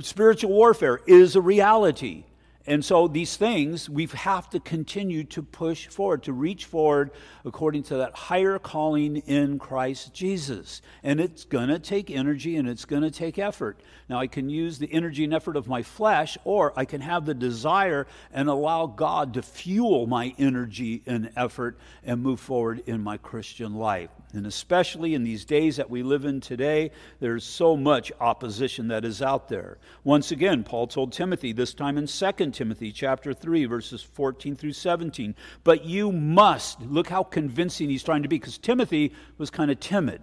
Spiritual 0.00 0.50
warfare 0.50 0.98
is 1.06 1.36
a 1.36 1.42
reality. 1.42 2.24
And 2.66 2.84
so 2.84 3.06
these 3.06 3.36
things 3.36 3.88
we 3.88 4.06
have 4.06 4.50
to 4.50 4.60
continue 4.60 5.22
to 5.24 5.42
push 5.42 5.86
forward, 5.86 6.24
to 6.24 6.32
reach 6.32 6.64
forward 6.64 7.12
according 7.44 7.84
to 7.84 7.96
that 7.98 8.14
higher 8.14 8.58
calling 8.58 9.18
in 9.18 9.58
Christ 9.58 10.12
Jesus. 10.12 10.82
And 11.02 11.20
it's 11.20 11.44
going 11.44 11.68
to 11.68 11.78
take 11.78 12.10
energy 12.10 12.56
and 12.56 12.68
it's 12.68 12.84
going 12.84 13.02
to 13.02 13.10
take 13.10 13.38
effort. 13.38 13.80
Now, 14.08 14.18
I 14.18 14.26
can 14.26 14.48
use 14.50 14.78
the 14.78 14.92
energy 14.92 15.24
and 15.24 15.32
effort 15.32 15.56
of 15.56 15.68
my 15.68 15.82
flesh, 15.82 16.36
or 16.44 16.72
I 16.76 16.84
can 16.84 17.00
have 17.00 17.24
the 17.24 17.34
desire 17.34 18.06
and 18.32 18.48
allow 18.48 18.86
God 18.86 19.34
to 19.34 19.42
fuel 19.42 20.06
my 20.06 20.34
energy 20.38 21.02
and 21.06 21.30
effort 21.36 21.78
and 22.04 22.22
move 22.22 22.40
forward 22.40 22.82
in 22.86 23.02
my 23.02 23.16
Christian 23.16 23.74
life. 23.74 24.10
And 24.36 24.46
especially 24.46 25.14
in 25.14 25.24
these 25.24 25.44
days 25.44 25.76
that 25.76 25.90
we 25.90 26.02
live 26.02 26.24
in 26.24 26.40
today, 26.40 26.90
there's 27.20 27.44
so 27.44 27.76
much 27.76 28.12
opposition 28.20 28.88
that 28.88 29.04
is 29.04 29.22
out 29.22 29.48
there. 29.48 29.78
Once 30.04 30.30
again, 30.30 30.62
Paul 30.62 30.86
told 30.86 31.12
Timothy, 31.12 31.52
this 31.52 31.74
time 31.74 31.98
in 31.98 32.06
2 32.06 32.50
Timothy 32.52 32.92
chapter 32.92 33.32
3, 33.32 33.64
verses 33.64 34.02
14 34.02 34.54
through 34.54 34.72
17, 34.72 35.34
but 35.64 35.84
you 35.84 36.12
must, 36.12 36.80
look 36.82 37.08
how 37.08 37.22
convincing 37.22 37.88
he's 37.88 38.04
trying 38.04 38.22
to 38.22 38.28
be, 38.28 38.38
because 38.38 38.58
Timothy 38.58 39.12
was 39.38 39.50
kind 39.50 39.70
of 39.70 39.80
timid 39.80 40.20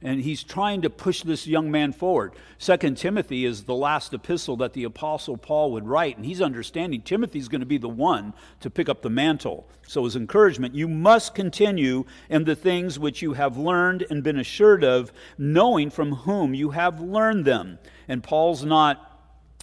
and 0.00 0.20
he's 0.20 0.44
trying 0.44 0.82
to 0.82 0.90
push 0.90 1.22
this 1.22 1.46
young 1.46 1.70
man 1.70 1.92
forward. 1.92 2.32
Second 2.56 2.96
Timothy 2.96 3.44
is 3.44 3.64
the 3.64 3.74
last 3.74 4.14
epistle 4.14 4.56
that 4.58 4.72
the 4.72 4.84
apostle 4.84 5.36
Paul 5.36 5.72
would 5.72 5.88
write, 5.88 6.16
and 6.16 6.24
he's 6.24 6.40
understanding 6.40 7.02
Timothy's 7.02 7.48
going 7.48 7.60
to 7.60 7.66
be 7.66 7.78
the 7.78 7.88
one 7.88 8.32
to 8.60 8.70
pick 8.70 8.88
up 8.88 9.02
the 9.02 9.10
mantle. 9.10 9.68
So 9.88 10.04
his 10.04 10.14
encouragement, 10.14 10.74
you 10.74 10.86
must 10.86 11.34
continue 11.34 12.04
in 12.28 12.44
the 12.44 12.54
things 12.54 12.98
which 12.98 13.22
you 13.22 13.32
have 13.32 13.56
learned 13.56 14.06
and 14.08 14.22
been 14.22 14.38
assured 14.38 14.84
of, 14.84 15.12
knowing 15.36 15.90
from 15.90 16.12
whom 16.12 16.54
you 16.54 16.70
have 16.70 17.00
learned 17.00 17.44
them. 17.44 17.80
And 18.06 18.22
Paul's 18.22 18.64
not 18.64 19.04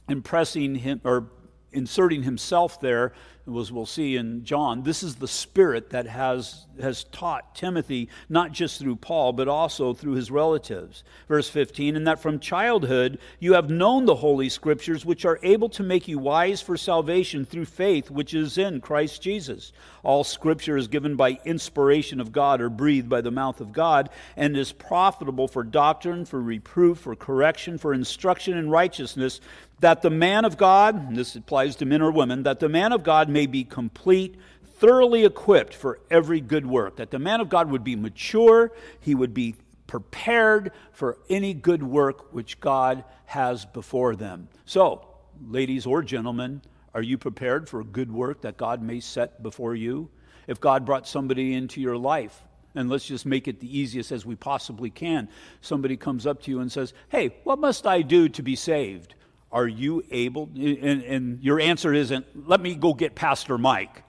impressing 0.09 0.75
him 0.75 0.99
or 1.05 1.29
inserting 1.71 2.23
himself 2.23 2.79
there 2.79 3.13
as 3.47 3.71
we'll 3.71 3.85
see 3.85 4.15
in 4.15 4.43
John, 4.43 4.81
this 4.83 5.03
is 5.03 5.15
the 5.15 5.27
Spirit 5.27 5.91
that 5.91 6.07
has, 6.07 6.65
has 6.81 7.03
taught 7.05 7.53
Timothy, 7.53 8.09
not 8.27 8.51
just 8.51 8.79
through 8.79 8.95
Paul, 8.95 9.33
but 9.33 9.47
also 9.47 9.93
through 9.93 10.13
his 10.13 10.31
relatives. 10.31 11.03
Verse 11.27 11.47
15, 11.47 11.95
and 11.95 12.07
that 12.07 12.19
from 12.19 12.39
childhood 12.39 13.19
you 13.39 13.53
have 13.53 13.69
known 13.69 14.05
the 14.05 14.15
Holy 14.15 14.49
Scriptures, 14.49 15.05
which 15.05 15.25
are 15.25 15.39
able 15.43 15.69
to 15.69 15.83
make 15.83 16.07
you 16.07 16.17
wise 16.17 16.59
for 16.59 16.75
salvation 16.75 17.45
through 17.45 17.65
faith, 17.65 18.09
which 18.09 18.33
is 18.33 18.57
in 18.57 18.81
Christ 18.81 19.21
Jesus. 19.21 19.71
All 20.01 20.23
Scripture 20.23 20.75
is 20.75 20.87
given 20.87 21.15
by 21.15 21.39
inspiration 21.45 22.19
of 22.19 22.31
God 22.31 22.61
or 22.61 22.69
breathed 22.69 23.09
by 23.09 23.21
the 23.21 23.31
mouth 23.31 23.61
of 23.61 23.71
God, 23.71 24.09
and 24.35 24.57
is 24.57 24.71
profitable 24.71 25.47
for 25.47 25.63
doctrine, 25.63 26.25
for 26.25 26.41
reproof, 26.41 26.97
for 26.97 27.15
correction, 27.15 27.77
for 27.77 27.93
instruction 27.93 28.57
in 28.57 28.71
righteousness 28.71 29.39
that 29.79 30.01
the 30.01 30.09
man 30.09 30.45
of 30.45 30.57
God, 30.57 31.15
this 31.15 31.35
applies 31.35 31.75
to 31.77 31.85
men 31.85 32.01
or 32.01 32.11
women, 32.11 32.43
that 32.43 32.59
the 32.59 32.69
man 32.69 32.91
of 32.91 33.03
God 33.03 33.29
may 33.29 33.45
be 33.45 33.63
complete, 33.63 34.35
thoroughly 34.77 35.25
equipped 35.25 35.73
for 35.73 35.99
every 36.09 36.41
good 36.41 36.65
work. 36.65 36.97
That 36.97 37.11
the 37.11 37.19
man 37.19 37.41
of 37.41 37.49
God 37.49 37.69
would 37.69 37.83
be 37.83 37.95
mature, 37.95 38.71
he 38.99 39.15
would 39.15 39.33
be 39.33 39.55
prepared 39.87 40.71
for 40.91 41.17
any 41.29 41.53
good 41.53 41.83
work 41.83 42.33
which 42.33 42.59
God 42.59 43.03
has 43.25 43.65
before 43.65 44.15
them. 44.15 44.47
So, 44.65 45.07
ladies 45.47 45.85
or 45.85 46.01
gentlemen, 46.01 46.61
are 46.93 47.01
you 47.01 47.17
prepared 47.17 47.67
for 47.67 47.81
a 47.81 47.85
good 47.85 48.11
work 48.11 48.41
that 48.41 48.57
God 48.57 48.81
may 48.81 48.99
set 48.99 49.43
before 49.43 49.75
you? 49.75 50.09
If 50.47 50.61
God 50.61 50.85
brought 50.85 51.07
somebody 51.07 51.53
into 51.53 51.81
your 51.81 51.97
life, 51.97 52.41
and 52.75 52.89
let's 52.89 53.05
just 53.05 53.25
make 53.25 53.47
it 53.47 53.59
the 53.59 53.79
easiest 53.79 54.11
as 54.11 54.25
we 54.25 54.35
possibly 54.35 54.89
can. 54.89 55.29
Somebody 55.61 55.95
comes 55.95 56.27
up 56.27 56.43
to 56.43 56.51
you 56.51 56.59
and 56.59 56.71
says, 56.71 56.93
Hey, 57.09 57.35
what 57.43 57.57
must 57.57 57.87
I 57.87 58.01
do 58.01 58.27
to 58.29 58.43
be 58.43 58.55
saved? 58.55 59.15
Are 59.51 59.67
you 59.67 60.03
able? 60.11 60.49
And, 60.55 61.03
and 61.03 61.43
your 61.43 61.59
answer 61.59 61.93
isn't, 61.93 62.47
let 62.47 62.61
me 62.61 62.75
go 62.75 62.93
get 62.93 63.15
Pastor 63.15 63.57
Mike. 63.57 64.03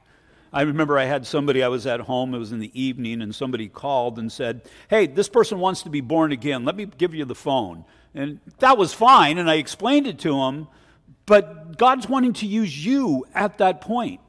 I 0.52 0.62
remember 0.62 0.98
I 0.98 1.04
had 1.04 1.26
somebody, 1.26 1.62
I 1.62 1.68
was 1.68 1.86
at 1.86 2.00
home, 2.00 2.34
it 2.34 2.38
was 2.38 2.52
in 2.52 2.60
the 2.60 2.80
evening, 2.80 3.20
and 3.20 3.34
somebody 3.34 3.68
called 3.68 4.18
and 4.18 4.30
said, 4.32 4.62
Hey, 4.88 5.06
this 5.06 5.28
person 5.28 5.58
wants 5.58 5.82
to 5.82 5.90
be 5.90 6.00
born 6.00 6.32
again. 6.32 6.64
Let 6.64 6.76
me 6.76 6.86
give 6.86 7.14
you 7.14 7.24
the 7.24 7.34
phone. 7.34 7.84
And 8.14 8.40
that 8.58 8.78
was 8.78 8.94
fine, 8.94 9.36
and 9.38 9.50
I 9.50 9.56
explained 9.56 10.06
it 10.06 10.18
to 10.20 10.40
him, 10.40 10.68
but 11.26 11.76
God's 11.76 12.08
wanting 12.08 12.32
to 12.34 12.46
use 12.46 12.86
you 12.86 13.26
at 13.34 13.58
that 13.58 13.80
point. 13.80 14.20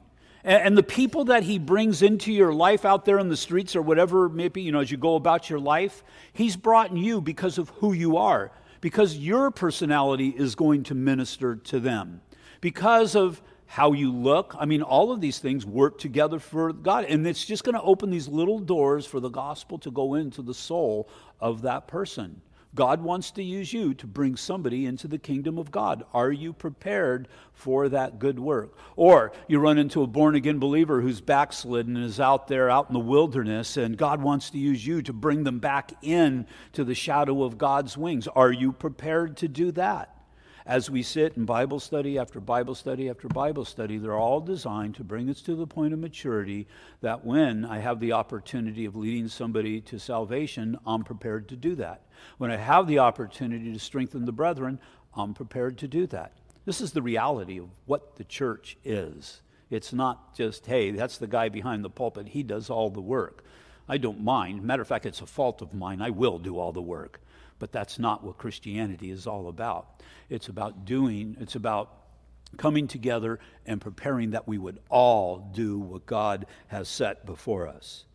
And 0.43 0.77
the 0.77 0.83
people 0.83 1.25
that 1.25 1.43
He 1.43 1.59
brings 1.59 2.01
into 2.01 2.31
your 2.31 2.53
life 2.53 2.85
out 2.85 3.03
there 3.03 3.19
in 3.19 3.27
the 3.27 3.35
streets 3.35 3.75
or 3.75 3.81
whatever, 3.81 4.29
maybe, 4.29 4.61
you 4.61 4.71
know, 4.71 4.79
as 4.79 4.89
you 4.89 4.97
go 4.97 5.15
about 5.15 5.49
your 5.49 5.59
life, 5.59 6.03
He's 6.31 6.55
brought 6.55 6.95
you 6.95 7.19
because 7.19 7.57
of 7.57 7.69
who 7.69 7.91
you 7.91 8.17
are 8.17 8.51
because 8.87 9.17
your 9.17 9.51
personality 9.51 10.29
is 10.29 10.55
going 10.55 10.81
to 10.81 10.95
minister 10.95 11.57
to 11.57 11.77
them. 11.77 12.21
Because 12.61 13.17
of 13.17 13.41
how 13.65 13.91
you 13.91 14.13
look, 14.13 14.55
I 14.57 14.63
mean, 14.65 14.81
all 14.81 15.11
of 15.11 15.19
these 15.19 15.39
things 15.39 15.65
work 15.65 15.97
together 15.99 16.39
for 16.39 16.71
God. 16.71 17.03
And 17.03 17.27
it's 17.27 17.45
just 17.45 17.65
going 17.65 17.75
to 17.75 17.81
open 17.81 18.09
these 18.09 18.29
little 18.29 18.59
doors 18.59 19.05
for 19.05 19.19
the 19.19 19.27
gospel 19.27 19.77
to 19.79 19.91
go 19.91 20.13
into 20.13 20.41
the 20.41 20.53
soul 20.53 21.09
of 21.41 21.63
that 21.63 21.89
person. 21.89 22.41
God 22.77 23.01
wants 23.01 23.31
to 23.31 23.43
use 23.43 23.73
you 23.73 23.95
to 23.95 24.05
bring 24.05 24.37
somebody 24.37 24.85
into 24.85 25.07
the 25.07 25.17
kingdom 25.17 25.57
of 25.57 25.71
God. 25.71 26.03
Are 26.13 26.31
you 26.31 26.53
prepared 26.53 27.27
for 27.51 27.89
that 27.89 28.19
good 28.19 28.39
work? 28.39 28.77
Or 28.95 29.33
you 29.47 29.57
run 29.59 29.79
into 29.79 30.03
a 30.03 30.07
born 30.07 30.35
again 30.35 30.59
believer 30.59 31.01
who's 31.01 31.19
backslidden 31.19 31.97
and 31.97 32.05
is 32.05 32.19
out 32.19 32.47
there 32.47 32.69
out 32.69 32.87
in 32.87 32.93
the 32.93 32.99
wilderness, 32.99 33.77
and 33.77 33.97
God 33.97 34.21
wants 34.21 34.51
to 34.51 34.59
use 34.59 34.85
you 34.85 35.01
to 35.01 35.11
bring 35.11 35.43
them 35.43 35.57
back 35.57 35.91
in 36.03 36.45
to 36.73 36.83
the 36.83 36.93
shadow 36.93 37.43
of 37.43 37.57
God's 37.57 37.97
wings. 37.97 38.27
Are 38.27 38.51
you 38.51 38.71
prepared 38.71 39.37
to 39.37 39.47
do 39.47 39.71
that? 39.71 40.16
As 40.67 40.89
we 40.89 41.01
sit 41.01 41.37
in 41.37 41.45
Bible 41.45 41.79
study 41.79 42.19
after 42.19 42.41
Bible 42.41 42.75
study 42.75 43.09
after 43.09 43.29
Bible 43.29 43.63
study, 43.63 43.97
they're 43.97 44.17
all 44.17 44.41
designed 44.41 44.95
to 44.95 45.03
bring 45.03 45.29
us 45.29 45.41
to 45.43 45.55
the 45.55 45.65
point 45.65 45.93
of 45.93 45.99
maturity 45.99 46.67
that 46.99 47.25
when 47.25 47.63
I 47.63 47.79
have 47.79 48.01
the 48.01 48.11
opportunity 48.11 48.83
of 48.83 48.97
leading 48.97 49.29
somebody 49.29 49.79
to 49.81 49.97
salvation, 49.97 50.77
I'm 50.85 51.05
prepared 51.05 51.47
to 51.49 51.55
do 51.55 51.75
that. 51.75 52.01
When 52.37 52.51
I 52.51 52.57
have 52.57 52.85
the 52.85 52.99
opportunity 52.99 53.71
to 53.71 53.79
strengthen 53.79 54.25
the 54.25 54.33
brethren, 54.33 54.79
I'm 55.15 55.33
prepared 55.33 55.77
to 55.79 55.87
do 55.87 56.05
that. 56.07 56.33
This 56.65 56.81
is 56.81 56.91
the 56.91 57.01
reality 57.01 57.59
of 57.59 57.69
what 57.85 58.17
the 58.17 58.25
church 58.25 58.77
is. 58.83 59.41
It's 59.69 59.93
not 59.93 60.35
just, 60.35 60.65
hey, 60.65 60.91
that's 60.91 61.17
the 61.17 61.27
guy 61.27 61.47
behind 61.47 61.85
the 61.85 61.89
pulpit, 61.89 62.27
he 62.27 62.43
does 62.43 62.69
all 62.69 62.89
the 62.89 62.99
work. 62.99 63.45
I 63.87 63.97
don't 63.97 64.21
mind. 64.21 64.63
Matter 64.63 64.81
of 64.81 64.87
fact, 64.89 65.05
it's 65.05 65.21
a 65.21 65.25
fault 65.25 65.61
of 65.61 65.73
mine. 65.73 66.01
I 66.01 66.09
will 66.09 66.39
do 66.39 66.59
all 66.59 66.73
the 66.73 66.81
work. 66.81 67.21
But 67.59 67.71
that's 67.71 67.97
not 67.99 68.23
what 68.23 68.37
Christianity 68.37 69.11
is 69.11 69.27
all 69.27 69.47
about. 69.47 70.01
It's 70.29 70.47
about 70.47 70.85
doing, 70.85 71.37
it's 71.39 71.55
about 71.55 71.91
coming 72.57 72.87
together 72.87 73.39
and 73.65 73.81
preparing 73.81 74.31
that 74.31 74.47
we 74.47 74.57
would 74.57 74.79
all 74.89 75.51
do 75.53 75.77
what 75.79 76.05
God 76.05 76.45
has 76.67 76.87
set 76.87 77.25
before 77.25 77.67
us. 77.67 78.05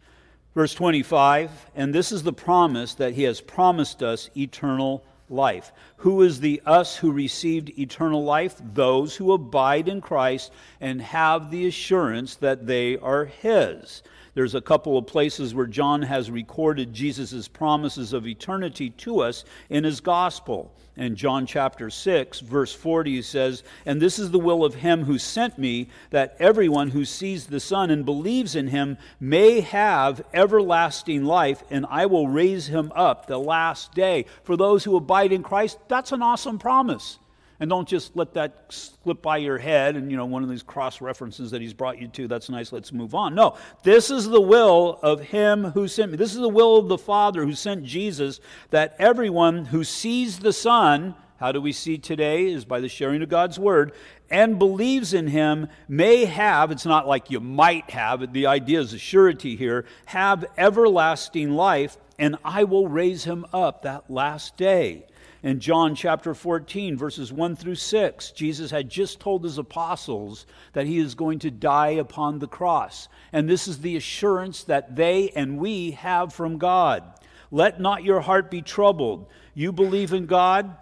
Verse 0.54 0.74
25, 0.74 1.70
and 1.74 1.94
this 1.94 2.12
is 2.12 2.22
the 2.22 2.32
promise 2.32 2.94
that 2.94 3.14
He 3.14 3.22
has 3.22 3.40
promised 3.40 4.02
us 4.02 4.28
eternal 4.36 5.02
life. 5.30 5.72
Who 5.98 6.22
is 6.22 6.40
the 6.40 6.60
us 6.66 6.96
who 6.96 7.10
received 7.10 7.78
eternal 7.78 8.22
life? 8.22 8.56
Those 8.62 9.16
who 9.16 9.32
abide 9.32 9.88
in 9.88 10.00
Christ 10.02 10.52
and 10.80 11.00
have 11.00 11.50
the 11.50 11.66
assurance 11.66 12.36
that 12.36 12.66
they 12.66 12.98
are 12.98 13.24
His. 13.24 14.02
There's 14.34 14.54
a 14.54 14.62
couple 14.62 14.96
of 14.96 15.06
places 15.06 15.54
where 15.54 15.66
John 15.66 16.02
has 16.02 16.30
recorded 16.30 16.94
Jesus' 16.94 17.48
promises 17.48 18.14
of 18.14 18.26
eternity 18.26 18.88
to 18.90 19.20
us 19.20 19.44
in 19.68 19.84
his 19.84 20.00
gospel. 20.00 20.72
In 20.96 21.16
John 21.16 21.44
chapter 21.46 21.90
6, 21.90 22.40
verse 22.40 22.74
40, 22.74 23.16
he 23.16 23.22
says, 23.22 23.62
And 23.84 24.00
this 24.00 24.18
is 24.18 24.30
the 24.30 24.38
will 24.38 24.64
of 24.64 24.76
him 24.76 25.04
who 25.04 25.18
sent 25.18 25.58
me, 25.58 25.88
that 26.10 26.36
everyone 26.38 26.90
who 26.90 27.04
sees 27.04 27.46
the 27.46 27.60
Son 27.60 27.90
and 27.90 28.06
believes 28.06 28.56
in 28.56 28.68
him 28.68 28.96
may 29.20 29.60
have 29.60 30.22
everlasting 30.32 31.24
life, 31.24 31.62
and 31.70 31.84
I 31.90 32.06
will 32.06 32.28
raise 32.28 32.68
him 32.68 32.90
up 32.94 33.26
the 33.26 33.38
last 33.38 33.94
day. 33.94 34.24
For 34.44 34.56
those 34.56 34.84
who 34.84 34.96
abide 34.96 35.32
in 35.32 35.42
Christ, 35.42 35.78
that's 35.88 36.12
an 36.12 36.22
awesome 36.22 36.58
promise. 36.58 37.18
And 37.62 37.70
don't 37.70 37.86
just 37.86 38.16
let 38.16 38.34
that 38.34 38.64
slip 38.70 39.22
by 39.22 39.36
your 39.36 39.56
head 39.56 39.94
and, 39.94 40.10
you 40.10 40.16
know, 40.16 40.26
one 40.26 40.42
of 40.42 40.48
these 40.48 40.64
cross 40.64 41.00
references 41.00 41.52
that 41.52 41.60
he's 41.60 41.72
brought 41.72 42.00
you 42.00 42.08
to, 42.08 42.26
that's 42.26 42.50
nice, 42.50 42.72
let's 42.72 42.92
move 42.92 43.14
on. 43.14 43.36
No, 43.36 43.56
this 43.84 44.10
is 44.10 44.28
the 44.28 44.40
will 44.40 44.98
of 45.00 45.20
him 45.20 45.66
who 45.66 45.86
sent 45.86 46.10
me. 46.10 46.16
This 46.16 46.32
is 46.34 46.40
the 46.40 46.48
will 46.48 46.76
of 46.76 46.88
the 46.88 46.98
Father 46.98 47.44
who 47.44 47.54
sent 47.54 47.84
Jesus, 47.84 48.40
that 48.70 48.96
everyone 48.98 49.66
who 49.66 49.84
sees 49.84 50.40
the 50.40 50.52
Son, 50.52 51.14
how 51.36 51.52
do 51.52 51.60
we 51.60 51.70
see 51.70 51.98
today? 51.98 52.46
Is 52.46 52.64
by 52.64 52.80
the 52.80 52.88
sharing 52.88 53.22
of 53.22 53.28
God's 53.28 53.60
word, 53.60 53.92
and 54.28 54.58
believes 54.58 55.14
in 55.14 55.28
him 55.28 55.68
may 55.86 56.24
have, 56.24 56.72
it's 56.72 56.84
not 56.84 57.06
like 57.06 57.30
you 57.30 57.38
might 57.38 57.90
have, 57.90 58.32
the 58.32 58.46
idea 58.46 58.80
is 58.80 58.92
a 58.92 58.98
surety 58.98 59.54
here, 59.54 59.84
have 60.06 60.46
everlasting 60.58 61.52
life, 61.52 61.96
and 62.18 62.38
I 62.44 62.64
will 62.64 62.88
raise 62.88 63.22
him 63.22 63.46
up 63.52 63.82
that 63.82 64.10
last 64.10 64.56
day. 64.56 65.06
In 65.42 65.58
John 65.58 65.94
chapter 65.94 66.34
14, 66.34 66.96
verses 66.96 67.32
1 67.32 67.56
through 67.56 67.74
6, 67.74 68.30
Jesus 68.30 68.70
had 68.70 68.88
just 68.88 69.18
told 69.18 69.42
his 69.42 69.58
apostles 69.58 70.46
that 70.72 70.86
he 70.86 70.98
is 70.98 71.16
going 71.16 71.40
to 71.40 71.50
die 71.50 71.90
upon 71.90 72.38
the 72.38 72.46
cross. 72.46 73.08
And 73.32 73.48
this 73.48 73.66
is 73.66 73.80
the 73.80 73.96
assurance 73.96 74.64
that 74.64 74.94
they 74.94 75.30
and 75.30 75.58
we 75.58 75.92
have 75.92 76.32
from 76.32 76.58
God. 76.58 77.02
Let 77.50 77.80
not 77.80 78.04
your 78.04 78.20
heart 78.20 78.50
be 78.50 78.62
troubled. 78.62 79.26
You 79.52 79.72
believe 79.72 80.12
in 80.12 80.26
God, 80.26 80.76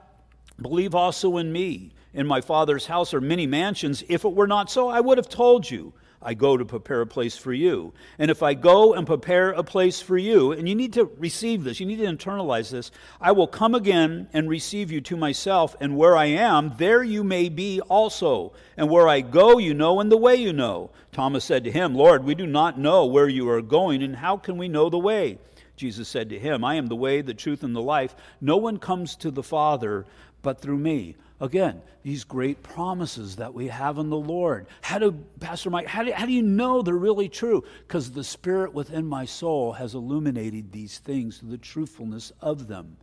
Believe 0.60 0.94
also 0.94 1.38
in 1.38 1.52
me. 1.52 1.92
In 2.12 2.26
my 2.26 2.40
Father's 2.40 2.86
house 2.86 3.14
are 3.14 3.20
many 3.20 3.46
mansions. 3.46 4.02
If 4.08 4.24
it 4.24 4.32
were 4.32 4.46
not 4.46 4.70
so, 4.70 4.88
I 4.88 5.00
would 5.00 5.18
have 5.18 5.28
told 5.28 5.70
you. 5.70 5.92
I 6.22 6.34
go 6.34 6.56
to 6.56 6.64
prepare 6.66 7.00
a 7.00 7.06
place 7.06 7.38
for 7.38 7.52
you. 7.52 7.94
And 8.18 8.30
if 8.30 8.42
I 8.42 8.52
go 8.52 8.92
and 8.92 9.06
prepare 9.06 9.52
a 9.52 9.62
place 9.62 10.02
for 10.02 10.18
you, 10.18 10.52
and 10.52 10.68
you 10.68 10.74
need 10.74 10.92
to 10.92 11.06
receive 11.16 11.64
this, 11.64 11.80
you 11.80 11.86
need 11.86 11.96
to 11.96 12.04
internalize 12.04 12.70
this, 12.70 12.90
I 13.20 13.32
will 13.32 13.46
come 13.46 13.74
again 13.74 14.28
and 14.34 14.48
receive 14.48 14.90
you 14.90 15.00
to 15.02 15.16
myself, 15.16 15.74
and 15.80 15.96
where 15.96 16.16
I 16.16 16.26
am, 16.26 16.74
there 16.76 17.02
you 17.02 17.24
may 17.24 17.48
be 17.48 17.80
also. 17.82 18.52
And 18.76 18.90
where 18.90 19.08
I 19.08 19.22
go, 19.22 19.56
you 19.56 19.72
know, 19.72 19.98
and 20.00 20.12
the 20.12 20.16
way 20.18 20.36
you 20.36 20.52
know. 20.52 20.90
Thomas 21.10 21.44
said 21.44 21.64
to 21.64 21.70
him, 21.70 21.94
Lord, 21.94 22.24
we 22.24 22.34
do 22.34 22.46
not 22.46 22.78
know 22.78 23.06
where 23.06 23.28
you 23.28 23.48
are 23.48 23.62
going, 23.62 24.02
and 24.02 24.16
how 24.16 24.36
can 24.36 24.58
we 24.58 24.68
know 24.68 24.90
the 24.90 24.98
way? 24.98 25.38
Jesus 25.76 26.08
said 26.08 26.28
to 26.28 26.38
him, 26.38 26.62
I 26.62 26.74
am 26.74 26.88
the 26.88 26.96
way, 26.96 27.22
the 27.22 27.32
truth, 27.32 27.62
and 27.62 27.74
the 27.74 27.80
life. 27.80 28.14
No 28.42 28.58
one 28.58 28.76
comes 28.76 29.16
to 29.16 29.30
the 29.30 29.42
Father 29.42 30.04
but 30.42 30.60
through 30.60 30.78
me. 30.78 31.16
Again, 31.40 31.80
these 32.02 32.24
great 32.24 32.62
promises 32.62 33.36
that 33.36 33.54
we 33.54 33.68
have 33.68 33.96
in 33.98 34.10
the 34.10 34.16
Lord. 34.16 34.66
How 34.82 34.98
do, 34.98 35.12
Pastor 35.40 35.70
Mike, 35.70 35.86
how 35.86 36.02
do, 36.02 36.12
how 36.12 36.26
do 36.26 36.32
you 36.32 36.42
know 36.42 36.82
they're 36.82 36.94
really 36.94 37.30
true? 37.30 37.64
Because 37.86 38.10
the 38.10 38.24
Spirit 38.24 38.74
within 38.74 39.06
my 39.06 39.24
soul 39.24 39.72
has 39.72 39.94
illuminated 39.94 40.70
these 40.70 40.98
things, 40.98 41.38
to 41.38 41.46
the 41.46 41.58
truthfulness 41.58 42.32
of 42.40 42.68
them. 42.68 42.98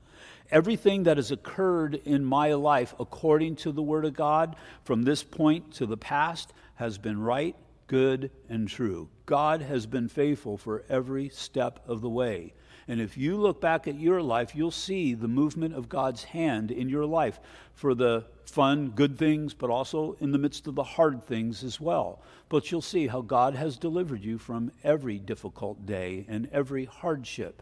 Everything 0.51 1.03
that 1.03 1.17
has 1.17 1.31
occurred 1.31 1.95
in 2.05 2.23
my 2.23 2.53
life, 2.53 2.93
according 2.99 3.55
to 3.57 3.71
the 3.71 3.81
Word 3.81 4.05
of 4.05 4.13
God, 4.13 4.55
from 4.83 5.03
this 5.03 5.23
point 5.23 5.73
to 5.73 5.85
the 5.85 5.97
past, 5.97 6.53
has 6.75 6.97
been 6.97 7.19
right, 7.19 7.55
good, 7.87 8.29
and 8.49 8.67
true. 8.67 9.09
God 9.25 9.61
has 9.61 9.87
been 9.87 10.07
faithful 10.07 10.57
for 10.57 10.83
every 10.89 11.29
step 11.29 11.79
of 11.87 12.01
the 12.01 12.09
way. 12.09 12.53
And 12.87 13.01
if 13.01 13.17
you 13.17 13.35
look 13.35 13.59
back 13.59 13.87
at 13.87 13.99
your 13.99 14.21
life, 14.21 14.55
you'll 14.55 14.71
see 14.71 15.13
the 15.13 15.27
movement 15.27 15.75
of 15.75 15.89
God's 15.89 16.23
hand 16.23 16.71
in 16.71 16.87
your 16.87 17.05
life 17.05 17.39
for 17.73 17.93
the 17.93 18.25
fun, 18.45 18.89
good 18.89 19.17
things, 19.17 19.53
but 19.53 19.69
also 19.69 20.15
in 20.21 20.31
the 20.31 20.37
midst 20.37 20.67
of 20.67 20.75
the 20.75 20.83
hard 20.83 21.23
things 21.23 21.63
as 21.63 21.81
well. 21.81 22.21
But 22.49 22.71
you'll 22.71 22.81
see 22.81 23.07
how 23.07 23.21
God 23.21 23.55
has 23.55 23.77
delivered 23.77 24.23
you 24.23 24.37
from 24.37 24.71
every 24.83 25.19
difficult 25.19 25.85
day 25.85 26.25
and 26.29 26.47
every 26.51 26.85
hardship. 26.85 27.61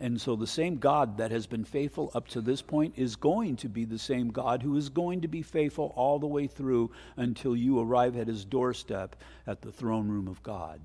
And 0.00 0.20
so 0.20 0.34
the 0.34 0.46
same 0.46 0.78
God 0.78 1.18
that 1.18 1.30
has 1.30 1.46
been 1.46 1.64
faithful 1.64 2.10
up 2.14 2.26
to 2.28 2.40
this 2.40 2.62
point 2.62 2.94
is 2.96 3.14
going 3.14 3.56
to 3.56 3.68
be 3.68 3.84
the 3.84 3.98
same 3.98 4.30
God 4.30 4.62
who 4.62 4.76
is 4.76 4.88
going 4.88 5.20
to 5.20 5.28
be 5.28 5.42
faithful 5.42 5.92
all 5.94 6.18
the 6.18 6.26
way 6.26 6.46
through 6.46 6.90
until 7.16 7.54
you 7.54 7.78
arrive 7.78 8.16
at 8.16 8.26
his 8.26 8.44
doorstep 8.44 9.14
at 9.46 9.60
the 9.60 9.70
throne 9.70 10.08
room 10.08 10.26
of 10.26 10.42
God. 10.42 10.80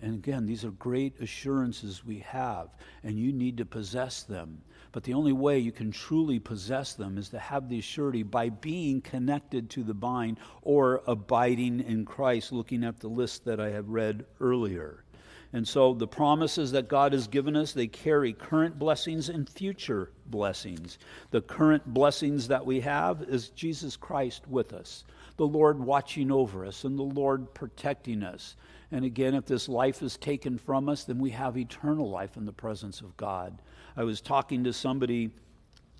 And 0.00 0.14
again, 0.14 0.46
these 0.46 0.64
are 0.64 0.70
great 0.70 1.20
assurances 1.20 2.04
we 2.04 2.20
have, 2.20 2.68
and 3.02 3.18
you 3.18 3.32
need 3.32 3.56
to 3.56 3.64
possess 3.64 4.22
them. 4.22 4.62
But 4.92 5.02
the 5.02 5.14
only 5.14 5.32
way 5.32 5.58
you 5.58 5.72
can 5.72 5.90
truly 5.90 6.38
possess 6.38 6.94
them 6.94 7.18
is 7.18 7.28
to 7.30 7.38
have 7.38 7.68
the 7.68 7.80
surety 7.80 8.22
by 8.22 8.48
being 8.48 9.00
connected 9.00 9.70
to 9.70 9.82
the 9.82 9.94
vine 9.94 10.38
or 10.62 11.02
abiding 11.06 11.80
in 11.80 12.04
Christ, 12.04 12.52
looking 12.52 12.84
at 12.84 13.00
the 13.00 13.08
list 13.08 13.44
that 13.44 13.60
I 13.60 13.70
have 13.70 13.88
read 13.88 14.24
earlier. 14.40 15.04
And 15.52 15.66
so 15.66 15.94
the 15.94 16.06
promises 16.06 16.72
that 16.72 16.88
God 16.88 17.12
has 17.12 17.26
given 17.26 17.56
us, 17.56 17.72
they 17.72 17.86
carry 17.86 18.34
current 18.34 18.78
blessings 18.78 19.28
and 19.30 19.48
future 19.48 20.10
blessings. 20.26 20.98
The 21.30 21.40
current 21.40 21.86
blessings 21.86 22.48
that 22.48 22.66
we 22.66 22.80
have 22.80 23.22
is 23.22 23.48
Jesus 23.48 23.96
Christ 23.96 24.46
with 24.46 24.74
us, 24.74 25.04
the 25.38 25.46
Lord 25.46 25.80
watching 25.80 26.30
over 26.30 26.66
us, 26.66 26.84
and 26.84 26.98
the 26.98 27.02
Lord 27.02 27.52
protecting 27.54 28.22
us 28.22 28.56
and 28.90 29.04
again, 29.04 29.34
if 29.34 29.44
this 29.44 29.68
life 29.68 30.02
is 30.02 30.16
taken 30.16 30.56
from 30.56 30.88
us, 30.88 31.04
then 31.04 31.18
we 31.18 31.30
have 31.30 31.58
eternal 31.58 32.08
life 32.08 32.36
in 32.36 32.46
the 32.46 32.52
presence 32.52 33.00
of 33.00 33.16
God. 33.16 33.60
I 33.96 34.04
was 34.04 34.20
talking 34.20 34.64
to 34.64 34.72
somebody 34.72 35.30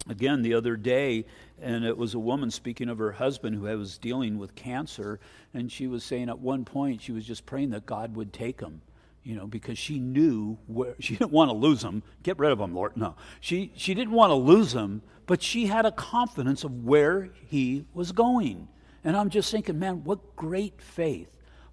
again 0.08 0.40
the 0.42 0.54
other 0.54 0.76
day, 0.76 1.26
and 1.60 1.84
it 1.84 1.96
was 1.96 2.14
a 2.14 2.18
woman 2.18 2.50
speaking 2.50 2.88
of 2.88 2.98
her 2.98 3.12
husband 3.12 3.56
who 3.56 3.62
was 3.78 3.98
dealing 3.98 4.38
with 4.38 4.54
cancer, 4.54 5.20
and 5.52 5.70
she 5.70 5.86
was 5.86 6.02
saying 6.02 6.30
at 6.30 6.38
one 6.38 6.64
point 6.64 7.02
she 7.02 7.12
was 7.12 7.26
just 7.26 7.44
praying 7.44 7.70
that 7.70 7.84
God 7.84 8.16
would 8.16 8.32
take 8.32 8.60
him. 8.60 8.80
You 9.22 9.34
know, 9.34 9.46
because 9.46 9.76
she 9.76 9.98
knew 9.98 10.56
where 10.66 10.94
she 11.00 11.16
didn't 11.16 11.32
want 11.32 11.50
to 11.50 11.56
lose 11.56 11.82
him. 11.82 12.02
Get 12.22 12.38
rid 12.38 12.52
of 12.52 12.60
him, 12.60 12.74
Lord. 12.74 12.96
No, 12.96 13.16
she 13.40 13.72
she 13.76 13.92
didn't 13.92 14.14
want 14.14 14.30
to 14.30 14.34
lose 14.34 14.72
him, 14.72 15.02
but 15.26 15.42
she 15.42 15.66
had 15.66 15.84
a 15.84 15.92
confidence 15.92 16.64
of 16.64 16.84
where 16.84 17.28
he 17.48 17.84
was 17.92 18.12
going. 18.12 18.68
And 19.04 19.14
I'm 19.16 19.28
just 19.28 19.50
thinking, 19.50 19.78
man, 19.78 20.04
what 20.04 20.36
great 20.36 20.80
faith 20.80 21.28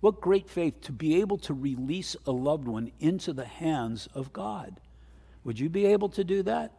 what 0.06 0.22
great 0.22 0.48
faith 0.48 0.82
to 0.82 0.92
be 0.92 1.20
able 1.20 1.40
to 1.40 1.52
release 1.52 2.16
a 2.28 2.32
loved 2.32 2.68
one 2.68 2.92
into 3.00 3.34
the 3.34 3.44
hands 3.44 4.08
of 4.14 4.32
God. 4.32 4.80
Would 5.44 5.60
you 5.60 5.68
be 5.68 5.88
able 5.88 6.10
to 6.10 6.24
do 6.24 6.44
that? 6.44 6.74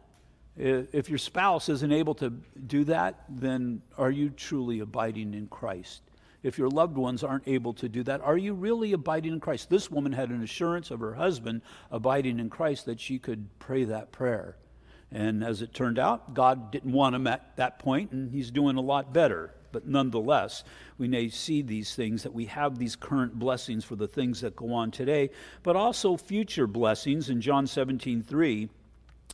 If 0.55 1.09
your 1.09 1.17
spouse 1.17 1.67
isn't 1.67 1.91
able 1.91 2.15
to 2.15 2.29
do 2.29 2.85
that, 2.85 3.25
then 3.27 3.81
are 3.97 4.11
you 4.11 4.29
truly 4.29 4.79
abiding 4.79 5.33
in 5.33 5.47
Christ? 5.47 6.03
If 6.41 6.57
your 6.57 6.69
loved 6.69 6.95
ones 6.95 7.21
aren't 7.21 7.49
able 7.49 7.73
to 7.73 7.89
do 7.89 8.01
that, 8.03 8.21
are 8.21 8.37
you 8.37 8.53
really 8.53 8.93
abiding 8.93 9.33
in 9.33 9.41
Christ? 9.41 9.69
This 9.69 9.91
woman 9.91 10.13
had 10.13 10.29
an 10.29 10.41
assurance 10.41 10.89
of 10.89 11.01
her 11.01 11.15
husband 11.15 11.63
abiding 11.91 12.39
in 12.39 12.49
Christ 12.49 12.85
that 12.85 13.01
she 13.01 13.19
could 13.19 13.49
pray 13.59 13.83
that 13.83 14.13
prayer. 14.13 14.55
And 15.11 15.43
as 15.43 15.61
it 15.61 15.73
turned 15.73 15.99
out, 15.99 16.33
God 16.33 16.71
didn't 16.71 16.93
want 16.93 17.13
him 17.13 17.27
at 17.27 17.57
that 17.57 17.77
point, 17.77 18.13
and 18.13 18.31
he's 18.31 18.51
doing 18.51 18.77
a 18.77 18.81
lot 18.81 19.11
better. 19.11 19.53
But 19.71 19.87
nonetheless, 19.87 20.63
we 20.97 21.07
may 21.07 21.29
see 21.29 21.61
these 21.61 21.95
things 21.95 22.23
that 22.23 22.33
we 22.33 22.45
have 22.45 22.77
these 22.77 22.95
current 22.95 23.37
blessings 23.37 23.83
for 23.83 23.95
the 23.95 24.07
things 24.07 24.41
that 24.41 24.55
go 24.55 24.73
on 24.73 24.91
today, 24.91 25.29
but 25.63 25.75
also 25.75 26.17
future 26.17 26.67
blessings 26.67 27.29
in 27.29 27.41
John 27.41 27.67
17 27.67 28.23
3. 28.23 28.69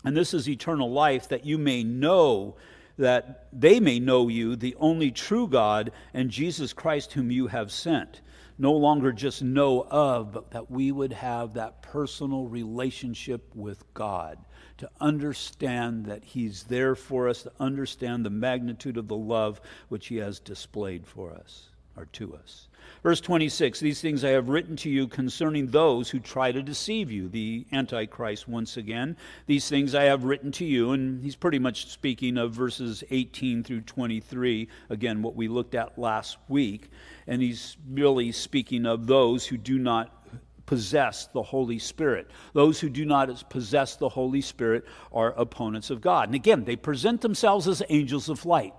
And 0.06 0.18
this 0.18 0.34
is 0.34 0.50
eternal 0.50 0.92
life 0.92 1.30
that 1.30 1.46
you 1.46 1.58
may 1.58 1.84
know 1.84 2.56
that 2.98 3.48
they 3.52 3.80
may 3.80 4.00
know 4.00 4.28
you, 4.28 4.56
the 4.56 4.76
only 4.80 5.12
true 5.12 5.48
God, 5.48 5.92
and 6.14 6.30
Jesus 6.30 6.74
Christ, 6.74 7.14
whom 7.14 7.32
you 7.32 7.48
have 7.48 7.72
sent. 7.72 8.22
No 8.60 8.74
longer 8.74 9.12
just 9.12 9.42
know 9.42 9.88
of, 9.90 10.32
but 10.32 10.52
that 10.52 10.70
we 10.70 10.92
would 10.92 11.14
have 11.14 11.56
that 11.56 11.82
personal 11.82 12.46
relationship 12.46 13.56
with 13.56 13.84
God 13.96 14.38
to 14.84 14.90
understand 15.00 16.06
that 16.08 16.26
He's 16.26 16.64
there 16.64 16.94
for 16.94 17.30
us, 17.30 17.44
to 17.44 17.52
understand 17.58 18.26
the 18.26 18.30
magnitude 18.30 18.98
of 18.98 19.08
the 19.08 19.16
love 19.16 19.62
which 19.88 20.08
He 20.08 20.18
has 20.18 20.42
displayed 20.42 21.08
for 21.08 21.32
us 21.32 21.70
or 21.96 22.06
to 22.08 22.36
us. 22.36 22.68
Verse 23.02 23.22
26 23.22 23.80
These 23.80 24.02
things 24.02 24.26
I 24.26 24.32
have 24.32 24.50
written 24.50 24.76
to 24.78 24.90
you 24.90 25.08
concerning 25.08 25.68
those 25.68 26.10
who 26.10 26.20
try 26.20 26.52
to 26.52 26.62
deceive 26.62 27.10
you, 27.12 27.30
the 27.30 27.66
Antichrist 27.72 28.50
once 28.50 28.76
again. 28.76 29.16
These 29.46 29.70
things 29.70 29.96
I 29.96 30.04
have 30.04 30.26
written 30.26 30.52
to 30.54 30.66
you, 30.66 30.92
and 30.92 31.24
he's 31.24 31.38
pretty 31.38 31.60
much 31.60 31.88
speaking 31.88 32.38
of 32.38 32.52
verses 32.52 33.06
18 33.10 33.64
through 33.64 33.82
23, 33.82 34.68
again, 34.90 35.22
what 35.22 35.38
we 35.38 35.48
looked 35.48 35.76
at 35.76 35.98
last 35.98 36.38
week. 36.50 36.90
And 37.26 37.42
he's 37.42 37.78
really 37.90 38.34
speaking 38.34 38.86
of 38.86 39.08
those 39.08 39.46
who 39.46 39.56
do 39.56 39.80
not 39.80 40.23
possess 40.66 41.28
the 41.28 41.44
Holy 41.44 41.80
Spirit. 41.80 42.30
Those 42.54 42.80
who 42.80 42.90
do 42.90 43.06
not 43.06 43.50
possess 43.50 43.96
the 43.96 44.10
Holy 44.10 44.42
Spirit 44.42 44.86
are 45.12 45.32
opponents 45.34 45.90
of 45.90 46.02
God. 46.02 46.30
And 46.30 46.36
again, 46.36 46.64
they 46.64 46.76
present 46.76 47.22
themselves 47.22 47.68
as 47.68 47.84
angels 47.90 48.30
of 48.30 48.46
light. 48.46 48.74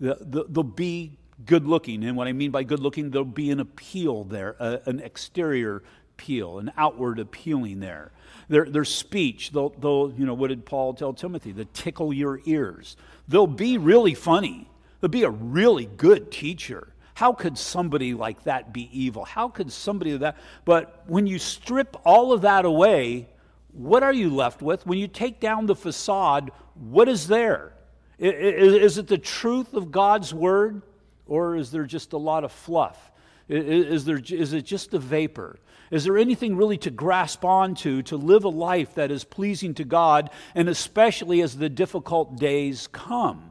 They'll 0.00 0.62
be 0.62 1.18
good 1.44 1.66
looking. 1.66 2.04
And 2.04 2.16
what 2.16 2.26
I 2.26 2.32
mean 2.32 2.50
by 2.50 2.64
good 2.64 2.80
looking, 2.80 3.10
there'll 3.10 3.24
be 3.24 3.50
an 3.50 3.60
appeal 3.60 4.24
there, 4.24 4.56
an 4.58 5.00
exterior 5.00 5.82
appeal, 6.14 6.58
an 6.58 6.72
outward 6.76 7.20
appealing 7.20 7.80
there. 7.80 8.10
Their, 8.48 8.64
their 8.64 8.84
speech, 8.84 9.52
they'll, 9.52 9.70
they'll, 9.70 10.12
you 10.16 10.26
know, 10.26 10.34
what 10.34 10.48
did 10.48 10.64
Paul 10.64 10.94
tell 10.94 11.12
Timothy? 11.12 11.52
They'll 11.52 11.66
tickle 11.72 12.12
your 12.12 12.40
ears. 12.44 12.96
They'll 13.28 13.46
be 13.46 13.78
really 13.78 14.14
funny. 14.14 14.68
They'll 15.00 15.10
be 15.10 15.22
a 15.22 15.30
really 15.30 15.86
good 15.86 16.32
teacher. 16.32 16.88
How 17.18 17.32
could 17.32 17.58
somebody 17.58 18.14
like 18.14 18.44
that 18.44 18.72
be 18.72 18.88
evil? 18.92 19.24
How 19.24 19.48
could 19.48 19.72
somebody 19.72 20.16
that? 20.18 20.36
But 20.64 21.02
when 21.08 21.26
you 21.26 21.40
strip 21.40 21.96
all 22.04 22.32
of 22.32 22.42
that 22.42 22.64
away, 22.64 23.28
what 23.72 24.04
are 24.04 24.12
you 24.12 24.32
left 24.32 24.62
with? 24.62 24.86
When 24.86 25.00
you 25.00 25.08
take 25.08 25.40
down 25.40 25.66
the 25.66 25.74
facade, 25.74 26.52
what 26.76 27.08
is 27.08 27.26
there? 27.26 27.72
Is 28.20 28.98
it 28.98 29.08
the 29.08 29.18
truth 29.18 29.74
of 29.74 29.90
God's 29.90 30.32
word, 30.32 30.82
or 31.26 31.56
is 31.56 31.72
there 31.72 31.86
just 31.86 32.12
a 32.12 32.16
lot 32.18 32.44
of 32.44 32.52
fluff? 32.52 33.10
Is, 33.48 34.04
there, 34.04 34.20
is 34.24 34.52
it 34.52 34.62
just 34.62 34.94
a 34.94 35.00
vapor? 35.00 35.58
Is 35.90 36.04
there 36.04 36.18
anything 36.18 36.56
really 36.56 36.78
to 36.78 36.90
grasp 36.92 37.44
onto 37.44 38.00
to 38.02 38.16
live 38.16 38.44
a 38.44 38.48
life 38.48 38.94
that 38.94 39.10
is 39.10 39.24
pleasing 39.24 39.74
to 39.74 39.84
God, 39.84 40.30
and 40.54 40.68
especially 40.68 41.42
as 41.42 41.56
the 41.56 41.68
difficult 41.68 42.36
days 42.36 42.88
come? 42.92 43.47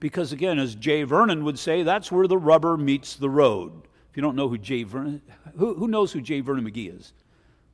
Because 0.00 0.32
again, 0.32 0.58
as 0.58 0.74
J. 0.74 1.02
Vernon 1.02 1.44
would 1.44 1.58
say, 1.58 1.82
that's 1.82 2.12
where 2.12 2.26
the 2.26 2.38
rubber 2.38 2.76
meets 2.76 3.16
the 3.16 3.30
road. 3.30 3.72
If 4.10 4.16
you 4.16 4.22
don't 4.22 4.36
know 4.36 4.48
who 4.48 4.58
J. 4.58 4.84
Vernon, 4.84 5.22
who, 5.56 5.74
who 5.74 5.88
knows 5.88 6.12
who 6.12 6.20
J. 6.20 6.40
Vernon 6.40 6.64
McGee 6.64 6.96
is? 6.96 7.12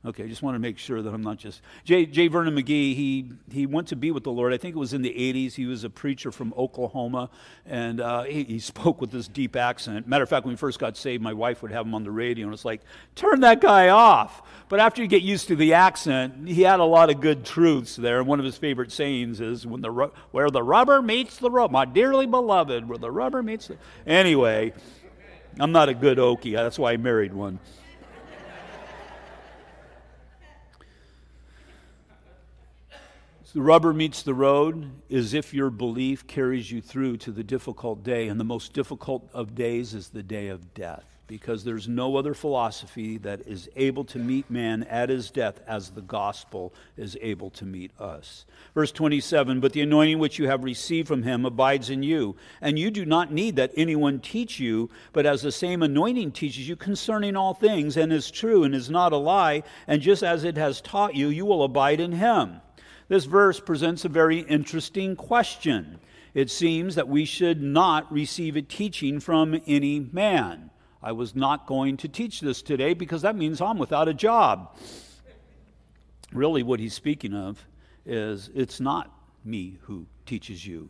Okay, 0.05 0.25
I 0.25 0.27
just 0.27 0.43
want 0.43 0.53
to 0.53 0.59
make 0.59 0.77
sure 0.77 1.01
that 1.01 1.11
I'm 1.11 1.23
not 1.23 1.37
just 1.37 1.61
J. 1.83 2.05
J. 2.05 2.27
Vernon 2.27 2.55
McGee. 2.55 2.93
He 2.95 3.31
he 3.51 3.65
went 3.65 3.87
to 3.87 3.95
be 3.95 4.11
with 4.11 4.23
the 4.23 4.31
Lord. 4.31 4.53
I 4.53 4.57
think 4.57 4.75
it 4.75 4.77
was 4.77 4.93
in 4.93 5.01
the 5.01 5.09
'80s. 5.09 5.53
He 5.53 5.65
was 5.65 5.83
a 5.83 5.89
preacher 5.89 6.31
from 6.31 6.53
Oklahoma, 6.55 7.31
and 7.65 7.99
uh, 7.99 8.23
he, 8.23 8.43
he, 8.43 8.59
spoke 8.59 9.01
with 9.01 9.09
this 9.09 9.27
deep 9.27 9.55
accent. 9.55 10.07
Matter 10.07 10.23
of 10.23 10.29
fact, 10.29 10.45
when 10.45 10.53
we 10.53 10.57
first 10.57 10.77
got 10.77 10.95
saved, 10.95 11.23
my 11.23 11.33
wife 11.33 11.63
would 11.63 11.71
have 11.71 11.87
him 11.87 11.95
on 11.95 12.03
the 12.03 12.11
radio, 12.11 12.45
and 12.45 12.53
it's 12.53 12.65
like, 12.65 12.81
turn 13.15 13.39
that 13.39 13.61
guy 13.61 13.89
off. 13.89 14.43
But 14.69 14.79
after 14.79 15.01
you 15.01 15.07
get 15.07 15.23
used 15.23 15.47
to 15.47 15.55
the 15.55 15.73
accent, 15.73 16.47
he 16.47 16.61
had 16.61 16.79
a 16.79 16.85
lot 16.85 17.09
of 17.09 17.19
good 17.19 17.43
truths 17.43 17.95
there. 17.95 18.19
And 18.19 18.27
one 18.27 18.37
of 18.37 18.45
his 18.45 18.57
favorite 18.57 18.91
sayings 18.91 19.41
is, 19.41 19.65
"When 19.65 19.81
the 19.81 20.11
where 20.29 20.51
the 20.51 20.61
rubber 20.61 21.01
meets 21.01 21.37
the 21.37 21.49
road, 21.49 21.71
my 21.71 21.85
dearly 21.85 22.27
beloved, 22.27 22.87
where 22.87 22.99
the 22.99 23.09
rubber 23.09 23.41
meets 23.41 23.69
the." 23.69 23.77
Anyway, 24.05 24.73
I'm 25.59 25.71
not 25.71 25.89
a 25.89 25.95
good 25.95 26.19
Okie. 26.19 26.55
That's 26.55 26.77
why 26.77 26.91
I 26.91 26.97
married 26.97 27.33
one. 27.33 27.57
The 33.55 33.61
rubber 33.61 33.93
meets 33.93 34.21
the 34.21 34.33
road 34.33 34.91
is 35.07 35.33
if 35.33 35.53
your 35.53 35.69
belief 35.69 36.27
carries 36.27 36.69
you 36.69 36.81
through 36.81 37.15
to 37.15 37.31
the 37.31 37.41
difficult 37.41 38.03
day. 38.03 38.27
And 38.27 38.37
the 38.37 38.43
most 38.43 38.73
difficult 38.73 39.29
of 39.33 39.55
days 39.55 39.93
is 39.93 40.09
the 40.09 40.23
day 40.23 40.49
of 40.49 40.73
death, 40.73 41.05
because 41.25 41.63
there's 41.63 41.87
no 41.87 42.17
other 42.17 42.33
philosophy 42.33 43.17
that 43.19 43.47
is 43.47 43.69
able 43.77 44.03
to 44.03 44.19
meet 44.19 44.49
man 44.49 44.83
at 44.83 45.07
his 45.07 45.31
death 45.31 45.61
as 45.69 45.89
the 45.89 46.01
gospel 46.01 46.73
is 46.97 47.17
able 47.21 47.49
to 47.51 47.63
meet 47.63 47.97
us. 47.97 48.43
Verse 48.73 48.91
27 48.91 49.61
But 49.61 49.71
the 49.71 49.83
anointing 49.83 50.19
which 50.19 50.37
you 50.37 50.49
have 50.49 50.65
received 50.65 51.07
from 51.07 51.23
him 51.23 51.45
abides 51.45 51.89
in 51.89 52.03
you, 52.03 52.35
and 52.59 52.77
you 52.77 52.91
do 52.91 53.05
not 53.05 53.31
need 53.31 53.55
that 53.55 53.71
anyone 53.77 54.19
teach 54.19 54.59
you, 54.59 54.89
but 55.13 55.25
as 55.25 55.43
the 55.43 55.51
same 55.53 55.81
anointing 55.81 56.33
teaches 56.33 56.67
you 56.67 56.75
concerning 56.75 57.37
all 57.37 57.53
things, 57.53 57.95
and 57.95 58.11
is 58.11 58.29
true 58.29 58.65
and 58.65 58.75
is 58.75 58.89
not 58.89 59.13
a 59.13 59.17
lie, 59.17 59.63
and 59.87 60.01
just 60.01 60.23
as 60.23 60.43
it 60.43 60.57
has 60.57 60.81
taught 60.81 61.15
you, 61.15 61.29
you 61.29 61.45
will 61.45 61.63
abide 61.63 62.01
in 62.01 62.11
him. 62.11 62.59
This 63.07 63.25
verse 63.25 63.59
presents 63.59 64.03
a 64.03 64.09
very 64.09 64.39
interesting 64.39 65.15
question. 65.15 65.99
It 66.33 66.49
seems 66.49 66.95
that 66.95 67.07
we 67.07 67.23
should 67.23 67.61
not 67.61 68.11
receive 68.11 68.55
a 68.55 68.61
teaching 68.61 69.19
from 69.19 69.61
any 69.67 69.99
man. 69.99 70.71
I 71.03 71.11
was 71.11 71.35
not 71.35 71.67
going 71.67 71.97
to 71.97 72.07
teach 72.07 72.41
this 72.41 72.63
today 72.63 72.95
because 72.95 73.21
that 73.21 73.35
means 73.35 73.61
I'm 73.61 73.77
without 73.77 74.07
a 74.07 74.13
job. 74.13 74.75
Really, 76.31 76.63
what 76.63 76.79
he's 76.79 76.95
speaking 76.95 77.35
of 77.35 77.63
is 78.07 78.49
it's 78.55 78.79
not 78.79 79.13
me 79.43 79.77
who 79.83 80.07
teaches 80.25 80.65
you. 80.65 80.89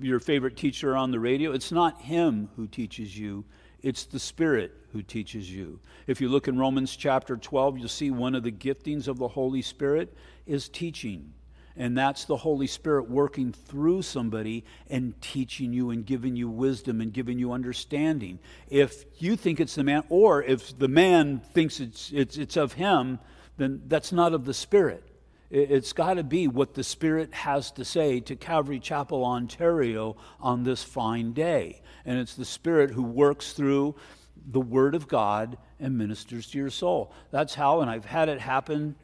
Your 0.00 0.20
favorite 0.20 0.56
teacher 0.56 0.96
on 0.96 1.10
the 1.10 1.18
radio, 1.18 1.50
it's 1.50 1.72
not 1.72 2.00
him 2.00 2.48
who 2.54 2.68
teaches 2.68 3.18
you, 3.18 3.44
it's 3.82 4.04
the 4.04 4.18
Spirit 4.18 4.72
who 4.92 5.02
teaches 5.02 5.50
you. 5.50 5.80
If 6.06 6.20
you 6.20 6.28
look 6.28 6.48
in 6.48 6.58
Romans 6.58 6.96
chapter 6.96 7.36
12, 7.36 7.78
you'll 7.78 7.88
see 7.88 8.10
one 8.10 8.34
of 8.34 8.42
the 8.42 8.52
giftings 8.52 9.08
of 9.08 9.18
the 9.18 9.28
Holy 9.28 9.62
Spirit 9.62 10.16
is 10.46 10.68
teaching. 10.68 11.32
And 11.76 11.96
that's 11.96 12.24
the 12.24 12.36
Holy 12.36 12.66
Spirit 12.66 13.08
working 13.08 13.52
through 13.52 14.02
somebody 14.02 14.64
and 14.88 15.18
teaching 15.20 15.72
you 15.72 15.90
and 15.90 16.04
giving 16.04 16.36
you 16.36 16.48
wisdom 16.48 17.00
and 17.00 17.12
giving 17.12 17.38
you 17.38 17.52
understanding. 17.52 18.38
If 18.68 19.04
you 19.18 19.36
think 19.36 19.60
it's 19.60 19.76
the 19.76 19.84
man, 19.84 20.02
or 20.08 20.42
if 20.42 20.76
the 20.76 20.88
man 20.88 21.40
thinks 21.54 21.80
it's, 21.80 22.10
it's, 22.12 22.36
it's 22.36 22.56
of 22.56 22.74
him, 22.74 23.20
then 23.56 23.82
that's 23.86 24.12
not 24.12 24.34
of 24.34 24.44
the 24.44 24.54
Spirit. 24.54 25.04
It's 25.50 25.92
got 25.92 26.14
to 26.14 26.22
be 26.22 26.46
what 26.46 26.74
the 26.74 26.84
Spirit 26.84 27.34
has 27.34 27.72
to 27.72 27.84
say 27.84 28.20
to 28.20 28.36
Calvary 28.36 28.78
Chapel, 28.78 29.24
Ontario 29.24 30.16
on 30.40 30.62
this 30.62 30.84
fine 30.84 31.32
day. 31.32 31.82
And 32.04 32.18
it's 32.18 32.34
the 32.34 32.44
Spirit 32.44 32.90
who 32.90 33.02
works 33.02 33.52
through 33.52 33.94
the 34.50 34.60
Word 34.60 34.94
of 34.94 35.08
God 35.08 35.58
and 35.78 35.96
ministers 35.96 36.46
to 36.48 36.58
your 36.58 36.70
soul. 36.70 37.12
That's 37.30 37.54
how, 37.54 37.80
and 37.80 37.90
I've 37.90 38.04
had 38.04 38.28
it 38.28 38.40
happen 38.40 38.94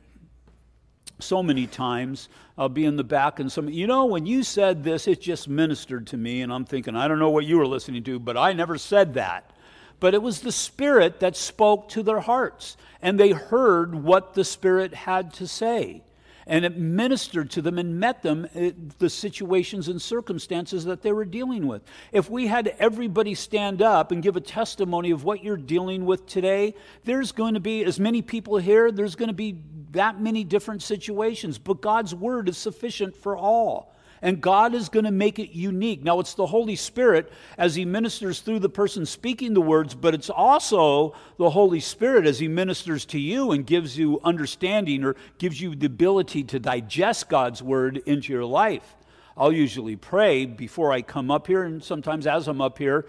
so 1.19 1.43
many 1.43 1.67
times. 1.67 2.29
I'll 2.59 2.69
be 2.69 2.85
in 2.85 2.97
the 2.97 3.05
back 3.05 3.41
and 3.41 3.51
some, 3.51 3.69
you 3.69 3.87
know, 3.87 4.07
when 4.07 4.27
you 4.27 4.43
said 4.43 4.85
this, 4.85 5.07
it 5.09 5.21
just 5.21 5.49
ministered 5.49 6.07
to 6.09 6.17
me. 6.17 6.43
And 6.43 6.53
I'm 6.53 6.65
thinking, 6.65 6.97
I 6.97 7.09
don't 7.09 7.19
know 7.19 7.31
what 7.31 7.47
you 7.47 7.59
were 7.59 7.67
listening 7.67 8.05
to, 8.05 8.19
but 8.19 8.37
I 8.37 8.53
never 8.53 8.79
said 8.79 9.15
that. 9.15 9.51
But 9.99 10.15
it 10.15 10.23
was 10.23 10.41
the 10.41 10.53
Spirit 10.53 11.21
that 11.21 11.37
spoke 11.37 11.89
to 11.91 12.03
their 12.03 12.21
hearts, 12.21 12.77
and 13.01 13.19
they 13.19 13.31
heard 13.31 13.95
what 13.95 14.35
the 14.35 14.45
Spirit 14.45 14.93
had 14.93 15.33
to 15.35 15.47
say 15.47 16.03
and 16.47 16.65
it 16.65 16.77
ministered 16.77 17.51
to 17.51 17.63
them 17.63 17.79
and 17.79 17.99
met 17.99 18.23
them 18.23 18.47
eh, 18.55 18.71
the 18.99 19.11
situations 19.11 19.89
and 19.89 20.01
circumstances 20.01 20.85
that 20.85 21.03
they 21.03 21.13
were 21.13 21.25
dealing 21.25 21.67
with. 21.67 21.83
If 22.13 22.31
we 22.31 22.47
had 22.47 22.75
everybody 22.79 23.35
stand 23.35 23.83
up 23.83 24.13
and 24.13 24.23
give 24.23 24.37
a 24.37 24.41
testimony 24.41 25.11
of 25.11 25.25
what 25.25 25.43
you're 25.43 25.57
dealing 25.57 26.07
with 26.07 26.27
today, 26.27 26.75
there's 27.05 27.33
going 27.33 27.55
to 27.55 27.61
be 27.61 27.85
as 27.85 27.99
many 27.99 28.23
people 28.23 28.59
here, 28.59 28.93
there's 28.93 29.17
going 29.17 29.29
to 29.29 29.35
be 29.35 29.57
that 29.91 30.21
many 30.21 30.45
different 30.45 30.83
situations, 30.83 31.59
but 31.59 31.81
God's 31.81 32.15
word 32.15 32.49
is 32.49 32.59
sufficient 32.59 33.17
for 33.17 33.37
all 33.37 33.96
and 34.23 34.41
God 34.41 34.75
is 34.75 34.89
going 34.89 35.05
to 35.05 35.11
make 35.11 35.39
it 35.39 35.51
unique. 35.51 36.03
Now, 36.03 36.21
it's 36.21 36.35
the 36.35 36.47
Holy 36.47 36.77
Spirit 36.77 37.33
as 37.59 37.75
He 37.75 37.85
ministers 37.85 38.41
through 38.41 38.61
the 38.61 38.69
person 38.69 39.07
speaking 39.07 39.55
the 39.55 39.61
words, 39.61 39.95
but 39.95 40.15
it's 40.15 40.31
also 40.31 41.15
the 41.39 41.51
Holy 41.51 41.81
Spirit 41.81 42.27
as 42.27 42.39
He 42.39 42.49
ministers 42.49 43.05
to 43.07 43.19
you 43.19 43.53
and 43.53 43.67
gives 43.67 43.97
you 43.99 44.21
understanding 44.25 45.05
or 45.05 45.17
gives 45.39 45.61
you 45.61 45.75
the 45.75 45.87
ability 45.87 46.45
to 46.45 46.59
digest 46.59 47.29
God's 47.29 47.63
word 47.63 47.99
into 48.07 48.33
your 48.33 48.45
life. 48.45 48.97
I'll 49.39 49.53
usually 49.53 49.97
pray 49.97 50.47
before 50.47 50.93
I 50.93 51.03
come 51.03 51.31
up 51.31 51.47
here, 51.47 51.63
and 51.65 51.85
sometimes 51.85 52.27
as 52.27 52.49
I'm 52.49 52.63
up 52.63 52.79
here, 52.79 53.07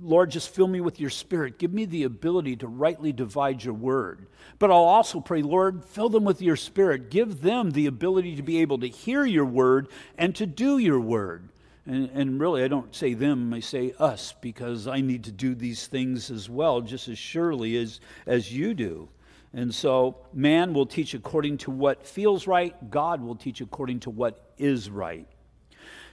Lord, 0.00 0.30
just 0.30 0.54
fill 0.54 0.68
me 0.68 0.80
with 0.80 1.00
your 1.00 1.10
spirit. 1.10 1.58
Give 1.58 1.72
me 1.72 1.84
the 1.84 2.04
ability 2.04 2.56
to 2.56 2.68
rightly 2.68 3.12
divide 3.12 3.64
your 3.64 3.74
word. 3.74 4.26
But 4.60 4.70
I'll 4.70 4.76
also 4.76 5.18
pray, 5.20 5.42
Lord, 5.42 5.84
fill 5.84 6.10
them 6.10 6.22
with 6.22 6.40
your 6.40 6.54
spirit. 6.54 7.10
Give 7.10 7.40
them 7.40 7.72
the 7.72 7.86
ability 7.86 8.36
to 8.36 8.42
be 8.42 8.60
able 8.60 8.78
to 8.78 8.86
hear 8.86 9.24
your 9.24 9.44
word 9.44 9.88
and 10.16 10.34
to 10.36 10.46
do 10.46 10.78
your 10.78 11.00
word. 11.00 11.48
And, 11.86 12.08
and, 12.10 12.40
really, 12.40 12.62
I 12.62 12.68
don't 12.68 12.94
say 12.94 13.14
them, 13.14 13.52
I 13.52 13.60
say 13.60 13.94
us, 13.98 14.34
because 14.40 14.86
I 14.86 15.00
need 15.00 15.24
to 15.24 15.32
do 15.32 15.54
these 15.54 15.86
things 15.88 16.30
as 16.30 16.48
well, 16.48 16.82
just 16.82 17.08
as 17.08 17.18
surely 17.18 17.76
as, 17.78 17.98
as 18.26 18.52
you 18.52 18.74
do. 18.74 19.08
And 19.52 19.74
so, 19.74 20.18
man 20.32 20.74
will 20.74 20.86
teach 20.86 21.14
according 21.14 21.58
to 21.58 21.70
what 21.70 22.06
feels 22.06 22.46
right, 22.46 22.90
God 22.90 23.22
will 23.22 23.36
teach 23.36 23.60
according 23.60 24.00
to 24.00 24.10
what 24.10 24.52
is 24.58 24.90
right. 24.90 25.26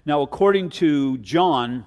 Now, 0.06 0.22
according 0.22 0.70
to 0.72 1.18
John, 1.18 1.86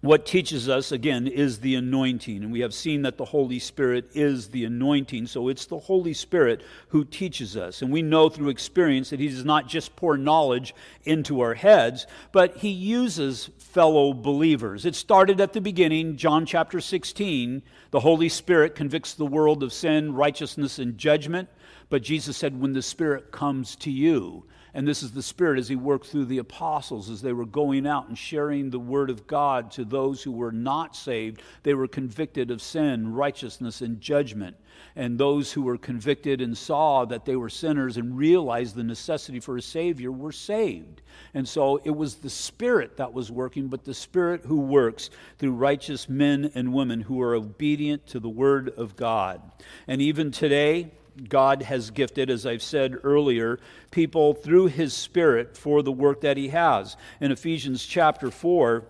what 0.00 0.26
teaches 0.26 0.68
us, 0.68 0.92
again, 0.92 1.26
is 1.26 1.58
the 1.58 1.74
anointing. 1.74 2.44
And 2.44 2.52
we 2.52 2.60
have 2.60 2.72
seen 2.72 3.02
that 3.02 3.18
the 3.18 3.24
Holy 3.24 3.58
Spirit 3.58 4.10
is 4.14 4.50
the 4.50 4.64
anointing. 4.64 5.26
So 5.26 5.48
it's 5.48 5.66
the 5.66 5.78
Holy 5.78 6.14
Spirit 6.14 6.62
who 6.90 7.04
teaches 7.04 7.56
us. 7.56 7.82
And 7.82 7.90
we 7.90 8.00
know 8.00 8.28
through 8.28 8.50
experience 8.50 9.10
that 9.10 9.18
He 9.18 9.26
does 9.26 9.44
not 9.44 9.66
just 9.66 9.96
pour 9.96 10.16
knowledge 10.16 10.72
into 11.02 11.40
our 11.40 11.54
heads, 11.54 12.06
but 12.30 12.58
He 12.58 12.68
uses 12.68 13.50
fellow 13.58 14.12
believers. 14.12 14.86
It 14.86 14.94
started 14.94 15.40
at 15.40 15.52
the 15.52 15.60
beginning, 15.60 16.16
John 16.16 16.46
chapter 16.46 16.80
16. 16.80 17.60
The 17.90 18.00
Holy 18.00 18.28
Spirit 18.28 18.76
convicts 18.76 19.14
the 19.14 19.26
world 19.26 19.64
of 19.64 19.72
sin, 19.72 20.14
righteousness, 20.14 20.78
and 20.78 20.96
judgment. 20.96 21.48
But 21.88 22.02
Jesus 22.02 22.36
said, 22.36 22.60
when 22.60 22.72
the 22.72 22.82
Spirit 22.82 23.32
comes 23.32 23.74
to 23.76 23.90
you, 23.90 24.44
and 24.74 24.86
this 24.86 25.02
is 25.02 25.12
the 25.12 25.22
Spirit 25.22 25.58
as 25.58 25.68
He 25.68 25.76
worked 25.76 26.06
through 26.06 26.26
the 26.26 26.38
apostles 26.38 27.10
as 27.10 27.22
they 27.22 27.32
were 27.32 27.46
going 27.46 27.86
out 27.86 28.08
and 28.08 28.16
sharing 28.16 28.70
the 28.70 28.78
Word 28.78 29.10
of 29.10 29.26
God 29.26 29.70
to 29.72 29.84
those 29.84 30.22
who 30.22 30.32
were 30.32 30.52
not 30.52 30.94
saved. 30.94 31.42
They 31.62 31.74
were 31.74 31.88
convicted 31.88 32.50
of 32.50 32.62
sin, 32.62 33.12
righteousness, 33.12 33.80
and 33.80 34.00
judgment. 34.00 34.56
And 34.94 35.18
those 35.18 35.52
who 35.52 35.62
were 35.62 35.78
convicted 35.78 36.40
and 36.40 36.56
saw 36.56 37.04
that 37.06 37.24
they 37.24 37.36
were 37.36 37.48
sinners 37.48 37.96
and 37.96 38.16
realized 38.16 38.74
the 38.74 38.84
necessity 38.84 39.40
for 39.40 39.56
a 39.56 39.62
Savior 39.62 40.12
were 40.12 40.32
saved. 40.32 41.02
And 41.34 41.48
so 41.48 41.80
it 41.84 41.90
was 41.90 42.16
the 42.16 42.30
Spirit 42.30 42.96
that 42.96 43.12
was 43.12 43.30
working, 43.30 43.68
but 43.68 43.84
the 43.84 43.94
Spirit 43.94 44.42
who 44.44 44.60
works 44.60 45.10
through 45.38 45.52
righteous 45.52 46.08
men 46.08 46.50
and 46.54 46.72
women 46.72 47.00
who 47.00 47.20
are 47.22 47.34
obedient 47.34 48.06
to 48.08 48.20
the 48.20 48.28
Word 48.28 48.70
of 48.70 48.96
God. 48.96 49.40
And 49.86 50.00
even 50.00 50.30
today, 50.30 50.90
God 51.28 51.62
has 51.62 51.90
gifted, 51.90 52.30
as 52.30 52.46
I've 52.46 52.62
said 52.62 52.98
earlier, 53.02 53.58
people 53.90 54.34
through 54.34 54.66
His 54.66 54.94
Spirit 54.94 55.56
for 55.56 55.82
the 55.82 55.92
work 55.92 56.20
that 56.20 56.36
He 56.36 56.48
has. 56.48 56.96
In 57.20 57.32
Ephesians 57.32 57.84
chapter 57.84 58.30
4, 58.30 58.84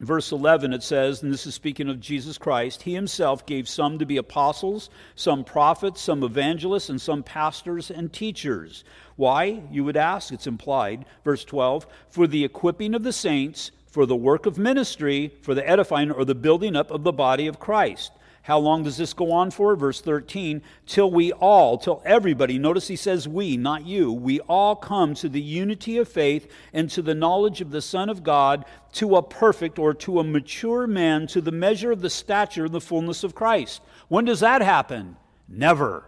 verse 0.00 0.32
11, 0.32 0.72
it 0.72 0.82
says, 0.82 1.22
and 1.22 1.32
this 1.32 1.46
is 1.46 1.54
speaking 1.54 1.88
of 1.88 2.00
Jesus 2.00 2.38
Christ, 2.38 2.82
He 2.82 2.94
Himself 2.94 3.44
gave 3.46 3.68
some 3.68 3.98
to 3.98 4.06
be 4.06 4.16
apostles, 4.16 4.90
some 5.14 5.44
prophets, 5.44 6.00
some 6.00 6.22
evangelists, 6.22 6.88
and 6.88 7.00
some 7.00 7.22
pastors 7.22 7.90
and 7.90 8.12
teachers. 8.12 8.84
Why, 9.16 9.62
you 9.70 9.84
would 9.84 9.96
ask? 9.96 10.32
It's 10.32 10.46
implied. 10.46 11.04
Verse 11.24 11.44
12, 11.44 11.86
for 12.08 12.26
the 12.26 12.44
equipping 12.44 12.94
of 12.94 13.02
the 13.02 13.12
saints, 13.12 13.70
for 13.86 14.06
the 14.06 14.16
work 14.16 14.46
of 14.46 14.56
ministry, 14.56 15.32
for 15.42 15.54
the 15.54 15.68
edifying 15.68 16.12
or 16.12 16.24
the 16.24 16.34
building 16.34 16.76
up 16.76 16.90
of 16.90 17.02
the 17.02 17.12
body 17.12 17.46
of 17.46 17.58
Christ 17.58 18.12
how 18.42 18.58
long 18.58 18.82
does 18.82 18.96
this 18.96 19.12
go 19.12 19.32
on 19.32 19.50
for? 19.50 19.76
Verse 19.76 20.00
13, 20.00 20.62
till 20.86 21.10
we 21.10 21.30
all, 21.32 21.76
till 21.76 22.02
everybody, 22.06 22.58
notice 22.58 22.88
he 22.88 22.96
says 22.96 23.28
we, 23.28 23.56
not 23.56 23.86
you, 23.86 24.10
we 24.10 24.40
all 24.40 24.74
come 24.74 25.14
to 25.14 25.28
the 25.28 25.40
unity 25.40 25.98
of 25.98 26.08
faith 26.08 26.50
and 26.72 26.90
to 26.90 27.02
the 27.02 27.14
knowledge 27.14 27.60
of 27.60 27.70
the 27.70 27.82
Son 27.82 28.08
of 28.08 28.22
God, 28.22 28.64
to 28.92 29.16
a 29.16 29.22
perfect 29.22 29.78
or 29.78 29.92
to 29.94 30.20
a 30.20 30.24
mature 30.24 30.86
man, 30.86 31.26
to 31.28 31.40
the 31.40 31.52
measure 31.52 31.92
of 31.92 32.00
the 32.00 32.10
stature 32.10 32.64
and 32.64 32.74
the 32.74 32.80
fullness 32.80 33.24
of 33.24 33.34
Christ. 33.34 33.82
When 34.08 34.24
does 34.24 34.40
that 34.40 34.62
happen? 34.62 35.16
Never. 35.46 36.04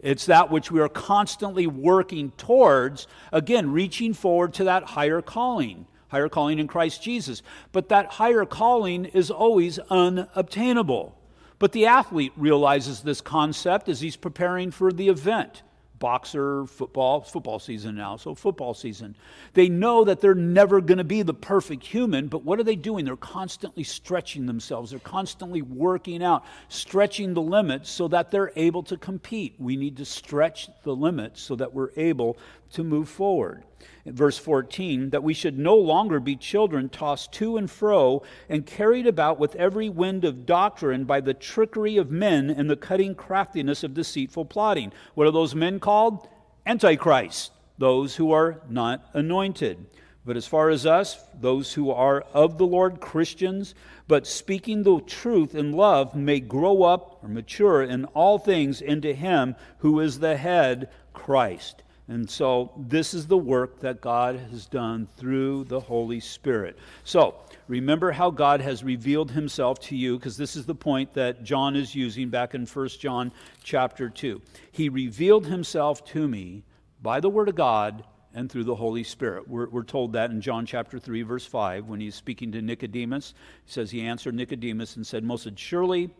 It's 0.00 0.26
that 0.26 0.50
which 0.50 0.70
we 0.70 0.80
are 0.80 0.88
constantly 0.88 1.66
working 1.66 2.32
towards, 2.32 3.06
again, 3.32 3.72
reaching 3.72 4.14
forward 4.14 4.52
to 4.54 4.64
that 4.64 4.82
higher 4.82 5.22
calling, 5.22 5.86
higher 6.08 6.28
calling 6.28 6.58
in 6.58 6.66
Christ 6.66 7.02
Jesus. 7.02 7.42
But 7.72 7.88
that 7.88 8.06
higher 8.06 8.44
calling 8.44 9.06
is 9.06 9.30
always 9.30 9.78
unobtainable. 9.78 11.14
But 11.58 11.72
the 11.72 11.86
athlete 11.86 12.32
realizes 12.36 13.00
this 13.00 13.20
concept 13.20 13.88
as 13.88 14.00
he's 14.00 14.16
preparing 14.16 14.70
for 14.70 14.92
the 14.92 15.08
event 15.08 15.62
boxer, 15.98 16.64
football, 16.66 17.20
football 17.20 17.58
season 17.58 17.96
now, 17.96 18.16
so 18.16 18.34
football 18.34 18.74
season. 18.74 19.16
They 19.54 19.68
know 19.68 20.04
that 20.04 20.20
they're 20.20 20.34
never 20.34 20.80
going 20.80 20.98
to 20.98 21.04
be 21.04 21.22
the 21.22 21.34
perfect 21.34 21.84
human, 21.84 22.28
but 22.28 22.44
what 22.44 22.60
are 22.60 22.64
they 22.64 22.76
doing? 22.76 23.04
They're 23.04 23.16
constantly 23.16 23.84
stretching 23.84 24.46
themselves. 24.46 24.90
They're 24.90 25.00
constantly 25.00 25.62
working 25.62 26.22
out, 26.22 26.44
stretching 26.68 27.34
the 27.34 27.42
limits 27.42 27.90
so 27.90 28.08
that 28.08 28.30
they're 28.30 28.52
able 28.56 28.82
to 28.84 28.96
compete. 28.96 29.54
We 29.58 29.76
need 29.76 29.96
to 29.96 30.04
stretch 30.04 30.68
the 30.84 30.94
limits 30.94 31.42
so 31.42 31.56
that 31.56 31.72
we're 31.74 31.90
able 31.96 32.38
to 32.72 32.84
move 32.84 33.08
forward 33.08 33.64
verse 34.12 34.38
14, 34.38 35.10
that 35.10 35.22
we 35.22 35.34
should 35.34 35.58
no 35.58 35.76
longer 35.76 36.20
be 36.20 36.36
children 36.36 36.88
tossed 36.88 37.32
to 37.32 37.56
and 37.56 37.70
fro 37.70 38.22
and 38.48 38.66
carried 38.66 39.06
about 39.06 39.38
with 39.38 39.54
every 39.56 39.88
wind 39.88 40.24
of 40.24 40.46
doctrine 40.46 41.04
by 41.04 41.20
the 41.20 41.34
trickery 41.34 41.96
of 41.96 42.10
men 42.10 42.50
and 42.50 42.68
the 42.68 42.76
cutting 42.76 43.14
craftiness 43.14 43.84
of 43.84 43.94
deceitful 43.94 44.44
plotting. 44.44 44.92
What 45.14 45.26
are 45.26 45.32
those 45.32 45.54
men 45.54 45.80
called? 45.80 46.28
Antichrist, 46.66 47.52
those 47.78 48.16
who 48.16 48.32
are 48.32 48.60
not 48.68 49.08
anointed. 49.14 49.86
But 50.24 50.36
as 50.36 50.46
far 50.46 50.68
as 50.68 50.84
us, 50.84 51.18
those 51.40 51.72
who 51.72 51.90
are 51.90 52.20
of 52.34 52.58
the 52.58 52.66
Lord, 52.66 53.00
Christians, 53.00 53.74
but 54.08 54.26
speaking 54.26 54.82
the 54.82 55.00
truth 55.00 55.54
in 55.54 55.72
love, 55.72 56.14
may 56.14 56.40
grow 56.40 56.82
up 56.82 57.20
or 57.22 57.28
mature 57.30 57.82
in 57.82 58.04
all 58.06 58.38
things 58.38 58.82
into 58.82 59.14
Him 59.14 59.56
who 59.78 60.00
is 60.00 60.18
the 60.18 60.36
head, 60.36 60.90
Christ. 61.14 61.82
And 62.08 62.28
so 62.28 62.72
this 62.76 63.12
is 63.12 63.26
the 63.26 63.36
work 63.36 63.80
that 63.80 64.00
God 64.00 64.36
has 64.50 64.64
done 64.64 65.06
through 65.18 65.64
the 65.64 65.78
Holy 65.78 66.20
Spirit. 66.20 66.78
So 67.04 67.34
remember 67.68 68.10
how 68.12 68.30
God 68.30 68.62
has 68.62 68.82
revealed 68.82 69.30
himself 69.30 69.78
to 69.80 69.96
you, 69.96 70.18
because 70.18 70.38
this 70.38 70.56
is 70.56 70.64
the 70.64 70.74
point 70.74 71.12
that 71.12 71.44
John 71.44 71.76
is 71.76 71.94
using 71.94 72.30
back 72.30 72.54
in 72.54 72.64
1 72.64 72.88
John 72.98 73.30
chapter 73.62 74.08
2. 74.08 74.40
He 74.72 74.88
revealed 74.88 75.46
himself 75.46 76.02
to 76.06 76.26
me 76.26 76.64
by 77.02 77.20
the 77.20 77.28
Word 77.28 77.50
of 77.50 77.54
God 77.54 78.04
and 78.32 78.50
through 78.50 78.64
the 78.64 78.74
Holy 78.74 79.04
Spirit. 79.04 79.46
We're, 79.46 79.68
we're, 79.68 79.82
told 79.82 80.12
that 80.14 80.30
in 80.30 80.40
John 80.40 80.64
chapter 80.64 80.98
3, 80.98 81.22
verse 81.22 81.44
5, 81.44 81.86
when 81.86 82.00
he's 82.00 82.14
speaking 82.14 82.52
to 82.52 82.62
Nicodemus. 82.62 83.34
He 83.64 83.72
says, 83.72 83.90
He 83.90 84.02
answered 84.02 84.34
Nicodemus 84.34 84.96
and 84.96 85.06
said, 85.06 85.24
Most 85.24 85.48
surely 85.58 86.10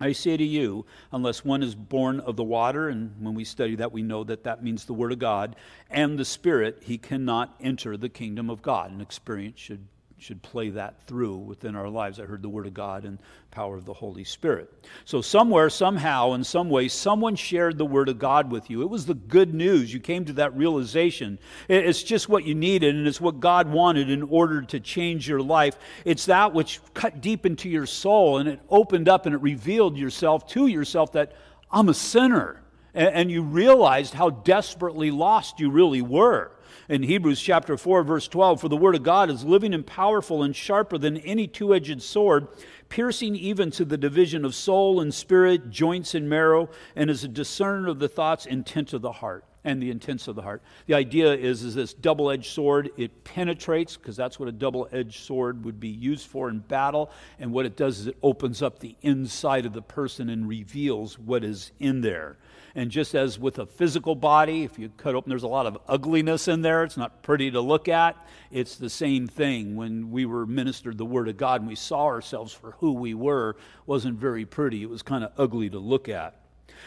I 0.00 0.12
say 0.12 0.36
to 0.36 0.44
you, 0.44 0.86
unless 1.12 1.44
one 1.44 1.62
is 1.62 1.74
born 1.74 2.20
of 2.20 2.36
the 2.36 2.44
water, 2.44 2.88
and 2.88 3.14
when 3.20 3.34
we 3.34 3.44
study 3.44 3.74
that, 3.76 3.92
we 3.92 4.02
know 4.02 4.22
that 4.24 4.44
that 4.44 4.62
means 4.62 4.84
the 4.84 4.94
Word 4.94 5.12
of 5.12 5.18
God, 5.18 5.56
and 5.90 6.18
the 6.18 6.24
Spirit, 6.24 6.82
he 6.82 6.98
cannot 6.98 7.56
enter 7.60 7.96
the 7.96 8.08
kingdom 8.08 8.48
of 8.48 8.62
God. 8.62 8.92
An 8.92 9.00
experience 9.00 9.58
should 9.58 9.86
should 10.18 10.42
play 10.42 10.70
that 10.70 11.00
through 11.06 11.36
within 11.36 11.76
our 11.76 11.88
lives. 11.88 12.18
I 12.18 12.24
heard 12.24 12.42
the 12.42 12.48
Word 12.48 12.66
of 12.66 12.74
God 12.74 13.04
and 13.04 13.18
power 13.50 13.76
of 13.76 13.84
the 13.84 13.92
Holy 13.92 14.24
Spirit. 14.24 14.86
So, 15.04 15.20
somewhere, 15.20 15.70
somehow, 15.70 16.32
in 16.32 16.42
some 16.42 16.68
way, 16.68 16.88
someone 16.88 17.36
shared 17.36 17.78
the 17.78 17.86
Word 17.86 18.08
of 18.08 18.18
God 18.18 18.50
with 18.50 18.68
you. 18.68 18.82
It 18.82 18.90
was 18.90 19.06
the 19.06 19.14
good 19.14 19.54
news. 19.54 19.92
You 19.92 20.00
came 20.00 20.24
to 20.24 20.32
that 20.34 20.56
realization. 20.56 21.38
It's 21.68 22.02
just 22.02 22.28
what 22.28 22.44
you 22.44 22.54
needed, 22.54 22.96
and 22.96 23.06
it's 23.06 23.20
what 23.20 23.38
God 23.38 23.68
wanted 23.70 24.10
in 24.10 24.24
order 24.24 24.62
to 24.62 24.80
change 24.80 25.28
your 25.28 25.40
life. 25.40 25.78
It's 26.04 26.26
that 26.26 26.52
which 26.52 26.80
cut 26.94 27.20
deep 27.20 27.46
into 27.46 27.68
your 27.68 27.86
soul, 27.86 28.38
and 28.38 28.48
it 28.48 28.60
opened 28.68 29.08
up 29.08 29.24
and 29.24 29.34
it 29.34 29.40
revealed 29.40 29.96
yourself 29.96 30.48
to 30.48 30.66
yourself 30.66 31.12
that 31.12 31.32
I'm 31.70 31.88
a 31.88 31.94
sinner. 31.94 32.62
And 32.94 33.30
you 33.30 33.42
realized 33.42 34.14
how 34.14 34.30
desperately 34.30 35.12
lost 35.12 35.60
you 35.60 35.70
really 35.70 36.02
were 36.02 36.52
in 36.88 37.02
Hebrews 37.02 37.40
chapter 37.40 37.76
4, 37.76 38.02
verse 38.02 38.28
12 38.28 38.60
For 38.60 38.68
the 38.68 38.76
word 38.76 38.94
of 38.94 39.02
God 39.02 39.30
is 39.30 39.44
living 39.44 39.74
and 39.74 39.86
powerful 39.86 40.42
and 40.42 40.56
sharper 40.56 40.98
than 40.98 41.18
any 41.18 41.46
two 41.46 41.74
edged 41.74 42.02
sword, 42.02 42.48
piercing 42.88 43.36
even 43.36 43.70
to 43.72 43.84
the 43.84 43.98
division 43.98 44.44
of 44.44 44.54
soul 44.54 45.00
and 45.00 45.12
spirit, 45.12 45.70
joints 45.70 46.14
and 46.14 46.28
marrow, 46.28 46.70
and 46.96 47.10
is 47.10 47.24
a 47.24 47.28
discerner 47.28 47.88
of 47.88 47.98
the 47.98 48.08
thoughts, 48.08 48.46
intent 48.46 48.92
of 48.92 49.02
the 49.02 49.12
heart 49.12 49.44
and 49.64 49.82
the 49.82 49.90
intents 49.90 50.28
of 50.28 50.36
the 50.36 50.42
heart. 50.42 50.62
The 50.86 50.94
idea 50.94 51.34
is, 51.34 51.62
is 51.62 51.74
this 51.74 51.92
double 51.92 52.30
edged 52.30 52.50
sword, 52.50 52.90
it 52.96 53.24
penetrates, 53.24 53.96
because 53.96 54.16
that's 54.16 54.40
what 54.40 54.48
a 54.48 54.52
double 54.52 54.88
edged 54.92 55.20
sword 55.20 55.64
would 55.64 55.78
be 55.78 55.88
used 55.88 56.26
for 56.26 56.48
in 56.48 56.60
battle. 56.60 57.10
And 57.38 57.52
what 57.52 57.66
it 57.66 57.76
does 57.76 57.98
is 57.98 58.06
it 58.06 58.16
opens 58.22 58.62
up 58.62 58.78
the 58.78 58.96
inside 59.02 59.66
of 59.66 59.74
the 59.74 59.82
person 59.82 60.30
and 60.30 60.48
reveals 60.48 61.18
what 61.18 61.44
is 61.44 61.72
in 61.78 62.00
there. 62.00 62.38
And 62.78 62.92
just 62.92 63.16
as 63.16 63.40
with 63.40 63.58
a 63.58 63.66
physical 63.66 64.14
body, 64.14 64.62
if 64.62 64.78
you 64.78 64.88
cut 64.88 65.16
open, 65.16 65.30
there's 65.30 65.42
a 65.42 65.48
lot 65.48 65.66
of 65.66 65.78
ugliness 65.88 66.46
in 66.46 66.62
there. 66.62 66.84
It's 66.84 66.96
not 66.96 67.24
pretty 67.24 67.50
to 67.50 67.60
look 67.60 67.88
at. 67.88 68.16
It's 68.52 68.76
the 68.76 68.88
same 68.88 69.26
thing 69.26 69.74
when 69.74 70.12
we 70.12 70.26
were 70.26 70.46
ministered 70.46 70.96
the 70.96 71.04
Word 71.04 71.26
of 71.26 71.36
God 71.36 71.60
and 71.60 71.68
we 71.68 71.74
saw 71.74 72.04
ourselves 72.04 72.52
for 72.52 72.76
who 72.78 72.92
we 72.92 73.14
were. 73.14 73.56
wasn't 73.86 74.16
very 74.16 74.46
pretty. 74.46 74.84
It 74.84 74.88
was 74.88 75.02
kind 75.02 75.24
of 75.24 75.32
ugly 75.36 75.68
to 75.70 75.78
look 75.80 76.08
at. 76.08 76.36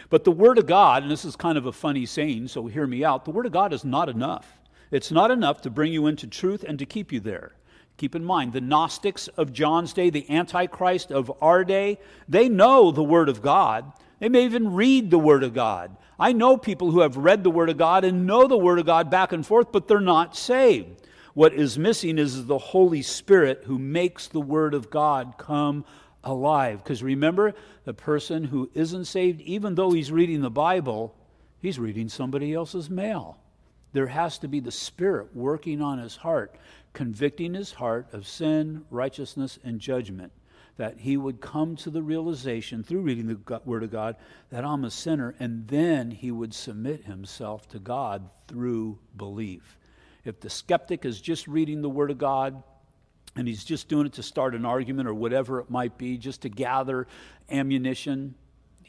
But 0.10 0.24
the 0.24 0.32
Word 0.32 0.58
of 0.58 0.66
God, 0.66 1.04
and 1.04 1.12
this 1.12 1.26
is 1.26 1.36
kind 1.36 1.58
of 1.58 1.66
a 1.66 1.74
funny 1.74 2.06
saying, 2.06 2.48
so 2.48 2.68
hear 2.68 2.88
me 2.88 3.04
out 3.04 3.26
the 3.26 3.32
Word 3.32 3.46
of 3.46 3.52
God 3.52 3.74
is 3.74 3.84
not 3.84 4.08
enough. 4.08 4.62
It's 4.92 5.12
not 5.12 5.30
enough 5.30 5.60
to 5.64 5.70
bring 5.70 5.92
you 5.92 6.08
into 6.08 6.26
truth 6.26 6.64
and 6.64 6.80
to 6.80 6.86
keep 6.86 7.12
you 7.12 7.20
there. 7.20 7.52
Keep 7.98 8.16
in 8.16 8.24
mind, 8.24 8.54
the 8.54 8.62
Gnostics 8.62 9.28
of 9.28 9.52
John's 9.52 9.92
day, 9.92 10.10
the 10.10 10.30
Antichrist 10.30 11.12
of 11.12 11.30
our 11.42 11.66
day, 11.66 12.00
they 12.30 12.48
know 12.48 12.92
the 12.92 13.04
Word 13.04 13.28
of 13.28 13.42
God. 13.42 13.92
They 14.22 14.30
may 14.30 14.46
even 14.46 14.76
read 14.76 15.10
the 15.10 15.18
Word 15.18 15.42
of 15.42 15.56
God. 15.56 15.98
I 16.20 16.32
know 16.32 16.56
people 16.56 16.92
who 16.92 17.00
have 17.00 17.18
read 17.18 17.44
the 17.44 17.50
Word 17.50 17.72
of 17.72 17.78
God 17.78 18.06
and 18.06 18.28
know 18.28 18.48
the 18.48 18.56
Word 18.56 18.78
of 18.78 18.86
God 18.86 19.10
back 19.10 19.32
and 19.32 19.44
forth, 19.44 19.72
but 19.72 19.88
they're 19.88 20.00
not 20.00 20.38
saved. 20.38 21.08
What 21.34 21.54
is 21.54 21.80
missing 21.80 22.20
is 22.20 22.46
the 22.46 22.60
Holy 22.60 23.02
Spirit 23.02 23.64
who 23.66 23.80
makes 23.80 24.28
the 24.28 24.40
Word 24.40 24.76
of 24.76 24.92
God 24.92 25.40
come 25.40 25.86
alive. 26.24 26.84
Because 26.84 27.02
remember, 27.02 27.56
the 27.84 27.96
person 27.96 28.44
who 28.44 28.70
isn't 28.76 29.06
saved, 29.06 29.42
even 29.42 29.74
though 29.74 29.90
he's 29.90 30.12
reading 30.12 30.42
the 30.42 30.52
Bible, 30.52 31.16
he's 31.60 31.80
reading 31.80 32.08
somebody 32.08 32.54
else's 32.54 32.92
mail. 32.92 33.40
There 33.92 34.06
has 34.06 34.38
to 34.38 34.48
be 34.48 34.60
the 34.60 34.72
Spirit 34.72 35.36
working 35.36 35.82
on 35.82 35.98
his 35.98 36.18
heart, 36.18 36.58
convicting 36.94 37.56
his 37.56 37.72
heart 37.72 38.14
of 38.14 38.28
sin, 38.28 38.86
righteousness, 38.92 39.58
and 39.64 39.80
judgment 39.80 40.32
that 40.78 41.00
he 41.00 41.18
would 41.18 41.42
come 41.42 41.76
to 41.78 41.90
the 41.90 42.02
realization 42.02 42.84
through 42.84 43.02
reading 43.02 43.28
the 43.28 43.62
Word 43.66 43.84
of 43.84 43.92
God 43.92 44.16
that 44.50 44.66
I'm 44.66 44.84
a 44.84 44.92
sinner, 44.92 45.36
and 45.40 45.68
then 45.68 46.12
he 46.12 46.32
would 46.32 46.54
submit 46.54 47.06
himself 47.06 47.68
to 47.70 47.80
God 47.80 48.30
through 48.48 48.98
belief. 49.16 49.78
If 50.24 50.40
the 50.40 50.50
skeptic 50.50 51.06
is 51.06 51.20
just 51.20 51.48
reading 51.48 51.82
the 51.82 51.90
Word 51.90 52.12
of 52.12 52.18
God 52.18 52.64
and 53.36 53.48
he's 53.48 53.64
just 53.64 53.88
doing 53.88 54.06
it 54.06 54.14
to 54.14 54.24
start 54.24 54.56
an 54.56 54.66
argument 54.66 55.08
or 55.08 55.14
whatever 55.14 55.60
it 55.60 55.70
might 55.70 55.98
be, 55.98 56.18
just 56.18 56.42
to 56.42 56.50
gather 56.50 57.08
ammunition, 57.50 58.36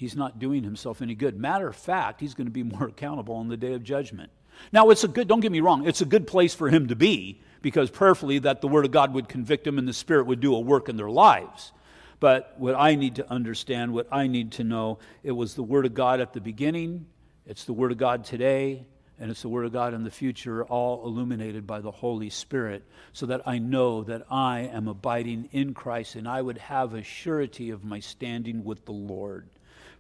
he's 0.03 0.17
not 0.17 0.41
doing 0.41 0.65
himself 0.65 1.01
any 1.01 1.15
good. 1.15 1.39
Matter 1.39 1.69
of 1.69 1.77
fact, 1.77 2.21
he's 2.21 2.35
going 2.35 2.49
to 2.49 2.53
be 2.53 2.63
more 2.75 2.89
accountable 2.89 3.37
on 3.37 3.49
the 3.49 3.57
day 3.57 3.73
of 3.73 3.85
judgment. 3.85 4.31
Now, 4.73 4.91
it's 4.91 5.05
a 5.05 5.09
good, 5.09 5.29
don't 5.29 5.41
get 5.41 5.53
me 5.53 5.61
wrong, 5.61 5.87
it's 5.87 6.01
a 6.01 6.05
good 6.05 6.27
place 6.27 6.55
for 6.55 6.69
him 6.69 6.89
to 6.89 6.97
be 6.97 7.41
because 7.63 7.89
prayerfully 7.89 8.41
that 8.41 8.61
the 8.61 8.69
Word 8.69 8.85
of 8.85 8.91
God 8.91 9.15
would 9.15 9.29
convict 9.29 9.65
them 9.65 9.79
and 9.79 9.87
the 9.87 9.93
Spirit 9.93 10.27
would 10.27 10.41
do 10.41 10.55
a 10.55 10.61
work 10.61 10.89
in 10.89 10.97
their 10.97 11.09
lives. 11.09 11.73
But 12.19 12.55
what 12.59 12.75
I 12.75 12.97
need 12.97 13.17
to 13.17 13.31
understand, 13.31 13.95
what 13.95 14.09
I 14.13 14.27
need 14.27 14.53
to 14.53 14.65
know, 14.65 14.99
it 15.23 15.33
was 15.33 15.55
the 15.55 15.63
Word 15.63 15.87
of 15.87 15.95
God 15.95 16.21
at 16.21 16.33
the 16.33 16.41
beginning, 16.41 17.07
it's 17.47 17.65
the 17.65 17.73
Word 17.73 17.93
of 17.93 17.99
God 17.99 18.25
today, 18.25 18.85
and 19.21 19.31
it's 19.31 19.43
the 19.43 19.49
Word 19.49 19.67
of 19.67 19.73
God 19.73 19.95
in 19.95 20.03
the 20.03 20.11
future, 20.11 20.65
all 20.65 21.07
illuminated 21.07 21.65
by 21.65 21.81
the 21.81 21.93
Holy 21.93 22.29
Spirit, 22.29 22.83
so 23.13 23.27
that 23.27 23.43
I 23.47 23.59
know 23.59 24.03
that 24.03 24.27
I 24.29 24.71
am 24.73 24.89
abiding 24.89 25.49
in 25.53 25.75
Christ 25.75 26.17
and 26.17 26.27
I 26.27 26.43
would 26.43 26.59
have 26.59 26.93
a 26.93 27.05
surety 27.05 27.71
of 27.71 27.85
my 27.85 28.01
standing 28.01 28.65
with 28.65 28.85
the 28.85 28.93
Lord. 28.93 29.49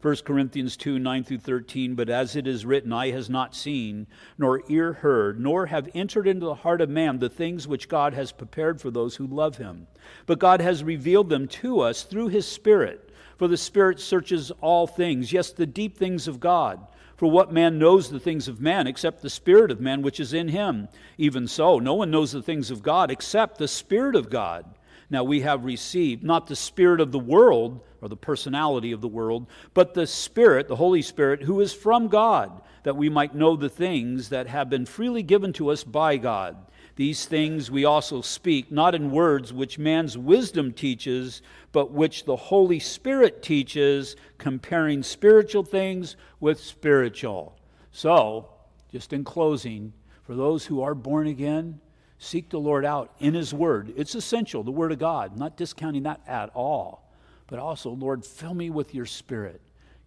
1 0.02 0.16
Corinthians 0.24 0.76
2 0.76 0.98
9 0.98 1.22
through 1.22 1.38
13. 1.38 1.94
But 1.94 2.10
as 2.10 2.34
it 2.34 2.48
is 2.48 2.66
written, 2.66 2.92
eye 2.92 3.12
has 3.12 3.30
not 3.30 3.54
seen, 3.54 4.08
nor 4.36 4.62
ear 4.68 4.94
heard, 4.94 5.38
nor 5.38 5.66
have 5.66 5.88
entered 5.94 6.26
into 6.26 6.44
the 6.44 6.56
heart 6.56 6.80
of 6.80 6.90
man 6.90 7.20
the 7.20 7.28
things 7.28 7.68
which 7.68 7.88
God 7.88 8.12
has 8.12 8.32
prepared 8.32 8.80
for 8.80 8.90
those 8.90 9.14
who 9.14 9.26
love 9.28 9.58
him. 9.58 9.86
But 10.26 10.40
God 10.40 10.60
has 10.60 10.82
revealed 10.82 11.28
them 11.28 11.46
to 11.48 11.80
us 11.80 12.02
through 12.02 12.28
his 12.28 12.48
Spirit. 12.48 13.10
For 13.38 13.46
the 13.46 13.56
Spirit 13.56 14.00
searches 14.00 14.50
all 14.60 14.88
things, 14.88 15.32
yes, 15.32 15.52
the 15.52 15.66
deep 15.66 15.96
things 15.96 16.26
of 16.26 16.40
God. 16.40 16.84
For 17.16 17.30
what 17.30 17.52
man 17.52 17.78
knows 17.78 18.10
the 18.10 18.18
things 18.18 18.48
of 18.48 18.60
man 18.60 18.88
except 18.88 19.22
the 19.22 19.30
Spirit 19.30 19.70
of 19.70 19.80
man 19.80 20.02
which 20.02 20.18
is 20.18 20.32
in 20.32 20.48
him? 20.48 20.88
Even 21.16 21.46
so, 21.46 21.78
no 21.78 21.94
one 21.94 22.10
knows 22.10 22.32
the 22.32 22.42
things 22.42 22.72
of 22.72 22.82
God 22.82 23.12
except 23.12 23.58
the 23.58 23.68
Spirit 23.68 24.16
of 24.16 24.30
God. 24.30 24.64
Now 25.12 25.24
we 25.24 25.42
have 25.42 25.66
received 25.66 26.24
not 26.24 26.46
the 26.46 26.56
Spirit 26.56 26.98
of 26.98 27.12
the 27.12 27.18
world, 27.18 27.82
or 28.00 28.08
the 28.08 28.16
personality 28.16 28.92
of 28.92 29.02
the 29.02 29.08
world, 29.08 29.46
but 29.74 29.92
the 29.92 30.06
Spirit, 30.06 30.68
the 30.68 30.76
Holy 30.76 31.02
Spirit, 31.02 31.42
who 31.42 31.60
is 31.60 31.74
from 31.74 32.08
God, 32.08 32.62
that 32.84 32.96
we 32.96 33.10
might 33.10 33.34
know 33.34 33.54
the 33.54 33.68
things 33.68 34.30
that 34.30 34.46
have 34.46 34.70
been 34.70 34.86
freely 34.86 35.22
given 35.22 35.52
to 35.52 35.68
us 35.68 35.84
by 35.84 36.16
God. 36.16 36.56
These 36.96 37.26
things 37.26 37.70
we 37.70 37.84
also 37.84 38.22
speak, 38.22 38.72
not 38.72 38.94
in 38.94 39.10
words 39.10 39.52
which 39.52 39.78
man's 39.78 40.16
wisdom 40.16 40.72
teaches, 40.72 41.42
but 41.72 41.92
which 41.92 42.24
the 42.24 42.36
Holy 42.36 42.78
Spirit 42.78 43.42
teaches, 43.42 44.16
comparing 44.38 45.02
spiritual 45.02 45.62
things 45.62 46.16
with 46.40 46.58
spiritual. 46.58 47.58
So, 47.90 48.48
just 48.90 49.12
in 49.12 49.24
closing, 49.24 49.92
for 50.22 50.34
those 50.34 50.64
who 50.64 50.80
are 50.80 50.94
born 50.94 51.26
again, 51.26 51.80
seek 52.22 52.50
the 52.50 52.58
Lord 52.58 52.84
out 52.84 53.12
in 53.18 53.34
His 53.34 53.52
Word. 53.52 53.92
It's 53.96 54.14
essential, 54.14 54.62
the 54.62 54.70
Word 54.70 54.92
of 54.92 54.98
God, 54.98 55.36
not 55.36 55.56
discounting 55.56 56.04
that 56.04 56.20
at 56.26 56.50
all. 56.54 57.10
But 57.48 57.58
also, 57.58 57.90
Lord, 57.90 58.24
fill 58.24 58.54
me 58.54 58.70
with 58.70 58.94
your 58.94 59.06
Spirit. 59.06 59.60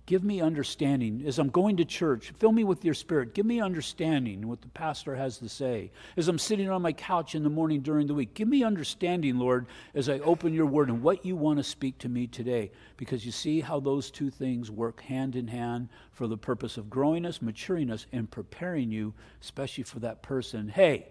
Give 0.05 0.23
me 0.23 0.39
understanding. 0.39 1.23
As 1.25 1.39
I'm 1.39 1.49
going 1.49 1.77
to 1.77 1.85
church, 1.85 2.31
fill 2.37 2.51
me 2.51 2.63
with 2.63 2.85
your 2.85 2.93
spirit. 2.93 3.33
Give 3.33 3.45
me 3.45 3.59
understanding 3.59 4.47
what 4.47 4.61
the 4.61 4.67
pastor 4.67 5.15
has 5.15 5.39
to 5.39 5.49
say. 5.49 5.89
As 6.15 6.27
I'm 6.27 6.37
sitting 6.37 6.69
on 6.69 6.83
my 6.83 6.93
couch 6.93 7.33
in 7.33 7.41
the 7.41 7.49
morning 7.49 7.81
during 7.81 8.05
the 8.05 8.13
week, 8.13 8.35
give 8.35 8.47
me 8.47 8.63
understanding, 8.63 9.39
Lord, 9.39 9.65
as 9.95 10.07
I 10.07 10.19
open 10.19 10.53
your 10.53 10.67
word 10.67 10.89
and 10.89 11.01
what 11.01 11.25
you 11.25 11.35
want 11.35 11.57
to 11.57 11.63
speak 11.63 11.97
to 11.99 12.09
me 12.09 12.27
today. 12.27 12.71
Because 12.97 13.25
you 13.25 13.31
see 13.31 13.61
how 13.61 13.79
those 13.79 14.11
two 14.11 14.29
things 14.29 14.69
work 14.69 15.01
hand 15.01 15.35
in 15.35 15.47
hand 15.47 15.89
for 16.11 16.27
the 16.27 16.37
purpose 16.37 16.77
of 16.77 16.87
growing 16.87 17.25
us, 17.25 17.41
maturing 17.41 17.89
us, 17.89 18.05
and 18.11 18.29
preparing 18.29 18.91
you, 18.91 19.11
especially 19.41 19.85
for 19.85 19.97
that 20.01 20.21
person. 20.21 20.67
Hey, 20.67 21.07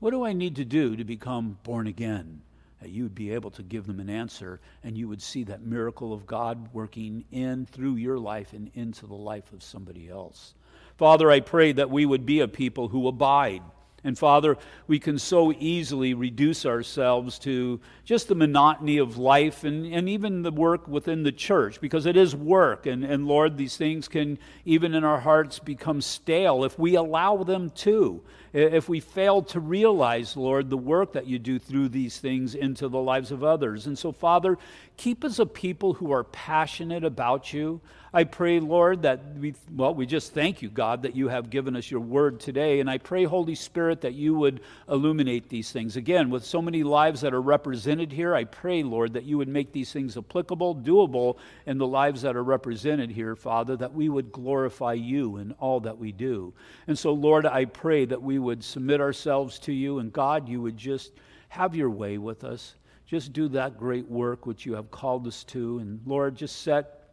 what 0.00 0.10
do 0.10 0.24
I 0.24 0.32
need 0.32 0.56
to 0.56 0.64
do 0.64 0.96
to 0.96 1.04
become 1.04 1.58
born 1.62 1.86
again? 1.86 2.42
that 2.80 2.90
you 2.90 3.02
would 3.02 3.14
be 3.14 3.32
able 3.32 3.50
to 3.50 3.62
give 3.62 3.86
them 3.86 4.00
an 4.00 4.10
answer 4.10 4.60
and 4.82 4.96
you 4.96 5.06
would 5.06 5.20
see 5.20 5.44
that 5.44 5.62
miracle 5.62 6.12
of 6.12 6.26
God 6.26 6.72
working 6.72 7.24
in 7.30 7.66
through 7.66 7.96
your 7.96 8.18
life 8.18 8.52
and 8.52 8.70
into 8.74 9.06
the 9.06 9.14
life 9.14 9.52
of 9.52 9.62
somebody 9.62 10.08
else. 10.08 10.54
Father, 10.96 11.30
I 11.30 11.40
pray 11.40 11.72
that 11.72 11.90
we 11.90 12.06
would 12.06 12.26
be 12.26 12.40
a 12.40 12.48
people 12.48 12.88
who 12.88 13.06
abide 13.06 13.62
and 14.02 14.18
Father, 14.18 14.56
we 14.86 14.98
can 14.98 15.18
so 15.18 15.52
easily 15.52 16.14
reduce 16.14 16.64
ourselves 16.64 17.38
to 17.40 17.80
just 18.04 18.28
the 18.28 18.34
monotony 18.34 18.96
of 18.96 19.18
life 19.18 19.62
and, 19.62 19.92
and 19.92 20.08
even 20.08 20.42
the 20.42 20.50
work 20.50 20.88
within 20.88 21.22
the 21.22 21.32
church 21.32 21.80
because 21.82 22.06
it 22.06 22.16
is 22.16 22.34
work. 22.34 22.86
And, 22.86 23.04
and 23.04 23.26
Lord, 23.26 23.58
these 23.58 23.76
things 23.76 24.08
can, 24.08 24.38
even 24.64 24.94
in 24.94 25.04
our 25.04 25.20
hearts, 25.20 25.58
become 25.58 26.00
stale 26.00 26.64
if 26.64 26.78
we 26.78 26.94
allow 26.94 27.42
them 27.42 27.68
to. 27.70 28.22
If 28.52 28.88
we 28.88 29.00
fail 29.00 29.42
to 29.42 29.60
realize, 29.60 30.36
Lord, 30.36 30.70
the 30.70 30.76
work 30.76 31.12
that 31.12 31.26
you 31.26 31.38
do 31.38 31.58
through 31.58 31.90
these 31.90 32.18
things 32.18 32.54
into 32.54 32.88
the 32.88 32.98
lives 32.98 33.30
of 33.30 33.44
others. 33.44 33.86
And 33.86 33.96
so, 33.96 34.12
Father, 34.12 34.58
keep 35.00 35.24
us 35.24 35.38
a 35.38 35.46
people 35.46 35.94
who 35.94 36.12
are 36.12 36.24
passionate 36.24 37.04
about 37.04 37.54
you. 37.54 37.80
I 38.12 38.24
pray, 38.24 38.60
Lord, 38.60 39.00
that 39.02 39.34
we, 39.38 39.54
well, 39.74 39.94
we 39.94 40.04
just 40.04 40.34
thank 40.34 40.60
you, 40.60 40.68
God, 40.68 41.04
that 41.04 41.16
you 41.16 41.28
have 41.28 41.48
given 41.48 41.74
us 41.74 41.90
your 41.90 42.00
word 42.00 42.38
today. 42.38 42.80
And 42.80 42.90
I 42.90 42.98
pray, 42.98 43.24
Holy 43.24 43.54
Spirit, 43.54 44.02
that 44.02 44.12
you 44.12 44.34
would 44.34 44.60
illuminate 44.90 45.48
these 45.48 45.72
things. 45.72 45.96
Again, 45.96 46.28
with 46.28 46.44
so 46.44 46.60
many 46.60 46.82
lives 46.82 47.22
that 47.22 47.32
are 47.32 47.40
represented 47.40 48.12
here, 48.12 48.34
I 48.34 48.44
pray, 48.44 48.82
Lord, 48.82 49.14
that 49.14 49.24
you 49.24 49.38
would 49.38 49.48
make 49.48 49.72
these 49.72 49.90
things 49.90 50.18
applicable, 50.18 50.76
doable 50.76 51.38
in 51.64 51.78
the 51.78 51.86
lives 51.86 52.20
that 52.20 52.36
are 52.36 52.44
represented 52.44 53.10
here, 53.10 53.34
Father, 53.34 53.78
that 53.78 53.94
we 53.94 54.10
would 54.10 54.30
glorify 54.30 54.92
you 54.92 55.38
in 55.38 55.52
all 55.52 55.80
that 55.80 55.96
we 55.96 56.12
do. 56.12 56.52
And 56.86 56.98
so, 56.98 57.14
Lord, 57.14 57.46
I 57.46 57.64
pray 57.64 58.04
that 58.04 58.20
we 58.20 58.38
would 58.38 58.62
submit 58.62 59.00
ourselves 59.00 59.58
to 59.60 59.72
you, 59.72 59.98
and 59.98 60.12
God, 60.12 60.46
you 60.46 60.60
would 60.60 60.76
just 60.76 61.12
have 61.48 61.74
your 61.74 61.88
way 61.88 62.18
with 62.18 62.44
us. 62.44 62.74
Just 63.10 63.32
do 63.32 63.48
that 63.48 63.76
great 63.76 64.08
work 64.08 64.46
which 64.46 64.64
you 64.64 64.74
have 64.74 64.92
called 64.92 65.26
us 65.26 65.42
to. 65.42 65.80
And 65.80 66.00
Lord, 66.06 66.36
just 66.36 66.62
set 66.62 67.08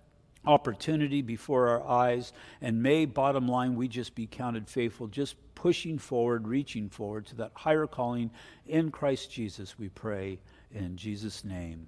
opportunity 0.46 1.24
before 1.24 1.70
our 1.70 1.88
eyes. 1.88 2.34
And 2.62 2.84
may, 2.84 3.06
bottom 3.06 3.48
line, 3.48 3.74
we 3.74 3.88
just 3.88 4.14
be 4.14 4.28
counted 4.28 4.70
faithful, 4.70 5.08
just 5.08 5.36
pushing 5.56 5.98
forward, 5.98 6.48
reaching 6.48 6.88
forward 6.88 7.26
to 7.26 7.36
that 7.38 7.52
higher 7.56 7.88
calling 7.88 8.30
in 8.68 8.92
Christ 8.92 9.32
Jesus, 9.32 9.80
we 9.80 9.90
pray. 9.90 10.38
In 10.72 10.98
Jesus' 10.98 11.44
name, 11.44 11.88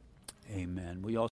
amen. 0.51 1.03
We 1.03 1.16
also 1.16 1.28